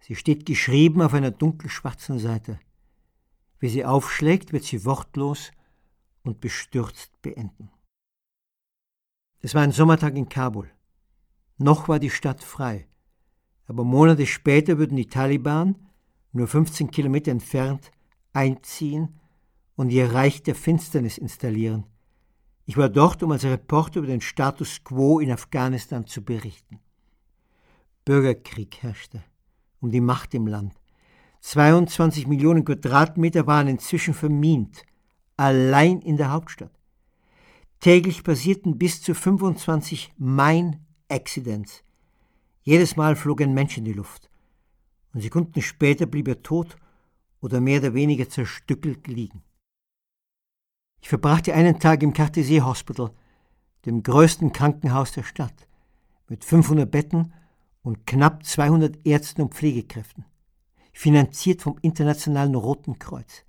[0.00, 2.58] Sie steht geschrieben auf einer dunkelschwarzen Seite.
[3.58, 5.50] Wie sie aufschlägt, wird sie wortlos
[6.22, 7.70] und bestürzt beenden.
[9.40, 10.70] Es war ein Sommertag in Kabul.
[11.58, 12.86] Noch war die Stadt frei,
[13.66, 15.76] aber Monate später würden die Taliban,
[16.32, 17.90] nur 15 Kilometer entfernt,
[18.32, 19.20] einziehen
[19.76, 21.84] und ihr Reich der Finsternis installieren.
[22.64, 26.80] Ich war dort, um als Reporter über den Status quo in Afghanistan zu berichten.
[28.04, 29.22] Bürgerkrieg herrschte
[29.80, 30.74] um die Macht im Land.
[31.40, 34.84] 22 Millionen Quadratmeter waren inzwischen vermint,
[35.36, 36.72] allein in der Hauptstadt.
[37.80, 40.12] Täglich passierten bis zu 25
[41.08, 41.82] Mine-Accidents.
[42.62, 44.30] Jedes Mal flog ein Mensch in die Luft.
[45.12, 46.76] Und Sekunden später blieb er tot
[47.40, 49.42] oder mehr oder weniger zerstückelt liegen.
[51.00, 53.10] Ich verbrachte einen Tag im Cartesier Hospital,
[53.86, 55.68] dem größten Krankenhaus der Stadt,
[56.28, 57.32] mit 500 Betten
[57.82, 60.24] und knapp 200 Ärzten und Pflegekräften,
[60.92, 63.44] finanziert vom Internationalen Roten Kreuz.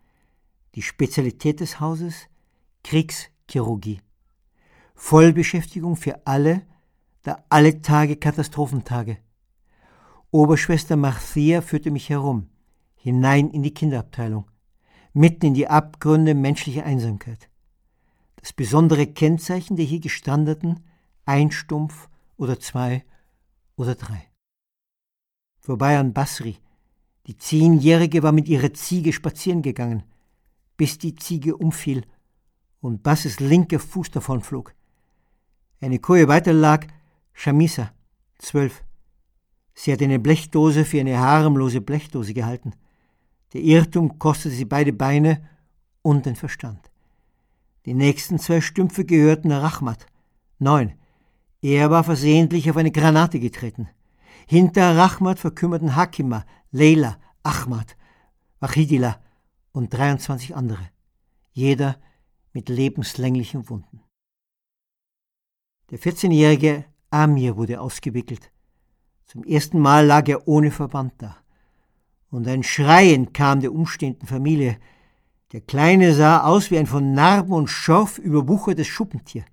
[0.76, 2.28] Die Spezialität des Hauses
[2.84, 4.02] Kriegschirurgie.
[4.94, 6.62] Vollbeschäftigung für alle,
[7.24, 9.18] da alle Tage Katastrophentage.
[10.32, 12.50] Oberschwester Marcia führte mich herum,
[12.96, 14.50] hinein in die Kinderabteilung,
[15.14, 17.50] mitten in die Abgründe menschlicher Einsamkeit.
[18.36, 20.82] Das besondere Kennzeichen der hier gestrandeten,
[21.26, 23.04] ein Stumpf oder zwei
[23.76, 24.28] oder drei.
[25.60, 26.58] Vorbei an Basri.
[27.28, 30.04] Die Zehnjährige war mit ihrer Ziege spazieren gegangen,
[30.78, 32.06] bis die Ziege umfiel
[32.82, 34.74] und Basses linker Fuß davonflog.
[35.82, 36.88] Eine Koje weiter lag
[37.42, 37.94] Shamisa,
[38.38, 38.84] zwölf.
[39.74, 42.74] Sie hatte eine Blechdose für eine harmlose Blechdose gehalten.
[43.54, 45.48] Der Irrtum kostete sie beide Beine
[46.02, 46.92] und den Verstand.
[47.86, 50.06] Die nächsten zwei Stümpfe gehörten Rachmat,
[50.58, 50.92] neun.
[51.62, 53.88] Er war versehentlich auf eine Granate getreten.
[54.46, 57.96] Hinter Rachmat verkümmerten Hakima, Leila, Ahmad,
[58.60, 59.18] Wachidila
[59.72, 60.90] und 23 andere,
[61.54, 62.02] jeder
[62.52, 64.02] mit lebenslänglichen Wunden.
[65.90, 68.52] Der 14-jährige Amir wurde ausgewickelt.
[69.26, 71.38] Zum ersten Mal lag er ohne Verband da.
[72.32, 74.78] Und ein Schreien kam der umstehenden Familie.
[75.52, 79.46] Der Kleine sah aus wie ein von Narben und Schorf überwuchertes Schuppentier.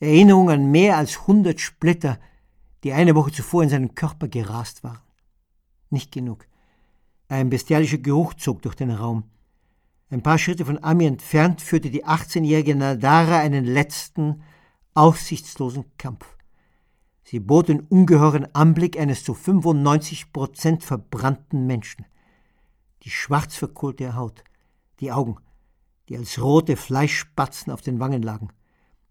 [0.00, 2.18] Erinnerung an mehr als hundert Splitter,
[2.84, 5.00] die eine Woche zuvor in seinen Körper gerast waren.
[5.90, 6.46] Nicht genug.
[7.28, 9.24] Ein bestialischer Geruch zog durch den Raum.
[10.10, 14.42] Ein paar Schritte von Ami entfernt führte die 18-jährige Nadara einen letzten,
[14.94, 16.37] aussichtslosen Kampf.
[17.30, 22.06] Sie bot den ungeheuren Anblick eines zu 95 Prozent verbrannten Menschen.
[23.02, 24.42] Die schwarz verkohlte Haut,
[25.00, 25.36] die Augen,
[26.08, 28.48] die als rote Fleischspatzen auf den Wangen lagen,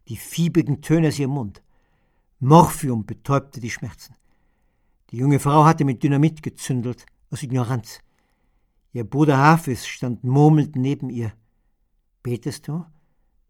[0.07, 1.61] die fiebrigen Töne aus ihrem Mund.
[2.39, 4.15] Morphium betäubte die Schmerzen.
[5.11, 7.99] Die junge Frau hatte mit Dynamit gezündelt, aus Ignoranz.
[8.93, 11.33] Ihr Bruder Hafiz stand murmelnd neben ihr.
[12.23, 12.83] Betest du?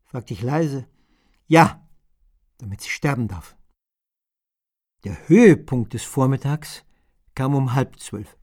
[0.03, 0.85] fragte ich leise.
[1.48, 1.88] Ja,
[2.57, 3.57] damit sie sterben darf.
[5.03, 6.84] Der Höhepunkt des Vormittags
[7.36, 8.36] kam um halb zwölf.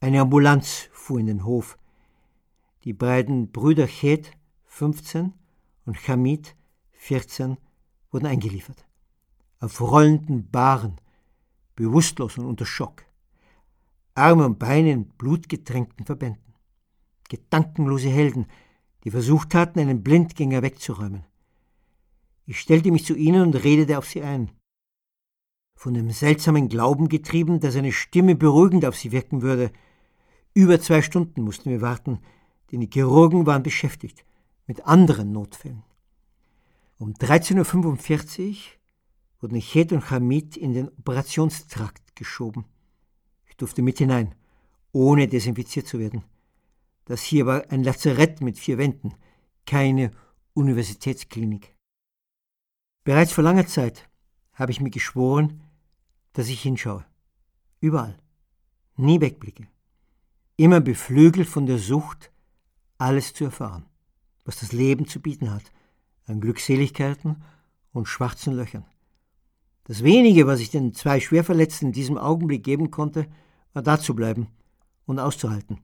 [0.00, 1.78] Eine Ambulanz fuhr in den Hof.
[2.82, 4.32] Die beiden Brüder Chet,
[4.66, 5.32] 15,
[5.86, 6.56] und Hamid,
[6.90, 7.56] 14,
[8.10, 8.84] wurden eingeliefert.
[9.60, 11.00] Auf rollenden Bahren,
[11.76, 13.04] bewusstlos und unter Schock.
[14.16, 16.54] Arme und Beine in blutgetränkten Verbänden.
[17.28, 18.46] Gedankenlose Helden,
[19.04, 21.24] die versucht hatten, einen Blindgänger wegzuräumen.
[22.44, 24.50] Ich stellte mich zu ihnen und redete auf sie ein.
[25.78, 29.70] Von dem seltsamen Glauben getrieben, dass eine Stimme beruhigend auf sie wirken würde.
[30.52, 32.18] Über zwei Stunden mussten wir warten,
[32.72, 34.24] denn die Chirurgen waren beschäftigt
[34.66, 35.84] mit anderen Notfällen.
[36.98, 38.56] Um 13.45 Uhr
[39.40, 42.64] wurden Chet und Hamid in den Operationstrakt geschoben.
[43.46, 44.34] Ich durfte mit hinein,
[44.90, 46.24] ohne desinfiziert zu werden.
[47.04, 49.14] Das hier war ein Lazarett mit vier Wänden,
[49.64, 50.10] keine
[50.54, 51.72] Universitätsklinik.
[53.04, 54.08] Bereits vor langer Zeit
[54.54, 55.62] habe ich mir geschworen,
[56.38, 57.04] dass ich hinschaue.
[57.80, 58.16] Überall.
[58.96, 59.66] Nie wegblicke.
[60.56, 62.30] Immer beflügelt von der Sucht,
[62.96, 63.86] alles zu erfahren,
[64.44, 65.64] was das Leben zu bieten hat,
[66.26, 67.42] an Glückseligkeiten
[67.90, 68.84] und schwarzen Löchern.
[69.82, 73.26] Das wenige, was ich den zwei Schwerverletzten in diesem Augenblick geben konnte,
[73.72, 74.46] war da zu bleiben
[75.06, 75.80] und auszuhalten.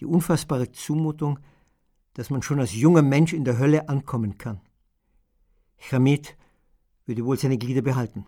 [0.00, 1.38] Die unfassbare Zumutung,
[2.12, 4.60] dass man schon als junger Mensch in der Hölle ankommen kann.
[5.78, 6.36] Chamid
[7.06, 8.26] würde wohl seine Glieder behalten,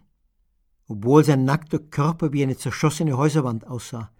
[0.86, 4.10] obwohl sein nackter Körper wie eine zerschossene Häuserwand aussah.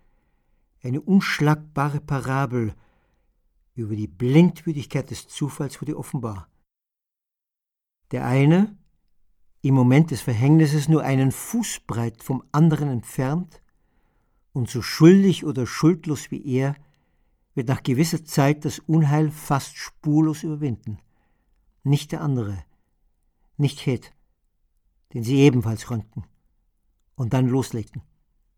[0.83, 2.75] Eine unschlagbare Parabel
[3.75, 6.49] über die Blindwütigkeit des Zufalls wurde offenbar.
[8.11, 8.77] Der eine,
[9.63, 13.61] im Moment des Verhängnisses nur einen Fußbreit vom anderen entfernt,
[14.53, 16.77] und so schuldig oder schuldlos wie er,
[17.55, 20.99] wird nach gewisser Zeit das Unheil fast spurlos überwinden.
[21.83, 22.65] Nicht der andere,
[23.57, 24.13] nicht Het,
[25.13, 26.25] den sie ebenfalls röntgen
[27.17, 28.03] und dann loslegten.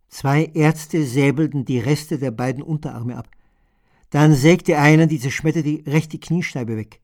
[0.09, 3.28] Zwei Ärzte säbelten die Reste der beiden Unterarme ab.
[4.11, 7.01] Dann sägte einer die zerschmetterte rechte Kniescheibe weg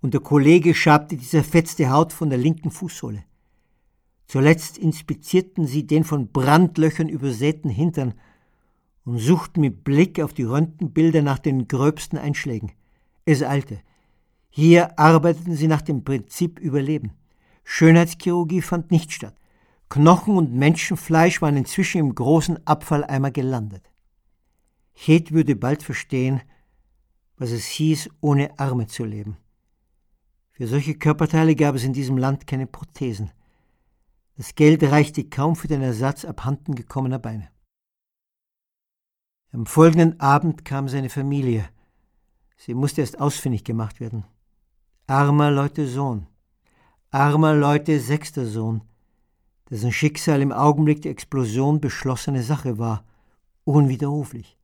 [0.00, 3.24] und der Kollege schabte die zerfetzte Haut von der linken Fußsohle.
[4.26, 8.14] Zuletzt inspizierten sie den von Brandlöchern übersäten Hintern
[9.04, 12.72] und suchten mit Blick auf die Röntgenbilder nach den gröbsten Einschlägen.
[13.24, 13.80] Es eilte.
[14.48, 17.12] Hier arbeiteten sie nach dem Prinzip Überleben.
[17.64, 19.36] Schönheitschirurgie fand nicht statt.
[19.92, 23.90] Knochen und Menschenfleisch waren inzwischen im großen Abfalleimer gelandet.
[24.94, 26.40] Chet würde bald verstehen,
[27.36, 29.36] was es hieß, ohne Arme zu leben.
[30.52, 33.32] Für solche Körperteile gab es in diesem Land keine Prothesen.
[34.38, 37.50] Das Geld reichte kaum für den Ersatz abhanden gekommener Beine.
[39.52, 41.68] Am folgenden Abend kam seine Familie.
[42.56, 44.24] Sie musste erst ausfindig gemacht werden.
[45.06, 46.28] Armer Leute Sohn,
[47.10, 48.80] armer Leute sechster Sohn,
[49.72, 53.06] dessen Schicksal im Augenblick der Explosion beschlossene Sache war,
[53.64, 54.58] unwiderruflich.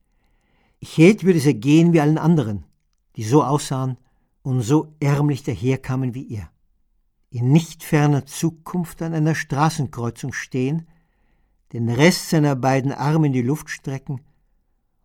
[0.83, 2.63] Chet würde es ergehen wie allen anderen,
[3.15, 3.97] die so aussahen
[4.43, 6.51] und so ärmlich daherkamen wie er.
[7.31, 10.87] In nicht ferner Zukunft an einer Straßenkreuzung stehen,
[11.73, 14.21] den Rest seiner beiden Arme in die Luft strecken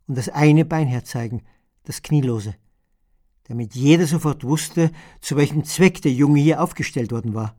[0.06, 1.40] und das eine Bein herzeigen,
[1.84, 2.56] das knielose,
[3.44, 4.90] damit jeder sofort wusste,
[5.22, 7.56] zu welchem Zweck der Junge hier aufgestellt worden war,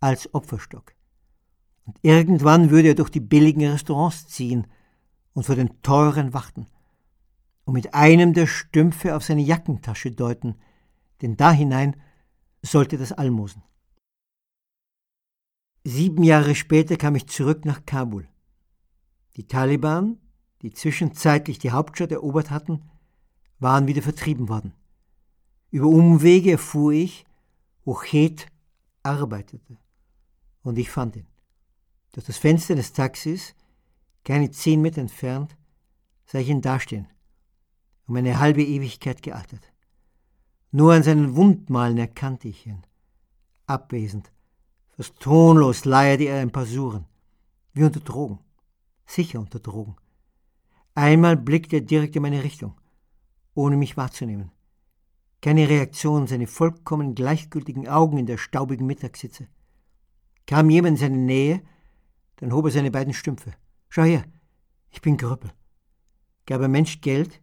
[0.00, 0.93] als Opferstock.
[1.84, 4.66] Und irgendwann würde er durch die billigen Restaurants ziehen
[5.32, 6.66] und vor den teuren warten
[7.64, 10.56] und mit einem der Stümpfe auf seine Jackentasche deuten,
[11.22, 11.96] denn da hinein
[12.62, 13.62] sollte das Almosen.
[15.84, 18.26] Sieben Jahre später kam ich zurück nach Kabul.
[19.36, 20.18] Die Taliban,
[20.62, 22.82] die zwischenzeitlich die Hauptstadt erobert hatten,
[23.58, 24.72] waren wieder vertrieben worden.
[25.70, 27.26] Über Umwege erfuhr ich,
[27.84, 28.46] wo Chet
[29.02, 29.76] arbeitete,
[30.62, 31.26] und ich fand ihn.
[32.14, 33.56] Durch das Fenster des Taxis,
[34.22, 35.56] keine zehn Meter entfernt,
[36.26, 37.08] sah ich ihn dastehen,
[38.06, 39.72] um eine halbe Ewigkeit gealtert.
[40.70, 42.86] Nur an seinen Wundmalen erkannte ich ihn.
[43.66, 44.30] Abwesend,
[44.90, 47.06] fast tonlos leierte er ein paar Suren,
[47.72, 48.38] wie unter Drogen,
[49.06, 49.96] sicher unter Drogen.
[50.94, 52.74] Einmal blickte er direkt in meine Richtung,
[53.54, 54.52] ohne mich wahrzunehmen.
[55.42, 59.48] Keine Reaktion, seine vollkommen gleichgültigen Augen in der staubigen Mittagssitze.
[60.46, 61.62] Kam jemand in seine Nähe,
[62.36, 63.54] dann hob er seine beiden Stümpfe.
[63.88, 64.24] Schau her,
[64.90, 65.52] ich bin Krüppel.
[66.46, 67.40] Gab ein Mensch Geld,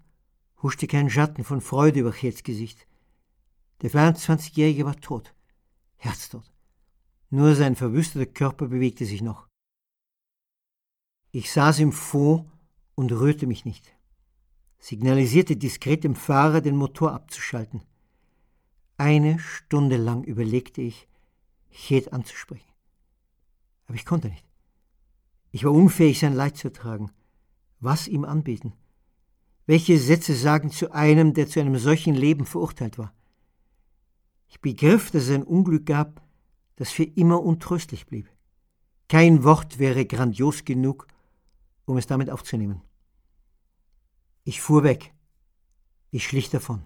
[0.61, 2.88] huschte kein Schatten von Freude über Chets Gesicht.
[3.81, 5.34] Der 24-Jährige war tot,
[5.97, 6.51] herztot.
[7.30, 9.47] Nur sein verwüsteter Körper bewegte sich noch.
[11.31, 12.49] Ich saß im Fond
[12.95, 13.95] und rührte mich nicht,
[14.80, 17.84] signalisierte diskret dem Fahrer, den Motor abzuschalten.
[18.97, 21.07] Eine Stunde lang überlegte ich,
[21.72, 22.72] Chet anzusprechen.
[23.88, 24.51] Aber ich konnte nicht.
[25.52, 27.11] Ich war unfähig, sein Leid zu tragen.
[27.80, 28.73] Was ihm anbieten?
[29.65, 33.14] Welche Sätze sagen zu einem, der zu einem solchen Leben verurteilt war?
[34.48, 36.22] Ich begriff, dass es ein Unglück gab,
[36.76, 38.30] das für immer untröstlich blieb.
[39.07, 41.07] Kein Wort wäre grandios genug,
[41.86, 42.82] um es damit aufzunehmen.
[44.44, 45.14] Ich fuhr weg.
[46.11, 46.86] Ich schlich davon.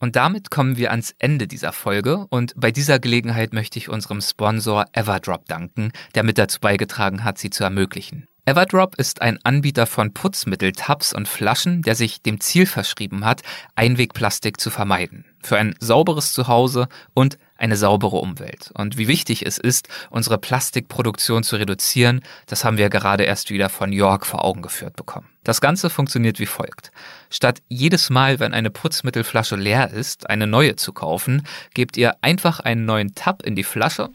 [0.00, 4.20] Und damit kommen wir ans Ende dieser Folge und bei dieser Gelegenheit möchte ich unserem
[4.20, 8.28] Sponsor Everdrop danken, der mit dazu beigetragen hat, sie zu ermöglichen.
[8.48, 13.42] Everdrop ist ein Anbieter von Putzmittel-Tabs und Flaschen, der sich dem Ziel verschrieben hat,
[13.74, 15.26] Einwegplastik zu vermeiden.
[15.42, 18.70] Für ein sauberes Zuhause und eine saubere Umwelt.
[18.74, 23.68] Und wie wichtig es ist, unsere Plastikproduktion zu reduzieren, das haben wir gerade erst wieder
[23.68, 25.28] von York vor Augen geführt bekommen.
[25.44, 26.92] Das Ganze funktioniert wie folgt.
[27.30, 32.60] Statt jedes Mal, wenn eine Putzmittelflasche leer ist, eine neue zu kaufen, gebt ihr einfach
[32.60, 34.08] einen neuen Tab in die Flasche,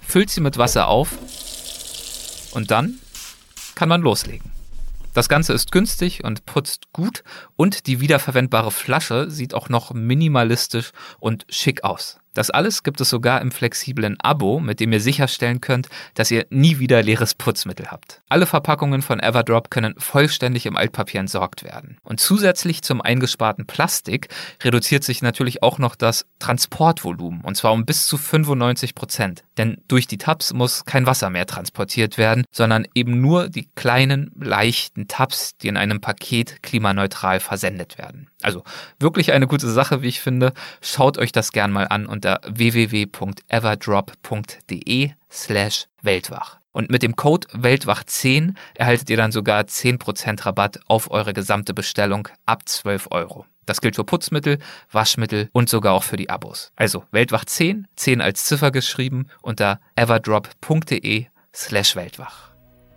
[0.00, 1.10] füllt sie mit Wasser auf
[2.52, 2.98] und dann
[3.74, 4.52] kann man loslegen.
[5.14, 7.24] Das Ganze ist günstig und putzt gut
[7.56, 12.20] und die wiederverwendbare Flasche sieht auch noch minimalistisch und schick aus.
[12.38, 16.46] Das alles gibt es sogar im flexiblen Abo, mit dem ihr sicherstellen könnt, dass ihr
[16.50, 18.22] nie wieder leeres Putzmittel habt.
[18.28, 21.96] Alle Verpackungen von Everdrop können vollständig im Altpapier entsorgt werden.
[22.04, 24.28] Und zusätzlich zum eingesparten Plastik
[24.62, 29.42] reduziert sich natürlich auch noch das Transportvolumen, und zwar um bis zu 95 Prozent.
[29.56, 34.30] Denn durch die Tabs muss kein Wasser mehr transportiert werden, sondern eben nur die kleinen,
[34.38, 38.28] leichten Tabs, die in einem Paket klimaneutral versendet werden.
[38.42, 38.62] Also
[39.00, 40.52] wirklich eine gute Sache, wie ich finde.
[40.80, 46.58] Schaut euch das gern mal an unter www.everdrop.de slash Weltwach.
[46.72, 52.28] Und mit dem Code Weltwach10 erhaltet ihr dann sogar 10% Rabatt auf eure gesamte Bestellung
[52.46, 53.46] ab 12 Euro.
[53.66, 54.60] Das gilt für Putzmittel,
[54.92, 56.70] Waschmittel und sogar auch für die Abos.
[56.76, 62.47] Also Weltwach 10, 10 als Ziffer geschrieben unter everdrop.de slash Weltwach.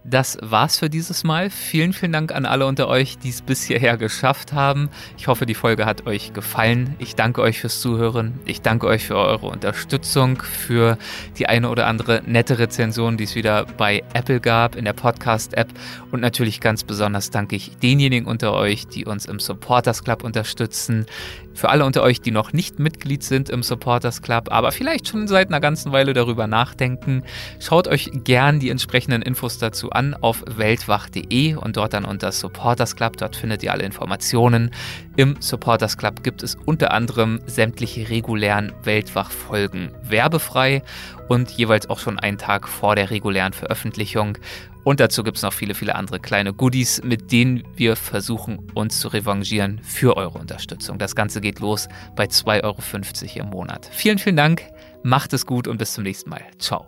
[0.03, 1.52] Das war's für dieses Mal.
[1.52, 4.90] Vielen, vielen Dank an alle unter euch, die es bis hierher geschafft haben.
[5.15, 6.95] Ich hoffe, die Folge hat euch gefallen.
[6.98, 8.40] Ich danke euch fürs Zuhören.
[8.45, 10.98] Ich danke euch für eure Unterstützung, für
[11.38, 15.69] die eine oder andere nette Rezension, die es wieder bei Apple gab, in der Podcast-App.
[16.10, 21.06] Und natürlich ganz besonders danke ich denjenigen unter euch, die uns im Supporters Club unterstützen.
[21.53, 25.28] Für alle unter euch, die noch nicht Mitglied sind im Supporters Club, aber vielleicht schon
[25.28, 27.23] seit einer ganzen Weile darüber nachdenken,
[27.60, 32.95] schaut euch gern die entsprechenden Infos dazu an auf weltwach.de und dort dann unter Supporters
[32.95, 33.18] Club.
[33.18, 34.72] Dort findet ihr alle Informationen.
[35.18, 40.84] Im Supporters Club gibt es unter anderem sämtliche regulären Weltwach-Folgen werbefrei
[41.28, 44.38] und jeweils auch schon einen Tag vor der regulären Veröffentlichung.
[44.84, 48.99] Und dazu gibt es noch viele, viele andere kleine Goodies, mit denen wir versuchen, uns
[48.99, 50.98] zu revanchieren für eure Unterstützung.
[50.98, 53.90] Das Ganze geht los bei 2,50 Euro im Monat.
[53.91, 54.64] Vielen, vielen Dank,
[55.03, 56.41] macht es gut und bis zum nächsten Mal.
[56.58, 56.88] Ciao.